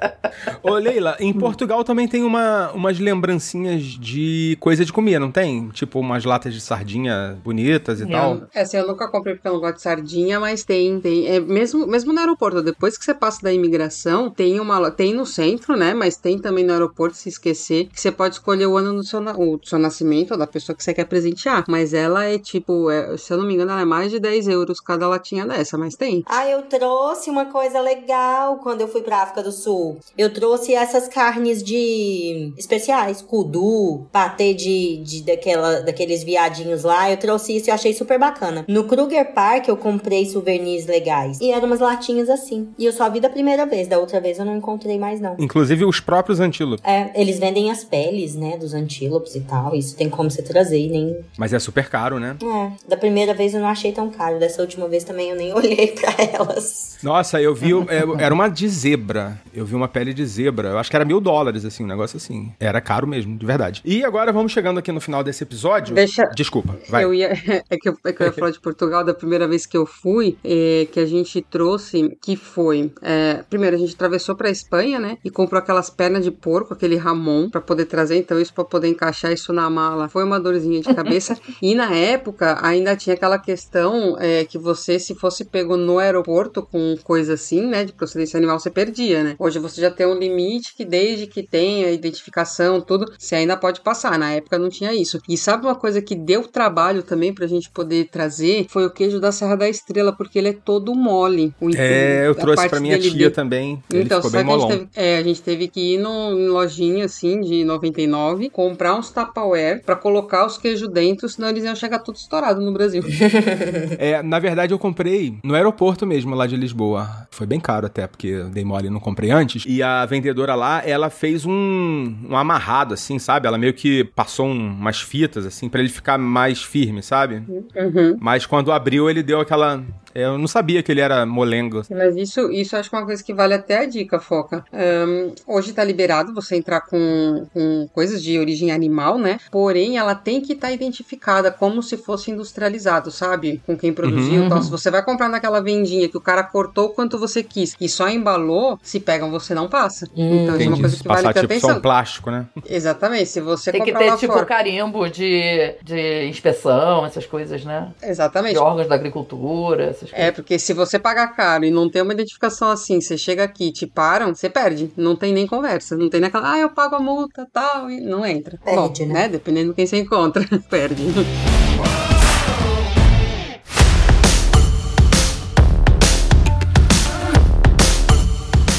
Ô, 0.62 0.76
Leila, 0.76 1.16
em 1.20 1.34
Portugal 1.34 1.84
também 1.84 2.08
tem 2.08 2.24
uma, 2.24 2.72
umas 2.72 3.00
lembrancinhas 3.00 3.84
de 3.84 4.58
coisa 4.60 4.86
de 4.86 4.94
comer, 4.94 5.20
não 5.20 5.32
tem? 5.32 5.70
Tipo, 5.70 6.00
umas 6.00 6.24
latas 6.26 6.54
de 6.54 6.62
sardinha 6.62 7.38
bonitas 7.44 8.02
e 8.02 8.08
tal. 8.08 8.36
Eu, 8.36 8.48
essa 8.54 8.78
eu 8.78 8.88
nunca 8.88 9.08
comprei 9.08 9.36
porque 9.36 9.48
eu 9.48 9.54
não 9.54 9.60
gosto 9.60 9.76
de 9.76 9.82
sardinha, 9.82 10.40
mas 10.40 10.64
tem, 10.64 11.00
tem. 11.00 11.28
É, 11.28 11.40
mesmo, 11.40 11.86
mesmo 11.88 12.14
no 12.14 12.20
aeroporto, 12.20 12.62
depois 12.62 12.98
que 12.98 13.06
você 13.06 13.14
passa 13.14 13.42
da 13.42 13.52
imigração, 13.52 14.30
tem 14.30 14.60
uma 14.60 14.92
tem 14.92 15.14
no 15.14 15.26
centro, 15.26 15.76
né? 15.76 15.94
Mas 15.94 16.18
tem 16.18 16.40
também 16.40 16.64
no 16.64 16.74
aeroporto, 16.74 17.16
se 17.16 17.30
esquecer, 17.30 17.88
que 17.88 18.00
você 18.00 18.12
pode 18.12 18.36
escolher 18.36 18.68
o 18.68 18.78
ano 18.78 18.94
do 18.96 19.04
seu, 19.04 19.20
o 19.20 19.58
do 19.58 19.68
seu 19.68 19.80
nascimento 19.80 20.32
ou 20.32 20.38
da 20.38 20.48
pessoa 20.48 20.76
que 20.76 20.84
você 20.84 20.94
quer 20.94 21.06
presentear. 21.06 21.64
Mas 21.68 21.94
ela 21.94 22.26
é 22.26 22.38
tipo, 22.38 22.90
é, 22.90 23.18
se 23.18 23.32
eu 23.32 23.38
não 23.38 23.46
me 23.46 23.54
engano, 23.54 23.72
ela 23.72 23.82
é 23.82 23.86
mais 23.86 24.12
de 24.12 24.20
10 24.20 24.48
euros 24.48 24.80
cada 24.80 25.08
latinha 25.08 25.46
dessa, 25.46 25.78
mas 25.78 25.96
tem. 25.96 26.24
Ah, 26.28 26.48
eu 26.48 26.64
trouxe 26.64 27.30
uma 27.30 27.46
coisa 27.46 27.80
legal 27.80 28.58
quando 28.58 28.82
eu 28.82 28.88
fui 28.88 29.02
pra 29.02 29.24
África 29.24 29.44
do 29.44 29.52
Sul. 29.52 30.00
Eu 30.18 30.23
trouxe 30.30 30.74
essas 30.74 31.08
carnes 31.08 31.64
de 31.64 32.54
especiais, 32.58 33.22
kudu, 33.22 34.06
patê 34.12 34.54
de, 34.54 34.98
de 35.04 35.24
daquela, 35.24 35.82
daqueles 35.82 36.24
viadinhos 36.24 36.84
lá. 36.84 37.10
Eu 37.10 37.18
trouxe 37.18 37.56
isso 37.56 37.68
e 37.68 37.72
eu 37.72 37.76
achei 37.76 37.94
super 37.94 38.20
bacana. 38.20 38.66
No 38.68 38.84
Kruger 38.86 39.34
Park 39.34 39.68
eu 39.68 39.78
comprei 39.78 40.26
souvenirs 40.26 40.86
legais. 40.86 41.40
E 41.42 41.52
eram 41.52 41.68
umas 41.68 41.80
latinhas 41.80 42.30
assim. 42.30 42.70
E 42.78 42.86
eu 42.86 42.92
só 42.92 43.10
vi 43.10 43.20
da 43.20 43.30
primeira 43.30 43.66
vez, 43.66 43.88
da 43.88 44.00
outra 44.00 44.20
vez 44.20 44.38
eu 44.40 44.46
não 44.46 44.56
encontrei 44.58 44.98
mais 45.00 45.20
não. 45.20 45.36
Inclusive 45.40 45.86
os 45.86 46.00
próprios 46.00 46.40
antílopes. 46.40 46.84
É, 46.86 47.10
eles 47.20 47.40
vendem 47.40 47.72
as 47.72 47.84
peles, 47.84 48.36
né, 48.36 48.58
dos 48.58 48.74
antílopes 48.74 49.36
e 49.36 49.42
tal. 49.42 49.76
Isso 49.76 49.96
tem 49.96 50.10
como 50.10 50.30
você 50.30 50.42
trazer 50.42 50.88
nem... 50.90 51.18
Mas 51.38 51.54
é 51.54 51.60
super 51.60 51.90
caro, 51.90 52.20
né? 52.20 52.36
É, 52.44 52.90
da 52.90 52.98
primeira 52.98 53.34
vez 53.34 53.54
eu 53.54 53.60
não 53.60 53.68
achei 53.68 53.92
tão 53.92 54.10
caro. 54.10 54.40
Dessa 54.40 54.62
última 54.62 54.88
vez 54.88 55.04
também 55.04 55.30
eu 55.30 55.36
nem 55.36 55.54
olhei 55.56 55.88
pra 55.88 56.14
elas. 56.24 56.98
Nossa, 57.02 57.42
eu 57.42 57.54
vi. 57.54 57.72
é, 57.90 58.24
era 58.24 58.34
uma 58.34 58.48
de 58.48 58.68
zebra. 58.68 59.40
Eu 59.54 59.66
vi 59.66 59.76
uma 59.76 59.88
pele 59.88 60.13
de 60.14 60.26
zebra. 60.26 60.70
Eu 60.70 60.78
acho 60.78 60.90
que 60.90 60.96
era 60.96 61.06
mil 61.06 61.20
dólares, 61.20 61.66
assim, 61.66 61.84
um 61.84 61.88
negócio 61.88 62.18
assim. 62.18 62.52
Era 62.60 62.80
caro 62.82 63.08
mesmo, 63.08 63.38
de 63.38 63.46
verdade. 63.46 63.82
E 63.86 64.04
agora 64.04 64.32
vamos 64.32 64.52
chegando 64.52 64.78
aqui 64.80 64.92
no 64.92 65.02
final 65.02 65.24
desse 65.24 65.44
episódio. 65.44 65.96
Deixa- 65.96 66.24
Desculpa, 66.36 66.76
vai. 66.90 67.04
Eu 67.04 67.14
ia, 67.14 67.28
é, 67.70 67.78
que 67.78 67.90
eu, 67.90 67.98
é 68.06 68.14
que 68.14 68.22
eu 68.22 68.28
ia 68.28 68.34
falar 68.34 68.52
de 68.52 68.60
Portugal 68.60 69.04
da 69.04 69.14
primeira 69.14 69.48
vez 69.48 69.66
que 69.66 69.78
eu 69.78 69.86
fui, 69.86 70.38
é, 70.44 70.88
que 70.92 71.00
a 71.00 71.06
gente 71.06 71.42
trouxe, 71.42 72.18
que 72.22 72.36
foi. 72.36 72.92
é, 73.02 73.44
primeiro, 73.50 73.76
a 73.76 73.80
gente 73.80 73.94
atravessou 73.96 74.36
pra 74.36 74.50
Espanha, 74.50 75.00
né? 75.00 75.18
E 75.24 75.30
comprou 75.30 75.60
aquelas 75.60 75.90
pernas 75.90 76.24
de 76.24 76.32
porco, 76.32 76.74
aquele 76.74 76.96
ramon, 76.96 77.50
pra 77.50 77.62
poder 77.62 77.86
trazer. 77.86 78.18
Então, 78.18 78.40
isso 78.40 78.54
pra 78.54 78.64
poder 78.64 78.88
encaixar 78.88 79.32
isso 79.32 79.52
na 79.54 79.70
mala 79.70 80.08
foi 80.10 80.24
uma 80.24 80.40
dorzinha 80.40 80.82
de 80.82 80.94
cabeça. 80.94 81.38
e 81.62 81.76
na 81.76 81.94
época, 81.94 82.58
ainda 82.62 82.96
tinha 82.96 83.14
aquela 83.16 83.38
questão 83.40 84.16
é, 84.20 84.46
que 84.46 84.58
você, 84.58 85.00
se 85.00 85.16
fosse 85.16 85.46
pego 85.46 85.78
no 85.78 86.00
aeroporto 86.00 86.62
com 86.64 86.96
coisa 87.04 87.34
assim, 87.34 87.66
né? 87.68 87.84
De 87.86 87.94
procedência 87.94 88.38
animal, 88.38 88.60
você 88.60 88.70
perdia, 88.70 89.24
né? 89.24 89.36
Hoje 89.40 89.60
você 89.60 89.82
já 89.82 89.92
tem 89.94 90.06
um 90.06 90.18
limite 90.18 90.76
que, 90.76 90.84
desde 90.84 91.28
que 91.28 91.44
tenha 91.44 91.90
identificação, 91.92 92.82
tudo, 92.82 93.06
você 93.18 93.36
ainda 93.36 93.56
pode 93.56 93.82
passar. 93.82 94.18
Na 94.20 94.32
época 94.34 94.58
não 94.60 94.70
tinha 94.70 94.94
isso. 94.94 95.20
E 95.30 95.38
sabe 95.38 95.66
uma 95.66 95.76
coisa 95.76 96.02
que 96.02 96.16
deu 96.16 96.44
trabalho 96.48 97.04
também 97.04 97.34
pra 97.34 97.48
gente 97.48 97.70
poder 97.70 98.10
trazer? 98.10 98.66
Foi 98.70 98.86
o 98.86 98.90
queijo 98.92 99.20
da 99.20 99.32
Serra 99.32 99.56
da 99.56 99.70
Estrela, 99.70 100.12
porque 100.12 100.38
ele 100.40 100.50
é 100.50 100.54
todo 100.54 100.94
mole. 100.96 101.54
O 101.62 101.70
É, 101.76 102.28
eu 102.28 102.36
trouxe 102.36 102.68
pra 102.70 102.80
minha 102.80 103.00
tia 103.00 103.12
de- 103.12 103.30
também. 103.30 103.82
Ele 103.92 104.04
Então, 104.04 104.18
ficou 104.22 104.32
bem 104.32 104.44
que 104.46 104.50
a 104.52 104.54
gente, 104.54 104.62
molão. 104.64 104.78
teve, 104.78 104.90
é, 104.96 105.18
a 105.18 105.24
gente 105.24 105.42
teve 105.42 105.68
que 105.68 105.94
ir 105.96 105.98
no, 106.00 106.32
em 106.38 106.48
lojinha 106.48 107.06
assim 107.06 107.40
de 107.42 107.64
99, 107.64 108.50
comprar 108.50 108.96
uns 108.96 109.10
Tupperware 109.12 109.82
pra 109.86 109.96
colocar 109.96 110.46
os 110.46 110.58
queijos 110.58 110.90
dentro, 110.90 111.28
senão 111.30 111.50
eles 111.50 111.64
iam 111.64 111.76
chegar 111.76 112.00
tudo 112.00 112.16
estourado 112.16 112.62
no 112.62 112.72
Brasil. 112.74 113.04
É, 114.00 114.22
na 114.24 114.40
verdade 114.40 114.74
eu 114.74 114.80
comprei 114.80 115.38
no 115.44 115.54
aeroporto 115.56 116.06
mesmo, 116.06 116.34
lá 116.36 116.48
de 116.48 116.56
Lisboa. 116.56 117.28
Foi 117.32 117.46
bem 117.46 117.60
caro 117.60 117.86
até, 117.86 118.08
porque 118.08 118.28
eu 118.28 118.50
dei 118.50 118.64
mole 118.64 118.88
e 118.88 118.90
não 118.90 119.00
comprei 119.00 119.30
antes. 119.32 119.64
E 119.68 119.83
a 119.84 120.06
vendedora 120.06 120.56
lá, 120.56 120.82
ela 120.86 121.10
fez 121.10 121.46
um, 121.46 122.16
um 122.30 122.36
amarrado, 122.38 122.94
assim, 122.94 123.20
sabe? 123.20 123.48
Ela 123.48 123.58
meio 123.58 123.74
que 123.74 124.04
passou 124.04 124.48
um- 124.48 124.68
umas 124.74 125.02
fitas, 125.02 125.46
assim, 125.46 125.70
pra 125.70 125.80
ele 125.80 125.90
ficar 125.90 126.18
mais 126.18 126.64
firme, 126.64 127.04
sabe? 127.04 127.44
Uhum. 127.48 128.18
Mas 128.20 128.46
quando 128.46 128.72
abriu, 128.72 129.10
ele 129.10 129.22
deu 129.22 129.40
aquela. 129.40 129.84
Eu 130.16 130.38
não 130.38 130.48
sabia 130.48 130.82
que 130.84 130.92
ele 130.92 131.02
era 131.02 131.26
molengo. 131.26 131.82
Mas 131.90 132.16
isso, 132.16 132.52
isso 132.52 132.76
eu 132.76 132.80
acho 132.80 132.90
que 132.90 132.96
é 132.96 133.00
uma 133.00 133.06
coisa 133.06 133.24
que 133.24 133.34
vale 133.34 133.54
até 133.54 133.80
a 133.80 133.86
dica, 133.86 134.20
Foca. 134.20 134.64
Ahn, 134.72 135.32
hoje 135.48 135.74
tá 135.74 135.84
liberado 135.84 136.34
você 136.34 136.56
entrar 136.56 136.82
com, 136.82 137.46
com 137.54 137.88
coisas 137.94 138.22
de 138.22 138.38
origem 138.38 138.72
animal, 138.72 139.18
né? 139.18 139.40
Porém, 139.52 139.98
ela 139.98 140.16
tem 140.16 140.42
que 140.42 140.54
estar 140.54 140.72
identificada 140.72 141.52
como 141.52 141.82
se 141.82 141.98
fosse 141.98 142.32
industrializado, 142.32 143.12
sabe? 143.12 143.62
Com 143.66 143.78
quem 143.78 143.94
produziu. 143.94 144.42
Uhum. 144.42 144.46
Então, 144.46 144.62
se 144.62 144.70
você 144.70 144.92
vai 144.92 145.04
comprar 145.04 145.30
naquela 145.30 145.62
vendinha 145.62 146.08
que 146.08 146.18
o 146.18 146.22
cara 146.22 146.44
cortou 146.44 146.86
o 146.88 146.90
quanto 146.90 147.18
você 147.18 147.44
quis 147.44 147.76
e 147.80 147.90
só 147.90 148.10
embalou, 148.10 148.80
se 148.82 149.00
pegam, 149.00 149.32
você 149.32 149.54
não 149.54 149.68
passa. 149.68 150.08
então, 150.16 150.56
isso 150.56 150.66
é 150.66 150.68
uma 150.70 150.80
coisa 150.80 150.98
que 150.98 151.08
vale 151.08 151.24
passar 151.24 151.34
ter 151.34 151.40
tipo 151.42 151.54
só 151.60 151.68
atenção. 151.68 151.78
um 151.78 151.82
plástico, 151.82 152.32
né? 152.32 152.46
Exatamente. 152.70 153.30
Se 153.30 153.42
você 153.42 153.72
Tem 153.72 153.82
que 153.82 153.92
comprar 153.92 154.06
ter, 154.06 154.12
lá 154.12 154.18
tipo, 154.18 154.34
fora. 154.34 154.46
carimbo 154.46 155.10
de, 155.10 155.76
de 155.84 156.28
inspeção, 156.28 157.06
essas 157.06 157.26
coisas, 157.26 157.64
né? 157.66 157.92
Exatamente. 158.02 158.54
De 158.54 158.60
órgãos 158.60 158.88
da 158.88 158.96
agricultura, 158.96 159.86
essas 159.86 160.03
coisas. 160.12 160.20
É, 160.20 160.32
porque 160.32 160.60
se 160.60 160.74
você 160.74 161.00
pagar 161.00 161.28
caro 161.36 161.66
e 161.66 161.72
não 161.72 161.90
tem 161.90 162.02
uma 162.02 162.14
identificação 162.14 162.70
assim, 162.70 163.00
você 163.00 163.18
chega 163.18 163.44
aqui 163.44 163.68
e 163.68 163.72
te 163.72 163.88
param, 163.88 164.34
você 164.34 164.50
perde. 164.50 164.92
Não 164.96 165.16
tem 165.16 165.34
nem 165.34 165.48
conversa. 165.48 165.96
Não 165.96 166.10
tem 166.10 166.22
naquela, 166.22 166.54
ah, 166.54 166.60
eu 166.60 166.70
pago 166.70 166.96
a 166.96 167.00
multa 167.00 167.48
tal, 167.52 167.90
e 167.90 168.02
não 168.02 168.26
entra. 168.26 168.58
Perde, 168.64 169.06
Bom, 169.06 169.14
né? 169.14 169.28
Dependendo 169.28 169.70
de 169.70 169.76
quem 169.76 169.86
você 169.86 169.98
encontra, 169.98 170.46
perde. 170.70 171.04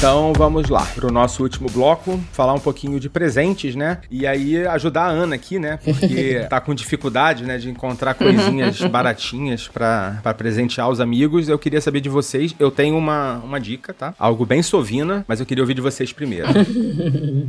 Então 0.05 0.33
vamos 0.33 0.69
lá 0.69 0.85
pro 0.93 1.11
nosso 1.11 1.41
último 1.41 1.67
bloco, 1.67 2.19
falar 2.31 2.53
um 2.53 2.59
pouquinho 2.59 2.99
de 2.99 3.09
presentes, 3.09 3.73
né? 3.73 4.01
E 4.11 4.27
aí 4.27 4.63
ajudar 4.67 5.05
a 5.05 5.09
Ana 5.09 5.33
aqui, 5.33 5.57
né? 5.57 5.79
Porque 5.83 6.45
tá 6.47 6.61
com 6.61 6.75
dificuldade, 6.75 7.43
né, 7.43 7.57
de 7.57 7.71
encontrar 7.71 8.13
coisinhas 8.13 8.79
baratinhas 8.85 9.67
pra 9.67 10.19
pra 10.21 10.31
presentear 10.31 10.91
os 10.91 11.01
amigos. 11.01 11.49
Eu 11.49 11.57
queria 11.57 11.81
saber 11.81 12.01
de 12.01 12.09
vocês. 12.09 12.53
Eu 12.59 12.69
tenho 12.69 12.95
uma, 12.95 13.41
uma 13.43 13.59
dica, 13.59 13.95
tá? 13.95 14.13
Algo 14.19 14.45
bem 14.45 14.61
sovina, 14.61 15.25
mas 15.27 15.39
eu 15.39 15.45
queria 15.47 15.63
ouvir 15.63 15.73
de 15.73 15.81
vocês 15.81 16.13
primeiro. 16.13 16.49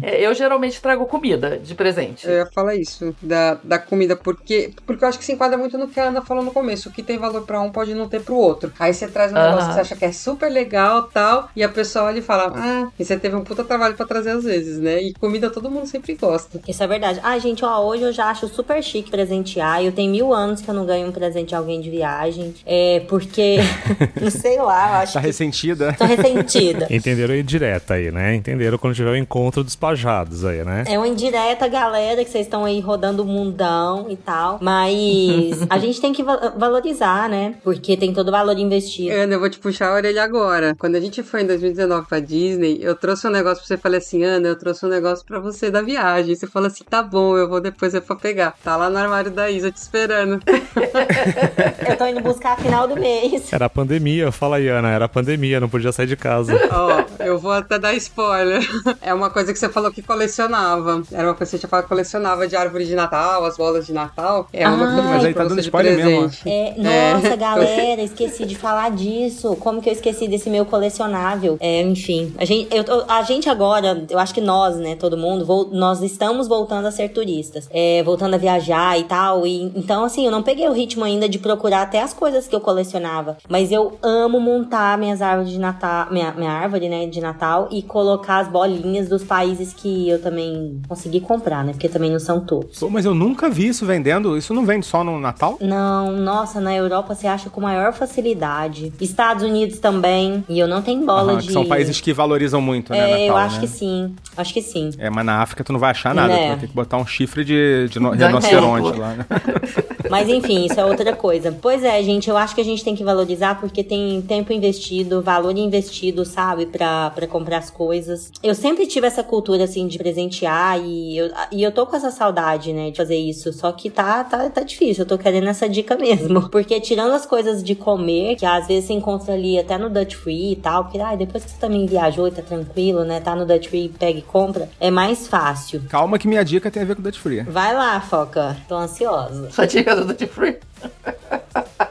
É, 0.02 0.26
Eu 0.26 0.34
geralmente 0.34 0.80
trago 0.80 1.04
comida 1.06 1.58
de 1.58 1.74
presente. 1.74 2.26
Eu 2.26 2.36
ia 2.36 2.46
falar 2.46 2.74
isso, 2.74 3.14
da, 3.20 3.58
da 3.62 3.78
comida, 3.78 4.14
porque, 4.16 4.72
porque 4.86 5.04
eu 5.04 5.08
acho 5.08 5.18
que 5.18 5.24
se 5.24 5.32
enquadra 5.32 5.58
muito 5.58 5.76
no 5.76 5.88
que 5.88 5.98
a 5.98 6.04
Ana 6.04 6.22
falou 6.22 6.44
no 6.44 6.52
começo. 6.52 6.88
O 6.88 6.92
que 6.92 7.02
tem 7.02 7.18
valor 7.18 7.42
pra 7.42 7.60
um 7.60 7.70
pode 7.70 7.94
não 7.94 8.08
ter 8.08 8.22
pro 8.22 8.34
outro. 8.34 8.72
Aí 8.78 8.94
você 8.94 9.08
traz 9.08 9.32
um 9.32 9.36
Aham. 9.36 9.46
negócio 9.48 9.68
que 9.68 9.74
você 9.74 9.80
acha 9.80 9.96
que 9.96 10.04
é 10.04 10.12
super 10.12 10.50
legal 10.50 11.04
tal, 11.04 11.50
e 11.56 11.62
a 11.62 11.68
pessoa 11.68 12.06
olha 12.06 12.18
e 12.18 12.22
fala, 12.22 12.45
ah, 12.54 12.88
e 12.98 13.04
você 13.04 13.16
teve 13.18 13.34
um 13.36 13.42
puta 13.44 13.64
trabalho 13.64 13.94
pra 13.94 14.06
trazer 14.06 14.30
às 14.30 14.44
vezes, 14.44 14.78
né? 14.78 15.02
E 15.02 15.12
comida 15.14 15.50
todo 15.50 15.70
mundo 15.70 15.86
sempre 15.86 16.14
gosta. 16.14 16.60
Isso 16.66 16.82
é 16.82 16.86
verdade. 16.86 17.20
Ah, 17.22 17.38
gente, 17.38 17.64
ó, 17.64 17.80
hoje 17.84 18.02
eu 18.02 18.12
já 18.12 18.26
acho 18.26 18.48
super 18.48 18.82
chique 18.82 19.10
presentear. 19.10 19.82
Eu 19.84 19.92
tenho 19.92 20.10
mil 20.10 20.32
anos 20.32 20.60
que 20.60 20.68
eu 20.68 20.74
não 20.74 20.84
ganho 20.86 21.08
um 21.08 21.12
presente 21.12 21.48
de 21.50 21.54
alguém 21.54 21.80
de 21.80 21.90
viagem. 21.90 22.54
É, 22.64 23.00
porque, 23.08 23.56
não 24.20 24.30
sei 24.30 24.58
lá, 24.58 24.88
eu 24.90 24.94
acho 25.02 25.12
Tá 25.14 25.20
que 25.20 25.26
ressentida? 25.26 25.94
tô 25.98 26.04
ressentida. 26.04 26.86
Entenderam 26.90 27.34
a 27.34 27.38
indireta 27.38 27.94
aí, 27.94 28.10
né? 28.10 28.34
Entenderam 28.34 28.78
quando 28.78 28.94
tiver 28.94 29.10
o 29.10 29.16
encontro 29.16 29.62
dos 29.64 29.76
pajados 29.76 30.44
aí, 30.44 30.64
né? 30.64 30.84
É 30.86 30.98
uma 30.98 31.08
indireta, 31.08 31.66
galera, 31.68 32.24
que 32.24 32.30
vocês 32.30 32.46
estão 32.46 32.64
aí 32.64 32.80
rodando 32.80 33.22
o 33.22 33.26
mundão 33.26 34.06
e 34.10 34.16
tal. 34.16 34.58
Mas 34.60 35.66
a 35.70 35.78
gente 35.78 36.00
tem 36.00 36.12
que 36.12 36.22
va- 36.22 36.52
valorizar, 36.56 37.28
né? 37.28 37.54
Porque 37.62 37.96
tem 37.96 38.12
todo 38.12 38.28
o 38.28 38.30
valor 38.30 38.58
investido. 38.58 39.14
Ana, 39.14 39.34
eu 39.34 39.40
vou 39.40 39.48
te 39.50 39.58
puxar 39.58 39.90
a 39.90 39.94
orelha 39.94 40.22
agora. 40.22 40.74
Quando 40.78 40.96
a 40.96 41.00
gente 41.00 41.22
foi 41.22 41.42
em 41.42 41.46
2019 41.46 42.06
pra 42.08 42.20
Disney, 42.26 42.78
eu 42.80 42.94
trouxe 42.94 43.26
um 43.26 43.30
negócio 43.30 43.58
pra 43.58 43.66
você. 43.66 43.76
Falei 43.76 43.98
assim, 43.98 44.24
Ana, 44.24 44.48
eu 44.48 44.56
trouxe 44.58 44.84
um 44.84 44.88
negócio 44.88 45.24
pra 45.24 45.38
você 45.38 45.70
da 45.70 45.82
viagem. 45.82 46.34
Você 46.34 46.46
falou 46.46 46.66
assim, 46.68 46.84
tá 46.84 47.02
bom, 47.02 47.36
eu 47.36 47.48
vou 47.48 47.60
depois 47.60 47.94
é 47.94 48.00
pra 48.00 48.16
pegar. 48.16 48.54
Tá 48.64 48.76
lá 48.76 48.90
no 48.90 48.98
armário 48.98 49.30
da 49.30 49.50
Isa 49.50 49.70
te 49.70 49.76
esperando. 49.76 50.40
Eu 51.88 51.96
tô 51.96 52.06
indo 52.06 52.20
buscar 52.20 52.52
a 52.52 52.56
final 52.56 52.88
do 52.88 52.96
mês. 52.96 53.52
Era 53.52 53.66
a 53.66 53.70
pandemia, 53.70 54.30
fala 54.32 54.56
aí, 54.56 54.68
Ana, 54.68 54.90
era 54.90 55.04
a 55.04 55.08
pandemia, 55.08 55.60
não 55.60 55.68
podia 55.68 55.92
sair 55.92 56.06
de 56.06 56.16
casa. 56.16 56.52
Ó, 56.72 57.24
eu 57.24 57.38
vou 57.38 57.52
até 57.52 57.78
dar 57.78 57.94
spoiler. 57.94 58.60
É 59.00 59.12
uma 59.14 59.30
coisa 59.30 59.52
que 59.52 59.58
você 59.58 59.68
falou 59.68 59.90
que 59.90 60.02
colecionava. 60.02 61.02
Era 61.12 61.28
uma 61.28 61.34
coisa 61.34 61.50
que 61.52 61.56
você 61.56 61.58
tinha 61.58 61.68
falado 61.70 61.84
que 61.84 61.88
colecionava 61.88 62.46
de 62.46 62.56
árvore 62.56 62.84
de 62.86 62.94
Natal, 62.94 63.44
as 63.44 63.56
bolas 63.56 63.86
de 63.86 63.92
Natal. 63.92 64.48
É 64.52 64.66
uma 64.68 64.74
Ah, 64.76 64.94
coisa 64.94 65.02
mas 65.08 65.24
aí 65.24 65.34
tá 65.34 65.44
dando 65.44 65.60
spoiler 65.60 65.96
mesmo, 65.96 66.28
presente. 66.28 66.48
É, 66.48 66.74
nossa, 67.14 67.28
É. 67.28 67.36
galera, 67.36 68.02
esqueci 68.02 68.44
de 68.44 68.56
falar 68.56 68.90
disso. 68.90 69.56
Como 69.56 69.80
que 69.80 69.88
eu 69.88 69.92
esqueci 69.92 70.26
desse 70.28 70.50
meu 70.50 70.64
colecionável? 70.66 71.56
É, 71.60 71.82
enfim, 71.82 72.15
a 72.38 72.44
gente, 72.44 72.68
eu, 72.74 72.84
a 73.08 73.22
gente 73.22 73.48
agora, 73.48 74.04
eu 74.10 74.18
acho 74.18 74.32
que 74.34 74.40
nós, 74.40 74.76
né, 74.76 74.94
todo 74.96 75.16
mundo, 75.16 75.44
vol- 75.44 75.68
nós 75.72 76.02
estamos 76.02 76.46
voltando 76.48 76.86
a 76.86 76.90
ser 76.90 77.08
turistas, 77.10 77.68
é, 77.72 78.02
voltando 78.02 78.34
a 78.34 78.38
viajar 78.38 78.98
e 78.98 79.04
tal. 79.04 79.46
E 79.46 79.62
então, 79.76 80.04
assim, 80.04 80.24
eu 80.24 80.30
não 80.30 80.42
peguei 80.42 80.68
o 80.68 80.72
ritmo 80.72 81.04
ainda 81.04 81.28
de 81.28 81.38
procurar 81.38 81.82
até 81.82 82.02
as 82.02 82.12
coisas 82.12 82.46
que 82.46 82.54
eu 82.54 82.60
colecionava, 82.60 83.36
mas 83.48 83.70
eu 83.72 83.98
amo 84.02 84.40
montar 84.40 84.96
minhas 84.98 85.20
árvores 85.22 85.50
de 85.52 85.58
Natal, 85.58 86.08
minha, 86.10 86.32
minha 86.32 86.50
árvore, 86.52 86.88
né, 86.88 87.06
de 87.06 87.20
Natal 87.20 87.68
e 87.70 87.82
colocar 87.82 88.38
as 88.38 88.48
bolinhas 88.48 89.08
dos 89.08 89.22
países 89.24 89.72
que 89.72 90.08
eu 90.08 90.20
também 90.20 90.80
consegui 90.88 91.20
comprar, 91.20 91.64
né, 91.64 91.72
porque 91.72 91.88
também 91.88 92.10
não 92.10 92.20
são 92.20 92.40
todos. 92.40 92.78
Pô, 92.78 92.88
mas 92.90 93.04
eu 93.04 93.14
nunca 93.14 93.48
vi 93.50 93.68
isso 93.68 93.84
vendendo. 93.86 94.36
Isso 94.36 94.52
não 94.54 94.64
vende 94.64 94.86
só 94.86 95.02
no 95.04 95.18
Natal? 95.18 95.56
Não, 95.60 96.12
nossa, 96.12 96.60
na 96.60 96.74
Europa 96.74 97.14
você 97.14 97.26
acha 97.26 97.48
com 97.50 97.60
maior 97.60 97.92
facilidade. 97.92 98.92
Estados 99.00 99.42
Unidos 99.42 99.78
também. 99.78 100.44
E 100.48 100.58
eu 100.58 100.66
não 100.68 100.82
tenho 100.82 101.04
bola 101.04 101.32
Aham, 101.32 101.40
de. 101.40 101.52
são 101.52 101.64
países 101.66 102.00
que 102.06 102.12
valorizam 102.12 102.60
muito, 102.60 102.92
né, 102.92 102.98
É, 102.98 103.10
Natal, 103.10 103.26
eu 103.26 103.36
acho 103.36 103.54
né? 103.56 103.60
que 103.62 103.66
sim. 103.66 104.14
Acho 104.36 104.54
que 104.54 104.62
sim. 104.62 104.90
É, 104.96 105.10
mas 105.10 105.26
na 105.26 105.42
África 105.42 105.64
tu 105.64 105.72
não 105.72 105.80
vai 105.80 105.90
achar 105.90 106.14
nada. 106.14 106.28
Né. 106.28 106.42
Tu 106.44 106.48
vai 106.50 106.58
ter 106.58 106.66
que 106.68 106.72
botar 106.72 106.98
um 106.98 107.06
chifre 107.06 107.44
de, 107.44 107.88
de 107.88 107.98
rinoceronte 107.98 108.96
lá, 108.96 109.14
né? 109.14 109.26
Mas 110.08 110.28
enfim, 110.28 110.66
isso 110.66 110.78
é 110.78 110.84
outra 110.84 111.14
coisa. 111.14 111.56
Pois 111.60 111.82
é, 111.82 112.00
gente, 112.02 112.30
eu 112.30 112.36
acho 112.36 112.54
que 112.54 112.60
a 112.60 112.64
gente 112.64 112.84
tem 112.84 112.94
que 112.94 113.02
valorizar 113.02 113.58
porque 113.60 113.82
tem 113.82 114.22
tempo 114.22 114.52
investido, 114.52 115.20
valor 115.22 115.56
investido, 115.56 116.24
sabe, 116.24 116.66
pra, 116.66 117.10
pra 117.10 117.26
comprar 117.26 117.58
as 117.58 117.70
coisas. 117.70 118.30
Eu 118.42 118.54
sempre 118.54 118.86
tive 118.86 119.06
essa 119.06 119.22
cultura, 119.22 119.64
assim, 119.64 119.86
de 119.86 119.98
presentear 119.98 120.80
e 120.80 121.18
eu, 121.18 121.30
e 121.50 121.62
eu 121.62 121.72
tô 121.72 121.86
com 121.86 121.96
essa 121.96 122.10
saudade, 122.10 122.72
né, 122.72 122.90
de 122.90 122.96
fazer 122.96 123.16
isso. 123.16 123.52
Só 123.52 123.72
que 123.72 123.90
tá, 123.90 124.22
tá, 124.24 124.48
tá 124.48 124.62
difícil, 124.62 125.02
eu 125.02 125.08
tô 125.08 125.18
querendo 125.18 125.48
essa 125.48 125.68
dica 125.68 125.96
mesmo. 125.98 126.48
Porque 126.50 126.80
tirando 126.80 127.12
as 127.12 127.26
coisas 127.26 127.62
de 127.62 127.74
comer, 127.74 128.36
que 128.36 128.46
às 128.46 128.66
vezes 128.68 128.84
você 128.84 128.92
encontra 128.92 129.34
ali 129.34 129.58
até 129.58 129.76
no 129.76 129.90
Dutch 129.90 130.14
Free 130.14 130.52
e 130.52 130.56
tal, 130.56 130.88
que 130.88 131.00
ah, 131.00 131.14
depois 131.16 131.44
que 131.44 131.50
você 131.50 131.58
também 131.58 131.84
viajou 131.96 132.28
e 132.28 132.30
tá 132.30 132.42
tranquilo, 132.42 133.04
né, 133.04 133.20
tá 133.20 133.34
no 133.34 133.46
Dutch 133.46 133.68
Free, 133.68 133.88
pega 133.88 134.18
e 134.18 134.22
compra, 134.22 134.68
é 134.78 134.90
mais 134.90 135.26
fácil. 135.26 135.82
Calma 135.88 136.18
que 136.18 136.28
minha 136.28 136.44
dica 136.44 136.70
tem 136.70 136.82
a 136.82 136.86
ver 136.86 136.94
com 136.94 137.02
Duty 137.02 137.18
Free. 137.18 137.40
Vai 137.42 137.72
lá, 137.74 137.98
Foca. 138.00 138.56
Tô 138.68 138.74
ansiosa. 138.76 139.48
Sua 139.52 139.66
dica 139.66 139.96
do 139.96 140.04
Duty 140.04 140.26
Free. 140.26 140.58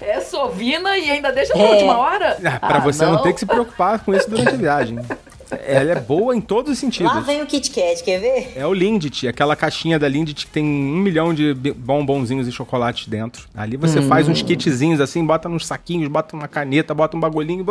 É 0.00 0.20
sovina 0.20 0.98
e 0.98 1.10
ainda 1.10 1.30
deixa 1.32 1.52
pra 1.54 1.62
É. 1.62 1.70
última 1.72 1.96
hora? 1.96 2.36
Ah, 2.44 2.58
pra 2.66 2.76
Ah, 2.78 2.80
você 2.80 3.06
não. 3.06 3.22
ter 3.22 3.32
que 3.32 3.38
se 3.40 3.46
preocupar 3.46 4.00
com 4.00 4.12
isso 4.12 4.28
durante 4.28 4.48
a 4.50 4.56
viagem. 4.56 4.98
Ela 5.66 5.92
é 5.92 6.00
boa 6.00 6.34
em 6.36 6.40
todos 6.40 6.72
os 6.72 6.78
sentidos. 6.78 7.12
Lá 7.12 7.20
vem 7.20 7.42
o 7.42 7.46
Kit 7.46 7.70
Kat, 7.70 8.02
quer 8.02 8.18
ver? 8.20 8.52
É 8.56 8.66
o 8.66 8.72
Lindt, 8.72 9.26
aquela 9.28 9.54
caixinha 9.56 9.98
da 9.98 10.08
Lindt 10.08 10.34
que 10.46 10.46
tem 10.52 10.64
um 10.64 10.96
milhão 10.98 11.34
de 11.34 11.54
bombonzinhos 11.54 12.46
e 12.48 12.52
chocolates 12.52 13.06
dentro. 13.08 13.46
Ali 13.54 13.76
você 13.76 14.00
faz 14.02 14.28
uns 14.28 14.42
kitzinhos 14.42 15.00
assim, 15.00 15.24
bota 15.24 15.48
nos 15.48 15.66
saquinhos, 15.66 16.08
bota 16.08 16.34
uma 16.36 16.48
caneta, 16.48 16.94
bota 16.94 17.16
um 17.16 17.20
bagulhinho, 17.20 17.64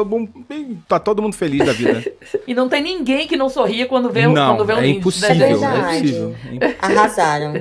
tá 0.88 1.00
todo 1.00 1.22
mundo 1.22 1.34
feliz 1.36 1.66
da 1.66 1.74
vida. 1.74 2.04
E 2.48 2.54
não 2.54 2.68
tem 2.68 2.82
ninguém 2.82 3.28
que 3.28 3.38
não 3.38 3.50
sorria 3.50 3.86
quando 3.86 4.10
vê, 4.10 4.28
um- 4.28 4.34
não, 4.34 4.56
quando 4.56 4.66
vê 4.66 4.74
um 4.74 4.78
é 4.78 4.82
Lindt, 4.82 5.00
impossível, 5.00 5.36
né, 5.38 5.46
é 5.52 5.56
verdade. 5.56 5.98
impossível. 6.10 6.36
Arrasaram. 6.82 7.54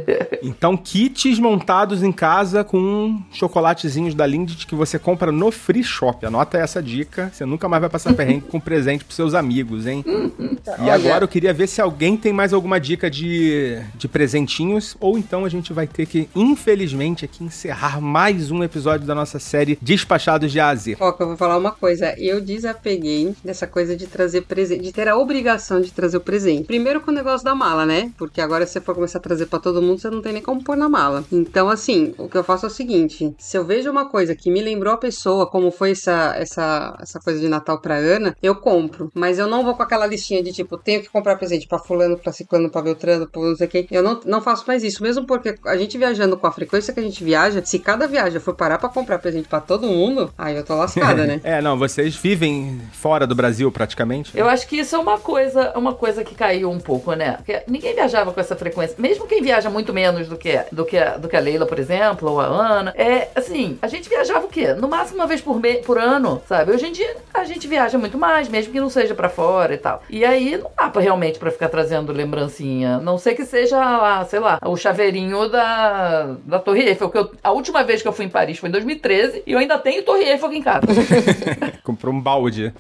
Então, 0.43 0.77
kits 0.77 1.39
montados 1.39 2.03
em 2.03 2.13
casa 2.13 2.65
com 2.65 3.21
chocolatezinhos 3.33 4.15
da 4.15 4.27
Lindt 4.27 4.67
que 4.67 4.75
você 4.75 4.99
compra 4.99 5.31
no 5.31 5.51
Free 5.51 5.83
Shop. 5.85 6.25
Anota 6.25 6.59
essa 6.59 6.83
dica, 6.83 7.31
você 7.33 7.45
nunca 7.45 7.69
mais 7.69 7.81
vai 7.81 7.91
passar 7.91 8.15
perrengue 8.15 8.47
com 8.49 8.59
presente 8.61 9.05
pros 9.05 9.17
seus 9.17 9.35
amigos, 9.35 9.87
hein? 9.87 10.05
E 10.85 10.91
agora 10.91 11.25
eu 11.25 11.29
queria 11.29 11.53
ver 11.53 11.67
se 11.67 11.81
alguém 11.81 12.17
tem 12.17 12.33
mais 12.33 12.53
alguma 12.53 12.81
dica 12.81 13.11
de, 13.11 13.79
de 13.95 14.09
presentinhos, 14.09 14.97
ou 15.01 15.19
então 15.19 15.45
a 15.45 15.49
gente 15.49 15.73
vai 15.73 15.87
ter 15.87 16.07
que, 16.07 16.29
infelizmente, 16.35 17.25
aqui 17.25 17.45
encerrar 17.45 18.01
mais 18.01 18.51
um 18.51 18.63
episódio 18.63 19.07
da 19.07 19.15
nossa 19.15 19.39
série 19.39 19.79
Despachados 19.81 20.51
de 20.51 20.61
A 20.61 20.69
a 20.69 20.75
Z. 20.75 20.97
Foca, 20.97 21.23
eu 21.23 21.29
vou 21.29 21.37
falar 21.37 21.57
uma 21.57 21.73
coisa. 21.73 22.15
Eu 22.19 22.41
desapeguei 22.41 23.35
dessa 23.45 23.67
coisa 23.67 23.97
de 23.97 24.07
trazer 24.07 24.43
presente, 24.43 24.83
de 24.83 24.93
ter 24.93 25.09
a 25.09 25.17
obrigação 25.17 25.81
de 25.81 25.91
trazer 25.91 26.17
o 26.17 26.21
presente. 26.21 26.65
Primeiro 26.65 27.01
com 27.01 27.11
o 27.11 27.15
negócio 27.15 27.45
da 27.45 27.55
mala, 27.55 27.85
né? 27.87 28.11
Porque 28.17 28.41
agora 28.41 28.67
se 28.67 28.73
você 28.73 28.81
for 28.81 28.95
começar 28.95 29.19
a 29.19 29.23
trazer 29.23 29.47
pra 29.47 29.59
todo 29.59 29.83
mundo, 29.83 30.01
você 30.01 30.11
não 30.11 30.23
tem 30.23 30.33
nem 30.33 30.43
como 30.43 30.63
pôr 30.63 30.77
na 30.77 30.89
mala. 30.89 31.25
Então, 31.33 31.69
assim, 31.69 32.15
o 32.19 32.29
que 32.29 32.37
eu 32.37 32.45
faço 32.45 32.67
é 32.67 32.69
o 32.69 32.73
seguinte: 32.73 33.35
se 33.39 33.57
eu 33.57 33.65
vejo 33.65 33.91
uma 33.91 34.09
coisa 34.09 34.35
que 34.35 34.51
me 34.51 34.61
lembrou 34.61 34.95
a 34.95 34.99
pessoa, 34.99 35.47
como 35.47 35.71
foi 35.71 35.93
essa, 35.93 36.35
essa, 36.37 36.97
essa 37.01 37.21
coisa 37.21 37.41
de 37.41 37.49
Natal 37.49 37.81
pra 37.81 37.97
Ana, 37.97 38.37
eu 38.43 38.55
compro. 38.55 39.11
Mas 39.15 39.39
eu 39.39 39.47
não 39.47 39.65
vou 39.65 39.75
com 39.75 39.83
aquela 39.83 40.00
listinha 40.07 40.43
de 40.43 40.53
tipo, 40.53 40.77
tenho 40.77 41.03
que 41.03 41.09
comprar 41.09 41.37
presente 41.37 41.67
pra 41.67 41.79
fulano, 41.79 42.17
pra 42.19 42.33
ciclano, 42.33 42.71
pra 42.71 42.83
beltrano, 42.83 43.27
pra 43.27 43.41
não 43.41 43.57
sei 43.57 43.67
quem. 43.67 43.87
Eu 43.91 44.03
não, 44.03 44.21
não 44.25 44.41
faço 44.41 44.65
mais 44.67 44.83
isso, 44.83 45.03
mesmo 45.03 45.27
porque 45.27 45.55
a 45.67 45.77
gente 45.77 45.97
viajando 45.99 46.37
com 46.37 46.47
a 46.47 46.53
frequência 46.53 46.93
que 46.93 47.01
a 47.01 47.03
gente 47.03 47.23
viaja, 47.25 47.63
se 47.65 47.79
cada 47.79 48.07
viagem 48.07 48.41
for 48.41 48.55
parar 48.55 48.79
pra 48.79 48.89
comprar 48.89 49.19
presente 49.19 49.49
pra 49.49 49.61
todo 49.61 49.87
mundo, 49.87 50.33
aí 50.37 50.57
eu 50.57 50.65
tô 50.65 50.75
lascada, 50.75 51.27
né? 51.27 51.41
É, 51.51 51.61
não, 51.61 51.79
vocês 51.79 52.15
vivem 52.17 52.81
fora 52.93 53.27
do 53.27 53.35
Brasil 53.35 53.71
praticamente. 53.73 54.37
Eu 54.37 54.49
acho 54.49 54.67
que 54.69 54.77
isso 54.79 54.95
é 54.95 54.99
uma 54.99 55.19
coisa, 55.19 55.73
uma 55.77 55.95
coisa 55.95 56.23
que 56.23 56.35
caiu 56.35 56.71
um 56.71 56.79
pouco, 56.79 57.13
né? 57.15 57.37
Porque 57.37 57.63
ninguém 57.67 57.95
viajava 57.95 58.33
com 58.33 58.41
essa 58.41 58.55
frequência. 58.55 58.95
Mesmo 58.99 59.27
quem 59.27 59.43
viaja 59.43 59.69
muito 59.71 59.93
menos 59.93 60.29
do 60.29 60.37
que, 60.37 60.61
do 60.71 60.85
que, 60.85 60.97
a- 60.97 61.17
do 61.17 61.29
que 61.29 61.37
a 61.37 61.41
Leila, 61.41 61.67
por 61.67 61.79
exemplo, 61.79 62.31
ou 62.31 62.41
a 62.41 62.45
Ana. 62.47 62.93
É 62.97 63.29
assim, 63.35 63.79
a 63.83 63.89
gente 63.89 64.09
viajava 64.09 64.47
o 64.47 64.49
quê? 64.49 64.75
No 64.75 64.89
máximo 64.89 65.19
uma 65.19 65.27
vez 65.27 65.41
por, 65.41 65.59
me, 65.61 65.77
por 65.79 65.99
ano, 65.99 66.41
sabe? 66.49 66.73
Hoje 66.73 66.87
em 66.87 66.93
dia 66.93 67.17
a 67.35 67.45
gente 67.45 67.67
viaja 67.67 67.99
muito 67.99 68.17
mais, 68.19 68.49
mesmo 68.49 68.73
que 68.73 68.81
não 68.81 68.91
seja 68.91 69.15
pra 69.15 69.29
fora 69.29 69.75
e 69.75 69.79
tal. 69.79 69.90
E 70.09 70.25
aí 70.25 70.57
não 70.57 70.71
dá 70.77 70.89
pra, 70.89 71.01
realmente 71.03 71.39
pra 71.39 71.51
ficar 71.51 71.69
trazendo 71.69 72.13
lembrancinha. 72.13 72.99
Não 72.99 73.19
sei 73.19 73.35
que 73.35 73.45
seja, 73.45 73.77
lá, 73.79 74.25
sei 74.25 74.41
lá, 74.41 74.59
o 74.65 74.77
chaveirinho 74.77 75.49
da, 75.49 76.37
da 76.45 76.59
Torre 76.59 76.83
Eiffel. 76.83 77.11
Que 77.11 77.19
eu- 77.19 77.31
a 77.43 77.51
última 77.53 77.83
vez 77.85 78.03
que 78.03 78.09
eu 78.09 78.13
fui 78.13 78.25
em 78.25 78.29
Paris 78.29 78.59
foi 78.59 78.69
em 78.69 78.73
2013 78.73 79.43
e 79.47 79.53
eu 79.53 79.59
ainda 79.59 79.79
tenho 79.79 80.03
Torre 80.03 80.25
Eiffel 80.25 80.49
aqui 80.49 80.59
em 80.59 80.63
casa. 80.63 80.87
Comprou 81.83 82.15
um 82.15 82.21
balde. 82.21 82.73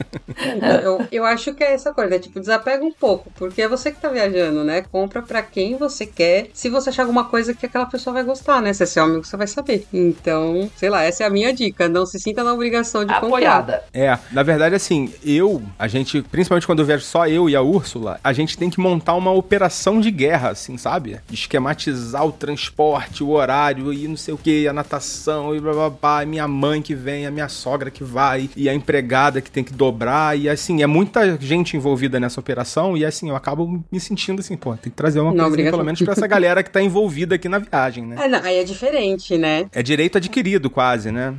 Eu, 0.84 1.06
eu 1.10 1.24
acho 1.24 1.54
que 1.54 1.62
é 1.64 1.72
essa 1.72 1.92
coisa, 1.92 2.10
né? 2.10 2.18
Tipo, 2.18 2.40
desapega 2.40 2.84
um 2.84 2.92
pouco, 2.92 3.30
porque 3.36 3.62
é 3.62 3.68
você 3.68 3.90
que 3.90 4.00
tá 4.00 4.08
viajando, 4.08 4.64
né? 4.64 4.82
Compra 4.90 5.22
pra 5.22 5.42
quem 5.42 5.76
você 5.76 6.06
quer. 6.06 6.48
Se 6.52 6.68
você 6.68 6.90
achar 6.90 7.02
alguma 7.02 7.24
coisa 7.24 7.54
que 7.54 7.66
aquela 7.66 7.86
pessoa 7.86 8.14
vai 8.14 8.22
gostar, 8.22 8.60
né? 8.60 8.72
Se 8.72 8.82
é 8.82 8.86
seu 8.86 9.04
amigo, 9.04 9.24
você 9.24 9.36
vai 9.36 9.46
saber. 9.46 9.86
Então, 9.92 10.70
sei 10.76 10.90
lá, 10.90 11.02
essa 11.02 11.24
é 11.24 11.26
a 11.26 11.30
minha 11.30 11.52
dica. 11.52 11.88
Não 11.88 12.06
se 12.06 12.18
sinta 12.18 12.42
na 12.44 12.52
obrigação 12.52 13.02
de 13.04 13.12
comprar. 13.14 13.26
Apoiada. 13.26 13.84
É, 13.92 14.16
na 14.32 14.42
verdade, 14.42 14.74
assim, 14.74 15.12
eu, 15.24 15.62
a 15.78 15.88
gente, 15.88 16.22
principalmente 16.22 16.66
quando 16.66 16.80
eu 16.80 16.86
viajo 16.90 17.04
só 17.04 17.26
eu 17.26 17.48
e 17.48 17.56
a 17.56 17.60
cápsula, 17.60 18.20
a 18.22 18.32
gente 18.32 18.58
tem 18.58 18.68
que 18.68 18.80
montar 18.80 19.14
uma 19.14 19.30
operação 19.32 20.00
de 20.00 20.10
guerra, 20.10 20.50
assim, 20.50 20.76
sabe? 20.76 21.18
Esquematizar 21.32 22.26
o 22.26 22.32
transporte, 22.32 23.22
o 23.22 23.30
horário 23.30 23.92
e 23.92 24.08
não 24.08 24.16
sei 24.16 24.34
o 24.34 24.38
que, 24.38 24.66
a 24.66 24.72
natação 24.72 25.54
e 25.54 25.60
blá 25.60 25.72
blá 25.72 25.90
blá, 25.90 26.26
minha 26.26 26.48
mãe 26.48 26.82
que 26.82 26.94
vem, 26.94 27.26
a 27.26 27.30
minha 27.30 27.48
sogra 27.48 27.90
que 27.90 28.02
vai 28.02 28.50
e 28.56 28.68
a 28.68 28.74
empregada 28.74 29.40
que 29.40 29.50
tem 29.50 29.62
que 29.62 29.72
dobrar 29.72 30.36
e 30.38 30.48
assim, 30.48 30.82
é 30.82 30.86
muita 30.86 31.36
gente 31.38 31.76
envolvida 31.76 32.18
nessa 32.18 32.40
operação 32.40 32.96
e 32.96 33.04
assim, 33.04 33.28
eu 33.28 33.36
acabo 33.36 33.82
me 33.90 34.00
sentindo 34.00 34.40
assim, 34.40 34.56
pô, 34.56 34.72
tem 34.76 34.90
que 34.90 34.96
trazer 34.96 35.20
uma 35.20 35.30
Não, 35.30 35.36
coisa 35.36 35.48
obrigado. 35.48 35.72
pelo 35.72 35.84
menos 35.84 36.00
pra 36.02 36.12
essa 36.12 36.26
galera 36.26 36.62
que 36.62 36.70
tá 36.70 36.82
envolvida 36.82 37.34
aqui 37.36 37.48
na 37.48 37.58
viagem, 37.58 38.04
né? 38.06 38.16
É, 38.24 38.28
não, 38.28 38.42
aí 38.42 38.58
é 38.58 38.64
diferente, 38.64 39.36
né? 39.38 39.66
É 39.72 39.82
direito 39.82 40.18
adquirido 40.18 40.68
quase, 40.70 41.10
né? 41.10 41.34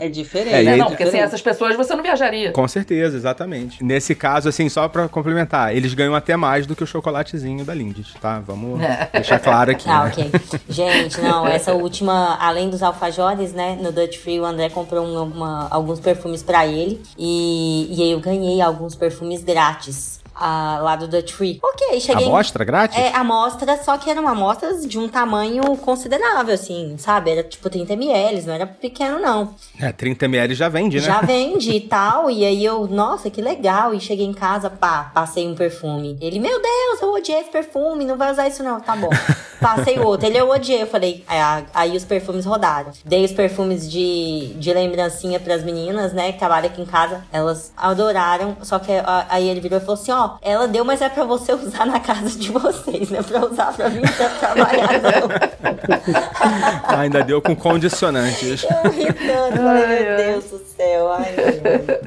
É 0.00 0.08
diferente. 0.10 0.54
É, 0.54 0.62
e 0.64 0.66
É, 0.68 0.76
não, 0.76 0.86
porque 0.86 1.06
sem 1.06 1.20
essas 1.20 1.42
pessoas 1.42 1.76
você 1.76 1.94
não 1.94 2.02
viajaria. 2.02 2.52
Com 2.52 2.66
certeza, 2.68 3.16
exatamente. 3.16 3.82
Nesse 3.82 4.14
caso, 4.14 4.48
assim, 4.48 4.67
só 4.68 4.88
pra 4.88 5.08
complementar, 5.08 5.74
eles 5.74 5.94
ganham 5.94 6.14
até 6.14 6.36
mais 6.36 6.66
do 6.66 6.74
que 6.76 6.84
o 6.84 6.86
chocolatezinho 6.86 7.64
da 7.64 7.74
Lindes, 7.74 8.14
tá? 8.20 8.40
Vamos 8.40 8.80
É. 8.80 9.08
deixar 9.12 9.38
claro 9.38 9.70
aqui. 9.70 9.88
Ah, 9.88 10.04
né? 10.04 10.10
ok. 10.12 10.30
Gente, 10.68 11.20
não, 11.20 11.46
essa 11.46 11.72
última, 11.74 12.36
além 12.40 12.68
dos 12.70 12.82
alfajores, 12.82 13.52
né? 13.52 13.78
No 13.80 13.90
Dutch 13.92 14.18
Free, 14.18 14.38
o 14.40 14.44
André 14.44 14.68
comprou 14.68 15.04
um- 15.04 15.22
uma- 15.22 15.66
alguns 15.70 15.98
perfumes 16.00 16.42
pra 16.42 16.66
ele. 16.66 17.00
E, 17.18 17.88
e 17.98 18.02
aí 18.02 18.10
eu 18.12 18.20
ganhei 18.20 18.60
alguns 18.60 18.94
perfumes 18.94 19.42
grátis. 19.42 20.17
Ah, 20.38 20.78
lá 20.82 20.96
do 20.96 21.08
Dutch 21.08 21.32
Free. 21.32 21.58
Ok, 21.62 22.00
cheguei. 22.00 22.26
Amostra 22.26 22.64
grátis? 22.64 22.98
É, 22.98 23.14
amostra, 23.14 23.82
só 23.82 23.96
que 23.98 24.08
eram 24.10 24.28
amostras 24.28 24.86
de 24.86 24.98
um 24.98 25.08
tamanho 25.08 25.76
considerável, 25.78 26.54
assim, 26.54 26.96
sabe? 26.98 27.30
Era 27.30 27.42
tipo 27.42 27.68
30 27.68 27.92
ml, 27.94 28.42
não 28.42 28.54
era 28.54 28.66
pequeno, 28.66 29.18
não. 29.18 29.54
É, 29.80 29.90
30 29.92 30.26
ml 30.26 30.54
já 30.54 30.68
vende, 30.68 30.98
né? 30.98 31.06
Já 31.06 31.20
vende 31.20 31.72
e 31.72 31.80
tal. 31.80 32.30
E 32.30 32.44
aí 32.44 32.64
eu, 32.64 32.86
nossa, 32.86 33.30
que 33.30 33.42
legal. 33.42 33.94
E 33.94 34.00
cheguei 34.00 34.26
em 34.26 34.32
casa, 34.32 34.70
pá, 34.70 35.10
passei 35.12 35.46
um 35.46 35.54
perfume. 35.54 36.16
Ele, 36.20 36.38
meu 36.38 36.60
Deus, 36.60 37.02
eu 37.02 37.12
odiei 37.12 37.40
esse 37.40 37.50
perfume, 37.50 38.04
não 38.04 38.16
vai 38.16 38.30
usar 38.30 38.48
isso 38.48 38.62
não. 38.62 38.80
Tá 38.80 38.94
bom. 38.94 39.10
Passei 39.60 39.98
outro. 39.98 40.26
Ele, 40.26 40.38
eu 40.38 40.48
odiei. 40.48 40.82
Eu 40.82 40.86
falei, 40.86 41.24
aí, 41.26 41.64
aí 41.74 41.96
os 41.96 42.04
perfumes 42.04 42.44
rodaram. 42.44 42.92
Dei 43.04 43.24
os 43.24 43.32
perfumes 43.32 43.90
de, 43.90 44.54
de 44.56 44.72
lembrancinha 44.72 45.40
pras 45.40 45.64
meninas, 45.64 46.12
né, 46.12 46.32
que 46.32 46.38
trabalham 46.38 46.68
aqui 46.68 46.80
em 46.80 46.86
casa. 46.86 47.24
Elas 47.32 47.72
adoraram. 47.76 48.56
Só 48.62 48.78
que 48.78 48.92
aí 49.28 49.48
ele 49.48 49.60
virou 49.60 49.78
e 49.78 49.80
falou 49.80 49.94
assim: 49.94 50.12
ó, 50.12 50.27
ela 50.42 50.68
deu, 50.68 50.84
mas 50.84 51.00
é 51.00 51.08
pra 51.08 51.24
você 51.24 51.52
usar 51.52 51.86
na 51.86 52.00
casa 52.00 52.30
de 52.38 52.50
vocês, 52.50 53.10
não 53.10 53.18
é 53.18 53.22
pra 53.22 53.46
usar 53.46 53.72
pra 53.72 53.88
vir 53.88 54.02
pra 54.16 54.28
trabalhar, 54.28 54.90
não. 55.02 56.98
Ainda 56.98 57.22
deu 57.22 57.40
com 57.40 57.54
condicionantes. 57.54 58.64
Eu 58.64 58.90
ri 58.90 59.12
tanto, 59.12 59.56
falei, 59.56 59.86
meu 59.86 60.16
Deus 60.16 60.44
do 60.44 60.58
céu. 60.78 61.12
Ai. 61.12 61.34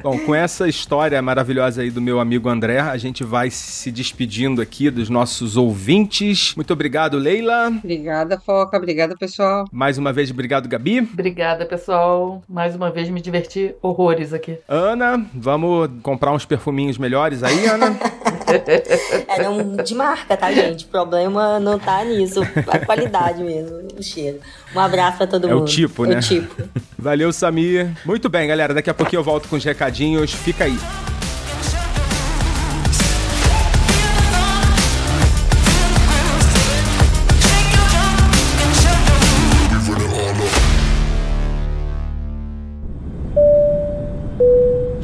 Bom, 0.02 0.18
com 0.20 0.34
essa 0.34 0.66
história 0.66 1.20
maravilhosa 1.20 1.82
aí 1.82 1.90
do 1.90 2.00
meu 2.00 2.18
amigo 2.18 2.48
André, 2.48 2.80
a 2.80 2.96
gente 2.96 3.22
vai 3.22 3.50
se 3.50 3.92
despedindo 3.92 4.62
aqui 4.62 4.90
dos 4.90 5.10
nossos 5.10 5.58
ouvintes. 5.58 6.54
Muito 6.56 6.72
obrigado, 6.72 7.18
Leila. 7.18 7.68
Obrigada, 7.68 8.40
Foca. 8.40 8.78
Obrigada, 8.78 9.14
pessoal. 9.14 9.66
Mais 9.70 9.98
uma 9.98 10.12
vez, 10.12 10.30
obrigado, 10.30 10.68
Gabi. 10.68 11.00
Obrigada, 11.00 11.66
pessoal. 11.66 12.42
Mais 12.48 12.74
uma 12.74 12.90
vez 12.90 13.10
me 13.10 13.20
diverti 13.20 13.74
horrores 13.82 14.32
aqui. 14.32 14.58
Ana, 14.66 15.24
vamos 15.34 15.90
comprar 16.02 16.32
uns 16.32 16.46
perfuminhos 16.46 16.96
melhores 16.96 17.42
aí, 17.42 17.66
Ana? 17.66 17.96
Era 19.28 19.50
um 19.50 19.76
de 19.76 19.94
marca, 19.94 20.36
tá, 20.36 20.52
gente? 20.52 20.84
O 20.84 20.88
problema 20.88 21.58
não 21.60 21.78
tá 21.78 22.04
nisso. 22.04 22.40
A 22.68 22.78
qualidade 22.78 23.42
mesmo, 23.42 23.78
o 23.98 24.02
cheiro. 24.02 24.40
Um 24.74 24.80
abraço 24.80 25.18
pra 25.18 25.26
todo 25.26 25.48
É 25.48 25.54
o 25.54 25.58
mundo. 25.60 25.68
tipo, 25.68 26.04
né? 26.04 26.16
O 26.18 26.20
tipo. 26.20 26.62
Valeu, 26.98 27.32
Samir. 27.32 27.90
Muito 28.04 28.28
bem, 28.28 28.46
galera. 28.48 28.72
Daqui 28.74 28.90
a 28.90 28.94
pouquinho 28.94 29.20
eu 29.20 29.24
volto 29.24 29.48
com 29.48 29.56
os 29.56 29.64
recadinhos. 29.64 30.32
Fica 30.32 30.64
aí. 30.64 30.76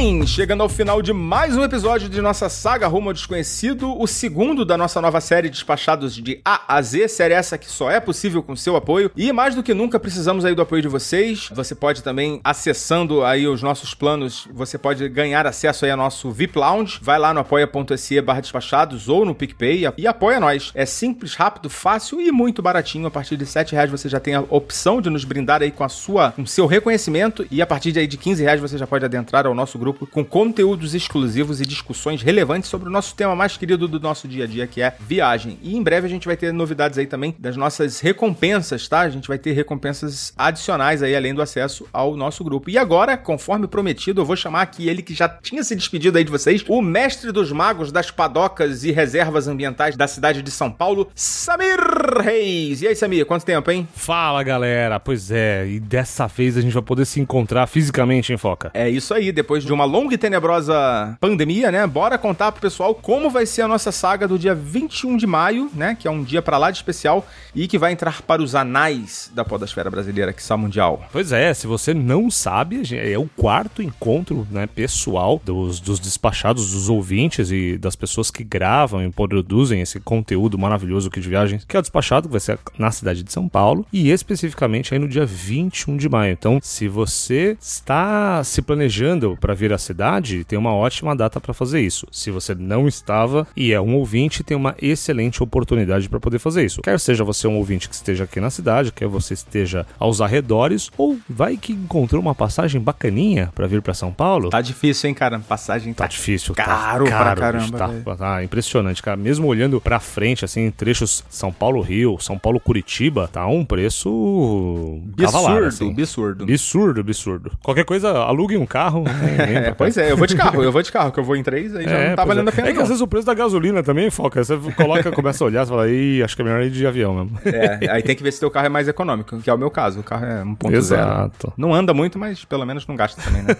Bem, 0.00 0.24
chegando 0.24 0.62
ao 0.62 0.68
final 0.68 1.02
de 1.02 1.12
mais 1.12 1.56
um 1.56 1.64
episódio 1.64 2.08
de 2.08 2.22
nossa 2.22 2.48
saga 2.48 2.86
Rumo 2.86 3.08
ao 3.08 3.12
Desconhecido, 3.12 4.00
o 4.00 4.06
segundo 4.06 4.64
da 4.64 4.76
nossa 4.76 5.00
nova 5.00 5.20
série 5.20 5.50
Despachados 5.50 6.14
de 6.14 6.40
A 6.44 6.76
a 6.76 6.80
Z, 6.80 7.08
série 7.08 7.34
essa 7.34 7.58
que 7.58 7.68
só 7.68 7.90
é 7.90 7.98
possível 7.98 8.40
com 8.40 8.54
seu 8.54 8.76
apoio. 8.76 9.10
E 9.16 9.32
mais 9.32 9.56
do 9.56 9.62
que 9.62 9.74
nunca 9.74 9.98
precisamos 9.98 10.44
aí 10.44 10.54
do 10.54 10.62
apoio 10.62 10.82
de 10.82 10.86
vocês. 10.86 11.48
Você 11.52 11.74
pode 11.74 12.04
também 12.04 12.40
acessando 12.44 13.24
aí 13.24 13.48
os 13.48 13.60
nossos 13.60 13.92
planos, 13.92 14.46
você 14.54 14.78
pode 14.78 15.08
ganhar 15.08 15.44
acesso 15.48 15.84
aí 15.84 15.90
ao 15.90 15.96
nosso 15.96 16.30
VIP 16.30 16.56
Lounge. 16.56 17.00
Vai 17.02 17.18
lá 17.18 17.34
no 17.34 17.40
apoia.se 17.40 18.20
barra 18.20 18.40
despachados 18.40 19.08
ou 19.08 19.24
no 19.24 19.34
PicPay 19.34 19.84
e 19.98 20.06
apoia 20.06 20.38
nós. 20.38 20.70
É 20.76 20.86
simples, 20.86 21.34
rápido, 21.34 21.68
fácil 21.68 22.20
e 22.20 22.30
muito 22.30 22.62
baratinho. 22.62 23.08
A 23.08 23.10
partir 23.10 23.36
de 23.36 23.44
7 23.44 23.72
reais 23.72 23.90
você 23.90 24.08
já 24.08 24.20
tem 24.20 24.36
a 24.36 24.44
opção 24.48 25.00
de 25.00 25.10
nos 25.10 25.24
brindar 25.24 25.60
aí 25.60 25.72
com 25.72 25.82
a 25.82 25.88
sua, 25.88 26.30
com 26.30 26.46
seu 26.46 26.66
reconhecimento 26.66 27.44
e 27.50 27.60
a 27.60 27.66
partir 27.66 27.90
de 27.90 27.98
aí 27.98 28.06
de 28.06 28.16
15 28.16 28.44
reais 28.44 28.60
você 28.60 28.78
já 28.78 28.86
pode 28.86 29.04
adentrar 29.04 29.44
ao 29.44 29.54
nosso 29.56 29.76
grupo 29.76 29.87
com 29.92 30.24
conteúdos 30.24 30.94
exclusivos 30.94 31.60
e 31.60 31.66
discussões 31.66 32.22
relevantes 32.22 32.68
sobre 32.68 32.88
o 32.88 32.92
nosso 32.92 33.14
tema 33.14 33.34
mais 33.34 33.56
querido 33.56 33.88
do 33.88 34.00
nosso 34.00 34.26
dia 34.26 34.44
a 34.44 34.46
dia, 34.46 34.66
que 34.66 34.82
é 34.82 34.94
viagem. 35.00 35.58
E 35.62 35.76
em 35.76 35.82
breve 35.82 36.06
a 36.06 36.10
gente 36.10 36.26
vai 36.26 36.36
ter 36.36 36.52
novidades 36.52 36.98
aí 36.98 37.06
também 37.06 37.34
das 37.38 37.56
nossas 37.56 38.00
recompensas, 38.00 38.88
tá? 38.88 39.00
A 39.00 39.10
gente 39.10 39.28
vai 39.28 39.38
ter 39.38 39.52
recompensas 39.52 40.32
adicionais 40.36 41.02
aí 41.02 41.14
além 41.14 41.34
do 41.34 41.42
acesso 41.42 41.86
ao 41.92 42.16
nosso 42.16 42.42
grupo. 42.42 42.70
E 42.70 42.78
agora, 42.78 43.16
conforme 43.16 43.66
prometido, 43.66 44.20
eu 44.20 44.24
vou 44.24 44.36
chamar 44.36 44.62
aqui 44.62 44.88
ele 44.88 45.02
que 45.02 45.14
já 45.14 45.28
tinha 45.28 45.62
se 45.62 45.74
despedido 45.74 46.18
aí 46.18 46.24
de 46.24 46.30
vocês, 46.30 46.64
o 46.68 46.82
mestre 46.82 47.32
dos 47.32 47.52
magos 47.52 47.92
das 47.92 48.10
padocas 48.10 48.84
e 48.84 48.90
reservas 48.90 49.48
ambientais 49.48 49.96
da 49.96 50.06
cidade 50.08 50.42
de 50.42 50.50
São 50.50 50.70
Paulo, 50.70 51.08
Samir 51.14 51.78
Reis. 52.22 52.82
E 52.82 52.88
aí, 52.88 52.96
Samir, 52.96 53.24
quanto 53.26 53.44
tempo, 53.44 53.70
hein? 53.70 53.86
Fala 53.94 54.42
galera, 54.42 54.98
pois 54.98 55.30
é, 55.30 55.66
e 55.68 55.78
dessa 55.78 56.26
vez 56.26 56.56
a 56.56 56.60
gente 56.60 56.72
vai 56.72 56.82
poder 56.82 57.04
se 57.04 57.20
encontrar 57.20 57.66
fisicamente, 57.66 58.32
hein, 58.32 58.38
Foca? 58.38 58.70
É 58.74 58.88
isso 58.88 59.12
aí, 59.14 59.30
depois 59.30 59.64
de 59.64 59.72
uma 59.72 59.77
longa 59.84 60.14
e 60.14 60.18
tenebrosa 60.18 61.16
pandemia, 61.20 61.70
né? 61.70 61.86
Bora 61.86 62.18
contar 62.18 62.52
pro 62.52 62.60
pessoal 62.60 62.94
como 62.94 63.30
vai 63.30 63.46
ser 63.46 63.62
a 63.62 63.68
nossa 63.68 63.92
saga 63.92 64.28
do 64.28 64.38
dia 64.38 64.54
21 64.54 65.16
de 65.16 65.26
maio, 65.26 65.70
né? 65.74 65.96
Que 65.98 66.06
é 66.06 66.10
um 66.10 66.22
dia 66.22 66.42
pra 66.42 66.58
lá 66.58 66.70
de 66.70 66.78
especial 66.78 67.26
e 67.54 67.66
que 67.66 67.78
vai 67.78 67.92
entrar 67.92 68.22
para 68.22 68.42
os 68.42 68.54
anais 68.54 69.30
da 69.34 69.44
podosfera 69.44 69.90
brasileira, 69.90 70.32
que 70.32 70.42
são 70.42 70.58
mundial. 70.58 71.04
Pois 71.12 71.32
é, 71.32 71.52
se 71.54 71.66
você 71.66 71.94
não 71.94 72.30
sabe, 72.30 72.82
é 72.94 73.18
o 73.18 73.28
quarto 73.36 73.82
encontro 73.82 74.46
né, 74.50 74.66
pessoal 74.66 75.40
dos, 75.44 75.80
dos 75.80 75.98
despachados, 75.98 76.72
dos 76.72 76.88
ouvintes 76.88 77.50
e 77.50 77.76
das 77.78 77.96
pessoas 77.96 78.30
que 78.30 78.44
gravam 78.44 79.04
e 79.04 79.10
produzem 79.10 79.80
esse 79.80 80.00
conteúdo 80.00 80.58
maravilhoso 80.58 81.08
aqui 81.08 81.20
de 81.20 81.28
viagens, 81.28 81.64
que 81.64 81.76
é 81.76 81.78
o 81.78 81.82
despachado, 81.82 82.28
que 82.28 82.32
vai 82.32 82.40
ser 82.40 82.58
na 82.78 82.90
cidade 82.90 83.22
de 83.22 83.32
São 83.32 83.48
Paulo, 83.48 83.86
e 83.92 84.10
especificamente 84.10 84.92
aí 84.92 85.00
no 85.00 85.08
dia 85.08 85.24
21 85.24 85.96
de 85.96 86.08
maio. 86.08 86.32
Então, 86.32 86.58
se 86.62 86.88
você 86.88 87.56
está 87.60 88.42
se 88.44 88.62
planejando 88.62 89.36
para 89.40 89.54
vir 89.54 89.67
à 89.72 89.78
cidade, 89.78 90.44
tem 90.44 90.58
uma 90.58 90.74
ótima 90.74 91.14
data 91.14 91.40
para 91.40 91.54
fazer 91.54 91.80
isso. 91.80 92.06
Se 92.10 92.30
você 92.30 92.54
não 92.54 92.86
estava 92.88 93.46
e 93.56 93.72
é 93.72 93.80
um 93.80 93.94
ouvinte, 93.96 94.42
tem 94.42 94.56
uma 94.56 94.74
excelente 94.80 95.42
oportunidade 95.42 96.08
para 96.08 96.20
poder 96.20 96.38
fazer 96.38 96.64
isso. 96.64 96.82
Quer 96.82 96.98
seja 96.98 97.24
você 97.24 97.46
um 97.46 97.56
ouvinte 97.56 97.88
que 97.88 97.94
esteja 97.94 98.24
aqui 98.24 98.40
na 98.40 98.50
cidade, 98.50 98.92
quer 98.92 99.08
você 99.08 99.34
esteja 99.34 99.86
aos 99.98 100.20
arredores, 100.20 100.90
ou 100.96 101.18
vai 101.28 101.56
que 101.56 101.72
encontrou 101.72 102.20
uma 102.20 102.34
passagem 102.34 102.80
bacaninha 102.80 103.50
para 103.54 103.66
vir 103.66 103.82
para 103.82 103.94
São 103.94 104.12
Paulo. 104.12 104.50
Tá 104.50 104.60
difícil, 104.60 105.08
hein, 105.08 105.14
cara? 105.14 105.38
Passagem 105.40 105.92
Tá 105.92 106.06
difícil, 106.06 106.54
caro 106.54 107.04
tá 107.04 107.10
pra 107.10 107.24
caro, 107.24 107.40
caramba, 107.40 107.88
bicho, 107.88 108.04
tá, 108.04 108.16
tá 108.16 108.44
impressionante, 108.44 109.02
cara. 109.02 109.16
Mesmo 109.16 109.46
olhando 109.46 109.80
pra 109.80 109.98
frente, 110.00 110.44
assim, 110.44 110.66
em 110.66 110.70
trechos 110.70 111.24
São 111.28 111.52
Paulo-Rio, 111.52 112.18
São 112.20 112.38
Paulo-Curitiba, 112.38 113.28
tá 113.28 113.46
um 113.46 113.64
preço 113.64 115.00
Absurdo, 115.18 115.64
assim. 115.66 115.90
absurdo. 115.90 116.44
Absurdo, 116.44 117.00
absurdo. 117.00 117.52
Qualquer 117.62 117.84
coisa, 117.84 118.18
alugue 118.18 118.56
um 118.56 118.66
carro, 118.66 119.04
nem, 119.04 119.57
cá. 119.62 119.74
pois 119.76 119.96
é, 119.96 120.10
eu 120.10 120.16
vou 120.16 120.26
de 120.26 120.36
carro, 120.36 120.62
eu 120.62 120.72
vou 120.72 120.82
de 120.82 120.90
carro, 120.92 121.12
que 121.12 121.20
eu 121.20 121.24
vou 121.24 121.36
em 121.36 121.42
três, 121.42 121.74
aí 121.74 121.84
já 121.84 122.08
não 122.08 122.16
tá 122.16 122.24
pois 122.24 122.28
valendo 122.28 122.48
é. 122.48 122.52
a 122.52 122.54
pena. 122.54 122.68
É 122.68 122.70
que 122.70 122.76
não. 122.76 122.82
às 122.82 122.88
vezes 122.88 123.02
o 123.02 123.06
preço 123.06 123.26
da 123.26 123.34
gasolina 123.34 123.82
também 123.82 124.10
foca. 124.10 124.42
Você 124.42 124.56
coloca, 124.76 125.10
começa 125.12 125.44
a 125.44 125.46
olhar, 125.46 125.64
você 125.64 125.70
fala, 125.70 125.88
ih, 125.88 126.22
acho 126.22 126.36
que 126.36 126.42
é 126.42 126.44
melhor 126.44 126.62
ir 126.62 126.70
de 126.70 126.86
avião 126.86 127.14
mesmo. 127.14 127.38
É, 127.44 127.90
aí 127.90 128.02
tem 128.02 128.14
que 128.14 128.22
ver 128.22 128.32
se 128.32 128.40
teu 128.40 128.50
carro 128.50 128.66
é 128.66 128.68
mais 128.68 128.88
econômico, 128.88 129.38
que 129.38 129.50
é 129.50 129.54
o 129.54 129.58
meu 129.58 129.70
caso. 129.70 130.00
O 130.00 130.02
carro 130.02 130.24
é 130.24 130.42
1.0. 130.42 130.72
Exato. 130.72 131.52
Não 131.56 131.74
anda 131.74 131.92
muito, 131.94 132.18
mas 132.18 132.44
pelo 132.44 132.64
menos 132.64 132.86
não 132.86 132.96
gasta 132.96 133.20
também, 133.22 133.42
né? 133.42 133.56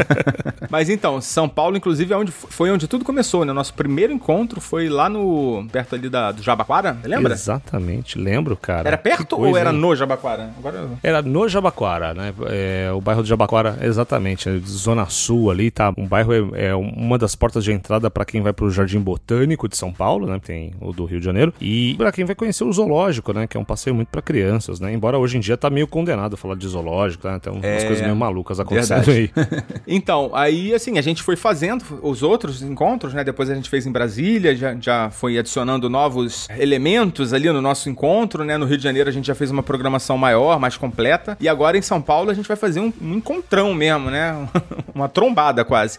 mas 0.70 0.88
então, 0.88 1.20
São 1.20 1.48
Paulo, 1.48 1.76
inclusive, 1.76 2.12
é 2.12 2.16
onde, 2.16 2.32
foi 2.32 2.70
onde 2.70 2.86
tudo 2.86 3.04
começou, 3.04 3.44
né? 3.44 3.52
Nosso 3.52 3.74
primeiro 3.74 4.12
encontro 4.12 4.60
foi 4.60 4.88
lá 4.88 5.08
no. 5.08 5.66
perto 5.70 5.94
ali 5.94 6.08
da, 6.08 6.32
do 6.32 6.42
Jabaquara, 6.42 6.96
lembra? 7.04 7.32
Exatamente, 7.32 8.18
lembro, 8.18 8.56
cara. 8.56 8.88
Era 8.88 8.98
perto 8.98 9.36
coisa, 9.36 9.50
ou 9.50 9.56
era 9.56 9.70
hein? 9.70 9.78
no 9.78 9.94
Jabaquara? 9.94 10.50
Agora 10.58 10.88
Era 11.02 11.22
no 11.22 11.48
Jabaquara, 11.48 12.14
né? 12.14 12.34
É, 12.48 12.90
o 12.92 13.00
bairro 13.00 13.22
do 13.22 13.28
Jabaquara, 13.28 13.78
exatamente. 13.82 14.48
é 14.48 14.58
Zona 14.66 15.06
Sul 15.06 15.21
ali, 15.50 15.70
tá? 15.70 15.92
Um 15.96 16.06
bairro 16.06 16.32
é, 16.54 16.66
é 16.68 16.74
uma 16.74 17.16
das 17.18 17.34
portas 17.34 17.64
de 17.64 17.72
entrada 17.72 18.10
para 18.10 18.24
quem 18.24 18.40
vai 18.42 18.52
pro 18.52 18.70
Jardim 18.70 18.98
Botânico 19.00 19.68
de 19.68 19.76
São 19.76 19.92
Paulo, 19.92 20.26
né? 20.26 20.40
Tem 20.44 20.72
o 20.80 20.92
do 20.92 21.04
Rio 21.04 21.18
de 21.20 21.24
Janeiro. 21.24 21.52
E 21.60 21.94
para 21.96 22.10
quem 22.12 22.24
vai 22.24 22.34
conhecer 22.34 22.64
o 22.64 22.72
zoológico, 22.72 23.32
né? 23.32 23.46
Que 23.46 23.56
é 23.56 23.60
um 23.60 23.64
passeio 23.64 23.94
muito 23.94 24.08
para 24.08 24.20
crianças, 24.22 24.80
né? 24.80 24.92
Embora 24.92 25.18
hoje 25.18 25.36
em 25.36 25.40
dia 25.40 25.56
tá 25.56 25.70
meio 25.70 25.86
condenado 25.86 26.34
a 26.34 26.36
falar 26.36 26.56
de 26.56 26.66
zoológico, 26.66 27.28
né? 27.28 27.38
Tem 27.38 27.52
umas 27.52 27.64
É, 27.64 27.84
coisas 27.86 28.02
meio 28.02 28.16
malucas 28.16 28.58
acontecendo 28.60 29.10
aí. 29.10 29.30
Então, 29.86 30.30
aí 30.34 30.74
assim, 30.74 30.98
a 30.98 31.02
gente 31.02 31.22
foi 31.22 31.36
fazendo 31.36 31.84
os 32.02 32.22
outros 32.22 32.62
encontros, 32.62 33.12
né? 33.14 33.24
Depois 33.24 33.50
a 33.50 33.54
gente 33.54 33.68
fez 33.68 33.86
em 33.86 33.92
Brasília, 33.92 34.54
já, 34.54 34.74
já 34.80 35.10
foi 35.10 35.38
adicionando 35.38 35.88
novos 35.90 36.48
elementos 36.58 37.32
ali 37.32 37.50
no 37.50 37.60
nosso 37.60 37.88
encontro, 37.90 38.44
né? 38.44 38.56
No 38.56 38.64
Rio 38.66 38.76
de 38.76 38.82
Janeiro 38.82 39.08
a 39.08 39.12
gente 39.12 39.26
já 39.26 39.34
fez 39.34 39.50
uma 39.50 39.62
programação 39.62 40.16
maior, 40.16 40.58
mais 40.58 40.76
completa. 40.76 41.36
E 41.40 41.48
agora 41.48 41.76
em 41.76 41.82
São 41.82 42.00
Paulo 42.00 42.30
a 42.30 42.34
gente 42.34 42.46
vai 42.48 42.56
fazer 42.56 42.80
um, 42.80 42.92
um 43.00 43.14
encontrão 43.14 43.74
mesmo, 43.74 44.10
né? 44.10 44.48
uma 45.02 45.08
trombada 45.08 45.64
quase. 45.64 45.98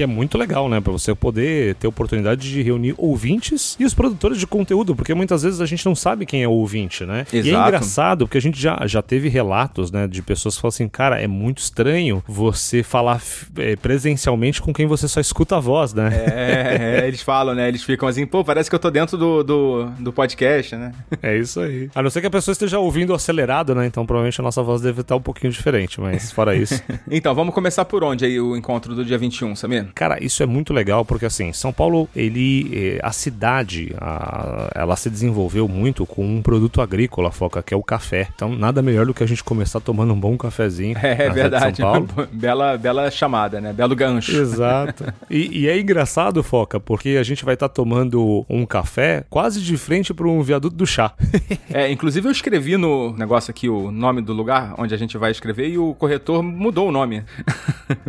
Que 0.00 0.04
é 0.04 0.06
muito 0.06 0.38
legal, 0.38 0.66
né? 0.66 0.80
Pra 0.80 0.90
você 0.90 1.14
poder 1.14 1.74
ter 1.74 1.86
oportunidade 1.86 2.50
de 2.50 2.62
reunir 2.62 2.94
ouvintes 2.96 3.76
e 3.78 3.84
os 3.84 3.92
produtores 3.92 4.38
de 4.38 4.46
conteúdo, 4.46 4.96
porque 4.96 5.12
muitas 5.12 5.42
vezes 5.42 5.60
a 5.60 5.66
gente 5.66 5.84
não 5.84 5.94
sabe 5.94 6.24
quem 6.24 6.42
é 6.42 6.48
o 6.48 6.52
ouvinte, 6.52 7.04
né? 7.04 7.26
E 7.30 7.36
é 7.36 7.40
Exato. 7.40 7.68
engraçado, 7.68 8.26
porque 8.26 8.38
a 8.38 8.40
gente 8.40 8.58
já, 8.58 8.80
já 8.86 9.02
teve 9.02 9.28
relatos, 9.28 9.92
né, 9.92 10.08
de 10.08 10.22
pessoas 10.22 10.54
que 10.54 10.62
falam 10.62 10.70
assim, 10.70 10.88
cara, 10.88 11.20
é 11.20 11.26
muito 11.26 11.58
estranho 11.58 12.24
você 12.26 12.82
falar 12.82 13.20
é, 13.58 13.76
presencialmente 13.76 14.62
com 14.62 14.72
quem 14.72 14.86
você 14.86 15.06
só 15.06 15.20
escuta 15.20 15.58
a 15.58 15.60
voz, 15.60 15.92
né? 15.92 16.08
É, 16.14 17.00
é, 17.02 17.06
eles 17.06 17.20
falam, 17.20 17.54
né? 17.54 17.68
Eles 17.68 17.82
ficam 17.82 18.08
assim, 18.08 18.24
pô, 18.24 18.42
parece 18.42 18.70
que 18.70 18.74
eu 18.74 18.80
tô 18.80 18.90
dentro 18.90 19.18
do, 19.18 19.42
do, 19.42 19.84
do 19.98 20.12
podcast, 20.14 20.76
né? 20.76 20.92
É 21.22 21.36
isso 21.36 21.60
aí. 21.60 21.90
A 21.94 22.02
não 22.02 22.08
ser 22.08 22.22
que 22.22 22.26
a 22.26 22.30
pessoa 22.30 22.54
esteja 22.54 22.78
ouvindo 22.78 23.12
acelerado, 23.12 23.74
né? 23.74 23.84
Então 23.84 24.06
provavelmente 24.06 24.40
a 24.40 24.44
nossa 24.44 24.62
voz 24.62 24.80
deve 24.80 25.02
estar 25.02 25.14
um 25.16 25.20
pouquinho 25.20 25.52
diferente, 25.52 26.00
mas 26.00 26.32
fora 26.32 26.56
isso. 26.56 26.82
Então, 27.10 27.34
vamos 27.34 27.52
começar 27.52 27.84
por 27.84 28.02
onde 28.02 28.24
aí 28.24 28.40
o 28.40 28.56
encontro 28.56 28.94
do 28.94 29.04
dia 29.04 29.18
21, 29.18 29.54
Samir? 29.56 29.89
Cara, 29.94 30.22
isso 30.22 30.42
é 30.42 30.46
muito 30.46 30.72
legal 30.72 31.04
porque 31.04 31.26
assim, 31.26 31.52
São 31.52 31.72
Paulo, 31.72 32.08
ele, 32.14 32.70
eh, 32.96 33.00
a 33.02 33.12
cidade, 33.12 33.94
a- 34.00 34.70
ela 34.74 34.96
se 34.96 35.08
desenvolveu 35.10 35.66
muito 35.68 36.04
com 36.06 36.24
um 36.24 36.42
produto 36.42 36.80
agrícola, 36.80 37.30
foca, 37.30 37.62
que 37.62 37.74
é 37.74 37.76
o 37.76 37.82
café. 37.82 38.28
Então, 38.34 38.54
nada 38.54 38.82
melhor 38.82 39.06
do 39.06 39.14
que 39.14 39.22
a 39.22 39.26
gente 39.26 39.42
começar 39.44 39.80
tomando 39.80 40.12
um 40.12 40.18
bom 40.20 40.36
cafezinho. 40.36 40.96
É, 41.02 41.28
de 41.28 41.34
verdade. 41.34 41.78
São 41.78 42.06
Paulo. 42.06 42.28
bela, 42.32 42.76
bela 42.78 43.10
chamada, 43.10 43.60
né? 43.60 43.72
Belo 43.72 43.94
gancho. 43.96 44.36
Exato. 44.36 45.04
E, 45.30 45.60
e 45.60 45.68
é 45.68 45.78
engraçado, 45.78 46.42
Foca, 46.42 46.80
porque 46.80 47.10
a 47.10 47.22
gente 47.22 47.44
vai 47.44 47.54
estar 47.54 47.68
tomando 47.68 48.44
um 48.48 48.66
café 48.66 49.24
quase 49.30 49.60
de 49.60 49.76
frente 49.76 50.12
para 50.12 50.26
um 50.26 50.42
viaduto 50.42 50.74
do 50.76 50.86
chá. 50.86 51.12
É, 51.72 51.90
inclusive 51.90 52.26
eu 52.26 52.32
escrevi 52.32 52.76
no 52.76 53.12
negócio 53.16 53.50
aqui 53.50 53.68
o 53.68 53.92
nome 53.92 54.20
do 54.20 54.32
lugar 54.32 54.74
onde 54.76 54.92
a 54.92 54.96
gente 54.96 55.16
vai 55.16 55.30
escrever 55.30 55.68
e 55.68 55.78
o 55.78 55.94
corretor 55.94 56.42
mudou 56.42 56.88
o 56.88 56.92
nome. 56.92 57.22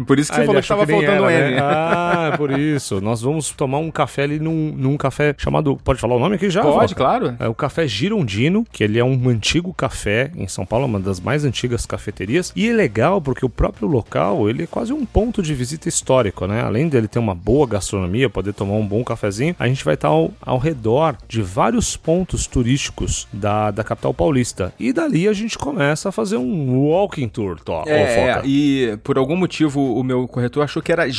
Por 0.08 0.18
isso 0.18 0.32
que 0.32 0.36
você 0.36 0.42
Ah, 0.42 0.44
ele 0.44 0.48
falou 0.48 0.62
que 0.62 0.66
estava 0.66 0.88
faltando 0.88 1.24
um 1.24 1.30
M. 1.30 1.61
Ah, 1.62 2.34
por 2.38 2.52
isso. 2.58 3.00
Nós 3.02 3.22
vamos 3.22 3.50
tomar 3.52 3.78
um 3.78 3.92
café 3.92 4.24
ali 4.24 4.40
num, 4.40 4.74
num 4.76 4.98
café 4.98 5.34
chamado. 5.38 5.78
Pode 5.84 6.00
falar 6.00 6.16
o 6.16 6.20
nome 6.20 6.36
aqui 6.36 6.50
já? 6.50 6.62
Pode, 6.62 6.94
Foca? 6.94 6.96
claro. 6.96 7.36
É 7.40 7.48
o 7.48 7.54
Café 7.54 7.88
Girondino, 7.88 8.66
que 8.72 8.84
ele 8.84 9.00
é 9.00 9.04
um 9.04 9.30
antigo 9.30 9.74
café 9.74 10.32
em 10.36 10.48
São 10.48 10.66
Paulo, 10.66 10.86
uma 10.86 11.00
das 11.00 11.20
mais 11.20 11.46
antigas 11.46 11.86
cafeterias. 11.86 12.52
E 12.56 12.70
é 12.70 12.74
legal 12.74 13.22
porque 13.22 13.46
o 13.46 13.50
próprio 13.50 13.88
local, 13.88 14.50
ele 14.50 14.64
é 14.64 14.68
quase 14.68 14.92
um 14.94 15.06
ponto 15.06 15.42
de 15.42 15.54
visita 15.54 15.88
histórico, 15.88 16.46
né? 16.48 16.62
Além 16.64 16.88
dele 16.90 17.08
ter 17.08 17.20
uma 17.20 17.36
boa 17.36 17.68
gastronomia, 17.68 18.30
poder 18.30 18.54
tomar 18.54 18.74
um 18.76 18.86
bom 18.86 19.04
cafezinho, 19.04 19.56
a 19.60 19.68
gente 19.68 19.84
vai 19.86 19.94
estar 19.96 20.08
ao, 20.10 20.32
ao 20.42 20.58
redor 20.58 21.16
de 21.28 21.42
vários 21.42 21.96
pontos 21.96 22.48
turísticos 22.48 23.28
da, 23.32 23.72
da 23.72 23.84
capital 23.84 24.14
paulista. 24.14 24.74
E 24.80 24.92
dali 24.94 25.28
a 25.28 25.34
gente 25.34 25.58
começa 25.58 26.10
a 26.10 26.12
fazer 26.12 26.38
um 26.38 26.76
walking 26.88 27.28
tour, 27.28 27.60
tó, 27.64 27.82
ó, 27.82 27.84
É, 27.88 28.34
Foca. 28.36 28.48
e 28.48 28.98
por 29.04 29.18
algum 29.18 29.36
motivo 29.36 29.82
o 29.96 30.04
meu 30.04 30.28
corretor 30.28 30.64
achou 30.64 30.82
que 30.82 30.92
era 30.92 31.10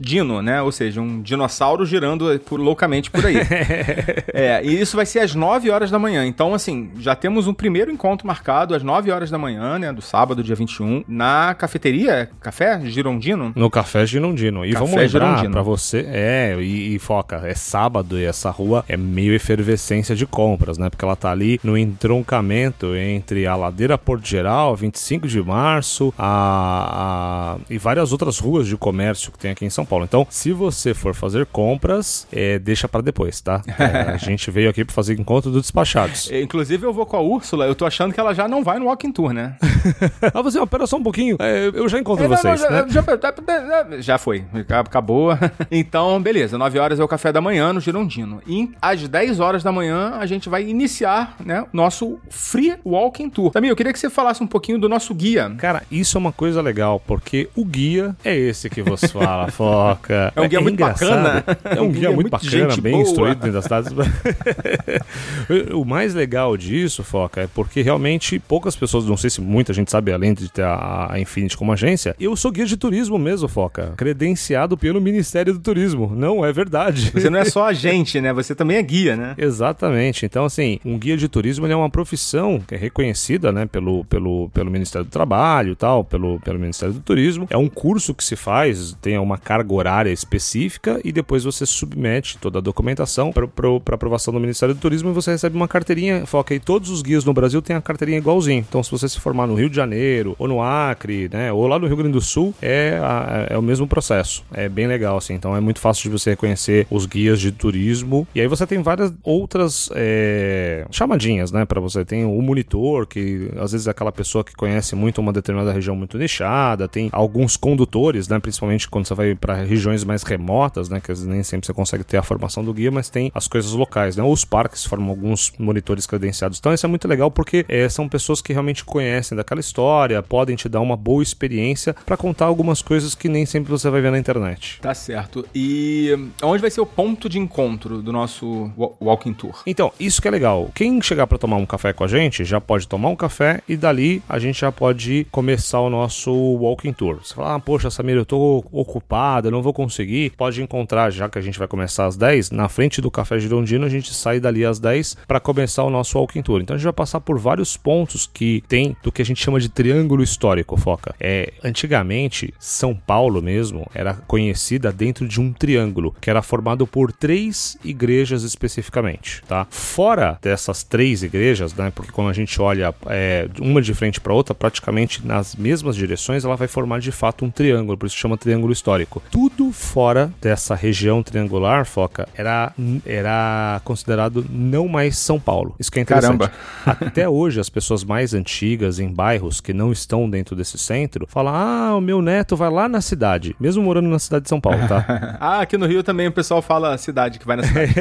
girodino, 0.00 0.42
né? 0.42 0.60
Ou 0.62 0.70
seja, 0.72 1.00
um 1.00 1.20
dinossauro 1.22 1.84
girando 1.86 2.38
por, 2.46 2.58
loucamente 2.60 3.10
por 3.10 3.24
aí. 3.26 3.36
é, 4.32 4.60
e 4.64 4.80
isso 4.80 4.96
vai 4.96 5.06
ser 5.06 5.20
às 5.20 5.34
9 5.34 5.70
horas 5.70 5.90
da 5.90 5.98
manhã. 5.98 6.24
Então, 6.26 6.54
assim, 6.54 6.90
já 6.98 7.14
temos 7.14 7.46
um 7.46 7.54
primeiro 7.54 7.90
encontro 7.90 8.26
marcado 8.26 8.74
às 8.74 8.82
9 8.82 9.10
horas 9.10 9.30
da 9.30 9.38
manhã, 9.38 9.78
né? 9.78 9.92
Do 9.92 10.02
sábado, 10.02 10.42
dia 10.42 10.54
21, 10.54 11.04
na 11.08 11.54
cafeteria, 11.54 12.30
café 12.40 12.80
girondino. 12.84 13.52
No 13.54 13.70
Café 13.70 14.06
Girondino. 14.06 14.64
E 14.64 14.72
Café 14.72 14.84
vamos 14.84 14.96
lembrar 15.00 15.26
Girondino. 15.28 15.52
pra 15.52 15.62
você, 15.62 16.06
é, 16.08 16.56
e, 16.60 16.94
e 16.94 16.98
foca, 16.98 17.42
é 17.44 17.54
sábado 17.54 18.18
e 18.18 18.24
essa 18.24 18.50
rua 18.50 18.84
é 18.88 18.96
meio 18.96 19.34
efervescência 19.34 20.14
de 20.14 20.26
compras, 20.26 20.78
né? 20.78 20.88
Porque 20.90 21.04
ela 21.04 21.16
tá 21.16 21.30
ali 21.30 21.58
no 21.62 21.76
entroncamento 21.76 22.94
entre 22.94 23.46
a 23.46 23.56
Ladeira 23.56 23.96
Porto 23.98 24.26
Geral, 24.26 24.74
25 24.76 25.26
de 25.26 25.42
março, 25.42 26.12
a, 26.18 27.56
a- 27.56 27.56
e 27.70 27.78
várias 27.78 28.12
outras 28.12 28.38
ruas 28.38 28.66
de 28.66 28.76
comércio 28.76 29.32
que 29.32 29.38
tem 29.38 29.50
aqui 29.50 29.64
em 29.64 29.70
São 29.74 29.84
Paulo. 29.84 30.04
Então, 30.04 30.26
se 30.30 30.52
você 30.52 30.94
for 30.94 31.14
fazer 31.14 31.46
compras, 31.46 32.26
é, 32.32 32.58
deixa 32.58 32.88
pra 32.88 33.00
depois, 33.00 33.40
tá? 33.40 33.62
É, 33.78 34.12
a 34.12 34.16
gente 34.16 34.50
veio 34.50 34.70
aqui 34.70 34.84
pra 34.84 34.94
fazer 34.94 35.18
encontro 35.18 35.50
do 35.50 35.60
Despachados. 35.60 36.30
É, 36.30 36.40
Inclusive, 36.40 36.84
eu 36.86 36.92
vou 36.92 37.04
com 37.04 37.16
a 37.16 37.20
Úrsula, 37.20 37.66
eu 37.66 37.74
tô 37.74 37.84
achando 37.84 38.14
que 38.14 38.20
ela 38.20 38.32
já 38.34 38.46
não 38.48 38.62
vai 38.62 38.78
no 38.78 38.86
Walking 38.86 39.12
Tour, 39.12 39.32
né? 39.32 39.56
ah, 40.32 40.40
você, 40.42 40.58
ó, 40.58 40.64
pera 40.66 40.86
só 40.86 40.96
um 40.96 41.02
pouquinho, 41.02 41.36
é, 41.40 41.70
eu 41.74 41.88
já 41.88 41.98
encontro 41.98 42.24
É, 42.24 42.28
não, 42.28 42.36
vocês, 42.36 42.62
não, 42.62 42.70
né? 42.70 42.76
já, 42.88 43.02
já- 43.02 44.00
já 44.00 44.18
foi, 44.18 44.44
acabou. 44.68 45.30
Então, 45.70 46.20
beleza, 46.22 46.56
9 46.56 46.78
horas 46.78 47.00
é 47.00 47.04
o 47.04 47.08
café 47.08 47.32
da 47.32 47.40
manhã 47.40 47.72
no 47.72 47.80
Girondino. 47.80 48.40
E 48.46 48.70
às 48.80 49.06
10 49.08 49.40
horas 49.40 49.62
da 49.62 49.72
manhã 49.72 50.14
a 50.18 50.26
gente 50.26 50.48
vai 50.48 50.62
iniciar, 50.66 51.36
né, 51.44 51.64
nosso 51.72 52.18
Free 52.30 52.74
Walking 52.84 53.28
Tour. 53.30 53.50
Também 53.50 53.70
eu 53.70 53.76
queria 53.76 53.92
que 53.92 53.98
você 53.98 54.08
falasse 54.10 54.42
um 54.42 54.46
pouquinho 54.46 54.78
do 54.78 54.88
nosso 54.88 55.14
guia. 55.14 55.50
Cara, 55.58 55.82
isso 55.90 56.16
é 56.16 56.20
uma 56.20 56.32
coisa 56.32 56.60
legal, 56.62 57.00
porque 57.06 57.48
o 57.56 57.64
guia 57.64 58.14
é 58.24 58.36
esse 58.36 58.70
que 58.70 58.82
você 58.82 59.08
fala, 59.08 59.50
Foca. 59.64 60.32
É 60.34 60.40
um 60.40 60.48
guia 60.48 60.60
muito 60.60 60.74
engraçado. 60.74 61.44
bacana. 61.44 61.44
É 61.64 61.80
um 61.80 61.90
guia 61.90 62.10
muito 62.10 62.30
bacana, 62.30 62.76
bem 62.76 62.92
boa. 62.92 63.02
instruído 63.02 63.36
dentro 63.36 63.52
das 63.52 63.64
cidades. 63.64 63.92
o 65.72 65.84
mais 65.84 66.14
legal 66.14 66.56
disso, 66.56 67.02
Foca, 67.02 67.42
é 67.42 67.46
porque 67.46 67.82
realmente 67.82 68.38
poucas 68.38 68.76
pessoas, 68.76 69.06
não 69.06 69.16
sei 69.16 69.30
se 69.30 69.40
muita 69.40 69.72
gente 69.72 69.90
sabe, 69.90 70.12
além 70.12 70.34
de 70.34 70.50
ter 70.50 70.62
a, 70.62 71.08
a 71.10 71.20
Infinity 71.20 71.56
como 71.56 71.72
agência, 71.72 72.14
eu 72.18 72.36
sou 72.36 72.52
guia 72.52 72.66
de 72.66 72.76
turismo 72.76 73.18
mesmo, 73.18 73.48
Foca. 73.48 73.94
Credenciado 73.96 74.76
pelo 74.76 75.00
Ministério 75.00 75.52
do 75.52 75.58
Turismo. 75.58 76.12
Não 76.14 76.44
é 76.44 76.52
verdade. 76.52 77.10
Você 77.12 77.30
não 77.30 77.38
é 77.38 77.44
só 77.44 77.64
agente, 77.68 78.20
né? 78.20 78.32
Você 78.32 78.54
também 78.54 78.76
é 78.76 78.82
guia, 78.82 79.16
né? 79.16 79.34
Exatamente. 79.38 80.26
Então, 80.26 80.44
assim, 80.44 80.78
um 80.84 80.98
guia 80.98 81.16
de 81.16 81.28
turismo 81.28 81.66
é 81.66 81.76
uma 81.76 81.90
profissão 81.90 82.60
que 82.66 82.74
é 82.74 82.78
reconhecida, 82.78 83.50
né, 83.50 83.66
pelo, 83.66 84.04
pelo, 84.04 84.48
pelo 84.50 84.70
Ministério 84.70 85.06
do 85.06 85.10
Trabalho 85.10 85.72
e 85.72 85.76
tal, 85.76 86.04
pelo, 86.04 86.38
pelo 86.40 86.58
Ministério 86.58 86.94
do 86.94 87.00
Turismo. 87.00 87.46
É 87.50 87.56
um 87.56 87.68
curso 87.68 88.14
que 88.14 88.22
se 88.22 88.36
faz, 88.36 88.96
tem 89.00 89.18
uma 89.18 89.38
carga 89.54 89.72
horária 89.72 90.10
específica 90.10 91.00
e 91.04 91.12
depois 91.12 91.44
você 91.44 91.64
submete 91.64 92.36
toda 92.38 92.58
a 92.58 92.62
documentação 92.62 93.32
para 93.32 93.94
aprovação 93.94 94.34
do 94.34 94.40
Ministério 94.40 94.74
do 94.74 94.80
Turismo 94.80 95.10
e 95.10 95.12
você 95.12 95.30
recebe 95.30 95.54
uma 95.54 95.68
carteirinha. 95.68 96.26
Foca 96.26 96.52
aí, 96.54 96.58
todos 96.58 96.90
os 96.90 97.02
guias 97.02 97.24
no 97.24 97.32
Brasil 97.32 97.62
têm 97.62 97.76
a 97.76 97.80
carteirinha 97.80 98.18
igualzinho. 98.18 98.64
Então, 98.68 98.82
se 98.82 98.90
você 98.90 99.08
se 99.08 99.20
formar 99.20 99.46
no 99.46 99.54
Rio 99.54 99.70
de 99.70 99.76
Janeiro, 99.76 100.34
ou 100.40 100.48
no 100.48 100.60
Acre, 100.60 101.28
né, 101.32 101.52
ou 101.52 101.68
lá 101.68 101.78
no 101.78 101.86
Rio 101.86 101.96
Grande 101.96 102.14
do 102.14 102.20
Sul, 102.20 102.52
é, 102.60 102.98
a- 103.00 103.46
é 103.50 103.56
o 103.56 103.62
mesmo 103.62 103.86
processo. 103.86 104.44
É 104.52 104.68
bem 104.68 104.88
legal, 104.88 105.16
assim. 105.16 105.34
Então, 105.34 105.56
é 105.56 105.60
muito 105.60 105.78
fácil 105.78 106.10
de 106.10 106.18
você 106.18 106.30
reconhecer 106.30 106.86
os 106.90 107.06
guias 107.06 107.38
de 107.40 107.52
turismo. 107.52 108.26
E 108.34 108.40
aí 108.40 108.48
você 108.48 108.66
tem 108.66 108.82
várias 108.82 109.12
outras 109.22 109.88
é, 109.94 110.84
chamadinhas, 110.90 111.52
né, 111.52 111.64
para 111.64 111.80
você. 111.80 112.04
Tem 112.04 112.24
o 112.24 112.42
monitor, 112.42 113.06
que 113.06 113.50
às 113.58 113.70
vezes 113.70 113.86
é 113.86 113.90
aquela 113.90 114.10
pessoa 114.10 114.42
que 114.42 114.52
conhece 114.54 114.96
muito 114.96 115.20
uma 115.20 115.32
determinada 115.32 115.72
região 115.72 115.94
muito 115.94 116.18
nichada. 116.18 116.88
Tem 116.88 117.08
alguns 117.12 117.56
condutores, 117.56 118.26
né, 118.26 118.40
principalmente 118.40 118.88
quando 118.88 119.06
você 119.06 119.14
vai 119.14 119.34
para 119.44 119.56
regiões 119.56 120.02
mais 120.04 120.22
remotas, 120.22 120.88
né? 120.88 121.02
Que 121.02 121.12
nem 121.26 121.42
sempre 121.42 121.66
você 121.66 121.74
consegue 121.74 122.02
ter 122.02 122.16
a 122.16 122.22
formação 122.22 122.64
do 122.64 122.72
guia, 122.72 122.90
mas 122.90 123.10
tem 123.10 123.30
as 123.34 123.46
coisas 123.46 123.72
locais, 123.72 124.16
né? 124.16 124.22
Os 124.22 124.42
parques 124.42 124.86
formam 124.86 125.10
alguns 125.10 125.52
monitores 125.58 126.06
credenciados. 126.06 126.58
Então 126.58 126.72
isso 126.72 126.86
é 126.86 126.88
muito 126.88 127.06
legal 127.06 127.30
porque 127.30 127.62
é, 127.68 127.86
são 127.90 128.08
pessoas 128.08 128.40
que 128.40 128.54
realmente 128.54 128.82
conhecem 128.82 129.36
daquela 129.36 129.60
história, 129.60 130.22
podem 130.22 130.56
te 130.56 130.66
dar 130.66 130.80
uma 130.80 130.96
boa 130.96 131.22
experiência 131.22 131.94
para 132.06 132.16
contar 132.16 132.46
algumas 132.46 132.80
coisas 132.80 133.14
que 133.14 133.28
nem 133.28 133.44
sempre 133.44 133.70
você 133.70 133.90
vai 133.90 134.00
ver 134.00 134.10
na 134.10 134.18
internet. 134.18 134.78
Tá 134.80 134.94
certo. 134.94 135.46
E 135.54 136.16
onde 136.42 136.62
vai 136.62 136.70
ser 136.70 136.80
o 136.80 136.86
ponto 136.86 137.28
de 137.28 137.38
encontro 137.38 138.00
do 138.00 138.10
nosso 138.10 138.72
Walking 138.98 139.34
Tour? 139.34 139.60
Então, 139.66 139.92
isso 140.00 140.22
que 140.22 140.28
é 140.28 140.30
legal. 140.30 140.70
Quem 140.74 141.02
chegar 141.02 141.26
para 141.26 141.36
tomar 141.36 141.58
um 141.58 141.66
café 141.66 141.92
com 141.92 142.02
a 142.02 142.08
gente 142.08 142.46
já 142.46 142.62
pode 142.62 142.88
tomar 142.88 143.10
um 143.10 143.16
café 143.16 143.60
e 143.68 143.76
dali 143.76 144.22
a 144.26 144.38
gente 144.38 144.60
já 144.60 144.72
pode 144.72 145.26
começar 145.30 145.80
o 145.80 145.90
nosso 145.90 146.32
Walking 146.32 146.94
Tour. 146.94 147.18
Você 147.22 147.34
fala, 147.34 147.56
ah, 147.56 147.60
poxa, 147.60 147.90
Samir, 147.90 148.16
eu 148.16 148.24
tô 148.24 148.64
ocupado, 148.72 149.33
eu 149.42 149.50
não 149.50 149.62
vou 149.62 149.72
conseguir. 149.72 150.32
Pode 150.36 150.62
encontrar, 150.62 151.10
já 151.10 151.28
que 151.28 151.38
a 151.38 151.42
gente 151.42 151.58
vai 151.58 151.68
começar 151.68 152.06
às 152.06 152.16
10, 152.16 152.50
na 152.50 152.68
frente 152.68 153.00
do 153.00 153.10
Café 153.10 153.38
Girondino, 153.38 153.86
a 153.86 153.88
gente 153.88 154.12
sai 154.14 154.40
dali 154.40 154.64
às 154.64 154.78
10 154.78 155.16
para 155.26 155.40
começar 155.40 155.84
o 155.84 155.90
nosso 155.90 156.18
Walking 156.18 156.42
Tour. 156.42 156.60
Então 156.60 156.74
a 156.74 156.78
gente 156.78 156.84
vai 156.84 156.92
passar 156.92 157.20
por 157.20 157.38
vários 157.38 157.76
pontos 157.76 158.28
que 158.32 158.62
tem 158.68 158.96
do 159.02 159.10
que 159.10 159.22
a 159.22 159.24
gente 159.24 159.42
chama 159.42 159.60
de 159.60 159.68
triângulo 159.68 160.22
histórico, 160.22 160.76
foca. 160.76 161.14
É, 161.18 161.52
antigamente, 161.62 162.52
São 162.58 162.94
Paulo 162.94 163.42
mesmo 163.42 163.88
era 163.94 164.14
conhecida 164.14 164.92
dentro 164.92 165.26
de 165.26 165.40
um 165.40 165.52
triângulo, 165.52 166.14
que 166.20 166.30
era 166.30 166.42
formado 166.42 166.86
por 166.86 167.12
três 167.12 167.76
igrejas 167.84 168.42
especificamente, 168.42 169.42
tá? 169.46 169.66
Fora 169.70 170.38
dessas 170.40 170.82
três 170.82 171.22
igrejas, 171.22 171.74
né, 171.74 171.92
porque 171.94 172.12
quando 172.12 172.30
a 172.30 172.32
gente 172.32 172.60
olha 172.60 172.94
é, 173.06 173.48
uma 173.60 173.80
de 173.80 173.94
frente 173.94 174.20
para 174.20 174.32
outra, 174.32 174.54
praticamente 174.54 175.26
nas 175.26 175.54
mesmas 175.56 175.96
direções, 175.96 176.44
ela 176.44 176.56
vai 176.56 176.68
formar 176.68 177.00
de 177.00 177.12
fato 177.12 177.44
um 177.44 177.50
triângulo, 177.50 177.96
por 177.96 178.06
isso 178.06 178.16
chama 178.16 178.36
triângulo 178.36 178.72
histórico. 178.72 179.22
Tudo 179.30 179.72
fora 179.72 180.32
dessa 180.40 180.74
região 180.74 181.22
triangular, 181.22 181.84
foca, 181.84 182.28
era, 182.34 182.72
era 183.04 183.80
considerado 183.84 184.44
não 184.48 184.88
mais 184.88 185.18
São 185.18 185.38
Paulo. 185.40 185.74
Isso 185.78 185.90
que 185.90 185.98
é 185.98 186.02
interessante. 186.02 186.38
Caramba. 186.38 186.52
Até 187.06 187.28
hoje, 187.28 187.60
as 187.60 187.68
pessoas 187.68 188.04
mais 188.04 188.34
antigas 188.34 188.98
em 188.98 189.12
bairros 189.12 189.60
que 189.60 189.72
não 189.72 189.92
estão 189.92 190.28
dentro 190.28 190.54
desse 190.54 190.78
centro 190.78 191.26
falam: 191.28 191.54
ah, 191.54 191.96
o 191.96 192.00
meu 192.00 192.22
neto 192.22 192.56
vai 192.56 192.70
lá 192.70 192.88
na 192.88 193.00
cidade, 193.00 193.56
mesmo 193.58 193.82
morando 193.82 194.08
na 194.08 194.18
cidade 194.18 194.44
de 194.44 194.48
São 194.48 194.60
Paulo, 194.60 194.86
tá? 194.88 195.36
ah, 195.40 195.60
aqui 195.60 195.76
no 195.76 195.86
Rio 195.86 196.02
também 196.02 196.28
o 196.28 196.32
pessoal 196.32 196.62
fala 196.62 196.96
cidade 196.98 197.38
que 197.38 197.46
vai 197.46 197.56
na 197.56 197.62
cidade. 197.66 197.92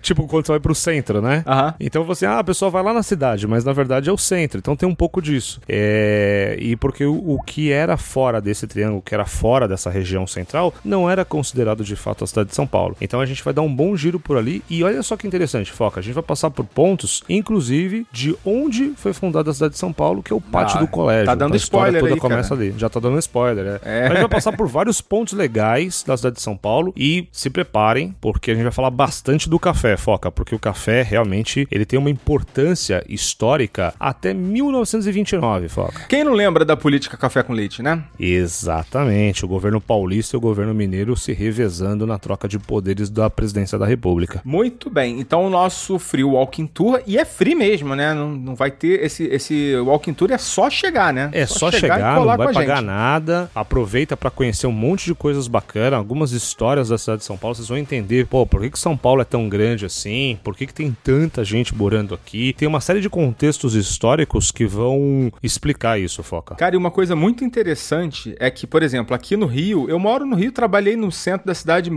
tipo, 0.00 0.26
quando 0.26 0.46
você 0.46 0.52
vai 0.52 0.60
pro 0.60 0.74
centro, 0.74 1.20
né? 1.20 1.44
Uhum. 1.46 1.74
Então 1.80 2.04
você, 2.04 2.26
ah, 2.26 2.38
a 2.38 2.44
pessoa 2.44 2.70
vai 2.70 2.82
lá 2.82 2.92
na 2.92 3.02
cidade, 3.02 3.46
mas 3.46 3.64
na 3.64 3.72
verdade 3.72 4.08
é 4.08 4.12
o 4.12 4.18
centro. 4.18 4.58
Então 4.58 4.76
tem 4.76 4.88
um 4.88 4.94
pouco 4.94 5.20
disso. 5.20 5.60
É... 5.68 6.56
E 6.58 6.76
porque 6.76 7.04
o, 7.04 7.34
o 7.34 7.42
que 7.42 7.70
era 7.70 7.96
fora 7.96 8.40
desse 8.40 8.66
triângulo, 8.66 9.02
que 9.02 9.14
era 9.14 9.24
fora 9.24 9.68
dessa 9.68 9.90
região 9.90 10.26
central, 10.26 10.71
não 10.84 11.08
era 11.08 11.24
considerado 11.24 11.84
de 11.84 11.96
fato 11.96 12.24
a 12.24 12.26
cidade 12.26 12.50
de 12.50 12.54
São 12.54 12.66
Paulo. 12.66 12.96
Então 13.00 13.20
a 13.20 13.26
gente 13.26 13.42
vai 13.42 13.52
dar 13.52 13.62
um 13.62 13.74
bom 13.74 13.96
giro 13.96 14.18
por 14.18 14.36
ali. 14.36 14.62
E 14.68 14.82
olha 14.82 15.02
só 15.02 15.16
que 15.16 15.26
interessante, 15.26 15.72
Foca. 15.72 16.00
A 16.00 16.02
gente 16.02 16.14
vai 16.14 16.22
passar 16.22 16.50
por 16.50 16.64
pontos, 16.64 17.22
inclusive, 17.28 18.06
de 18.12 18.36
onde 18.44 18.92
foi 18.96 19.12
fundada 19.12 19.50
a 19.50 19.54
cidade 19.54 19.72
de 19.72 19.78
São 19.78 19.92
Paulo, 19.92 20.22
que 20.22 20.32
é 20.32 20.36
o 20.36 20.40
pátio 20.40 20.78
ah, 20.78 20.80
do 20.80 20.88
colégio. 20.88 21.26
Tá 21.26 21.34
dando 21.34 21.50
então, 21.50 21.56
spoiler 21.56 22.00
toda 22.00 22.14
aí, 22.14 22.20
começa 22.20 22.50
cara. 22.50 22.60
ali. 22.60 22.74
Já 22.76 22.88
tá 22.88 23.00
dando 23.00 23.18
spoiler, 23.18 23.64
né? 23.64 23.80
É. 23.84 24.06
A 24.06 24.08
gente 24.08 24.20
vai 24.20 24.28
passar 24.28 24.52
por 24.52 24.66
vários 24.66 25.00
pontos 25.00 25.34
legais 25.34 26.02
da 26.06 26.16
cidade 26.16 26.36
de 26.36 26.42
São 26.42 26.56
Paulo 26.56 26.92
e 26.96 27.28
se 27.32 27.50
preparem, 27.50 28.14
porque 28.20 28.50
a 28.50 28.54
gente 28.54 28.64
vai 28.64 28.72
falar 28.72 28.90
bastante 28.90 29.48
do 29.48 29.58
café, 29.58 29.96
Foca, 29.96 30.30
porque 30.30 30.54
o 30.54 30.58
café 30.58 31.02
realmente 31.02 31.66
ele 31.70 31.84
tem 31.84 31.98
uma 31.98 32.10
importância 32.10 33.04
histórica 33.08 33.94
até 33.98 34.32
1929, 34.34 35.68
Foca. 35.68 36.04
Quem 36.08 36.24
não 36.24 36.32
lembra 36.32 36.64
da 36.64 36.76
política 36.76 37.16
café 37.16 37.42
com 37.42 37.52
leite, 37.52 37.82
né? 37.82 38.02
Exatamente. 38.18 39.44
O 39.44 39.48
governo 39.48 39.80
paulista 39.80 40.36
e 40.36 40.38
o 40.38 40.40
governo 40.40 40.51
mineiro 40.74 41.16
se 41.16 41.32
revezando 41.32 42.06
na 42.06 42.18
troca 42.18 42.48
de 42.48 42.58
poderes 42.58 43.10
da 43.10 43.28
presidência 43.28 43.78
da 43.78 43.86
República. 43.86 44.40
Muito 44.44 44.90
bem. 44.90 45.20
Então 45.20 45.46
o 45.46 45.50
nosso 45.50 45.98
Free 45.98 46.24
Walking 46.24 46.66
Tour, 46.66 47.02
e 47.06 47.18
é 47.18 47.24
free 47.24 47.54
mesmo, 47.54 47.94
né? 47.94 48.14
Não, 48.14 48.30
não 48.30 48.54
vai 48.54 48.70
ter 48.70 49.04
esse, 49.04 49.24
esse 49.24 49.76
Walking 49.76 50.14
Tour, 50.14 50.30
é 50.30 50.38
só 50.38 50.68
chegar, 50.70 51.12
né? 51.12 51.30
É 51.32 51.46
só, 51.46 51.58
só 51.58 51.72
chegar, 51.72 51.96
chegar 51.96 52.16
não 52.16 52.24
vai 52.26 52.52
pagar 52.52 52.76
gente. 52.76 52.86
nada. 52.86 53.50
Aproveita 53.54 54.16
para 54.16 54.30
conhecer 54.30 54.66
um 54.66 54.72
monte 54.72 55.06
de 55.06 55.14
coisas 55.14 55.46
bacanas, 55.46 55.98
algumas 55.98 56.32
histórias 56.32 56.88
da 56.88 56.98
cidade 56.98 57.20
de 57.20 57.24
São 57.24 57.36
Paulo. 57.36 57.54
Vocês 57.54 57.68
vão 57.68 57.78
entender, 57.78 58.26
pô, 58.26 58.46
por 58.46 58.60
que, 58.60 58.70
que 58.70 58.78
São 58.78 58.96
Paulo 58.96 59.22
é 59.22 59.24
tão 59.24 59.48
grande 59.48 59.84
assim? 59.86 60.38
Por 60.42 60.56
que, 60.56 60.66
que 60.66 60.74
tem 60.74 60.96
tanta 61.02 61.44
gente 61.44 61.74
morando 61.74 62.14
aqui? 62.14 62.54
Tem 62.56 62.66
uma 62.66 62.80
série 62.80 63.00
de 63.00 63.08
contextos 63.08 63.74
históricos 63.74 64.50
que 64.50 64.66
vão 64.66 65.32
explicar 65.42 65.98
isso, 65.98 66.22
Foca. 66.22 66.54
Cara, 66.54 66.74
e 66.74 66.78
uma 66.78 66.90
coisa 66.90 67.14
muito 67.14 67.44
interessante 67.44 68.34
é 68.38 68.50
que, 68.50 68.66
por 68.66 68.82
exemplo, 68.82 69.14
aqui 69.14 69.36
no 69.36 69.46
Rio, 69.46 69.88
eu 69.88 69.98
moro 69.98 70.26
no 70.26 70.36
Rio, 70.36 70.41
trabalhei 70.50 70.96
no 70.96 71.12
centro 71.12 71.46
da 71.46 71.54
cidade 71.54 71.90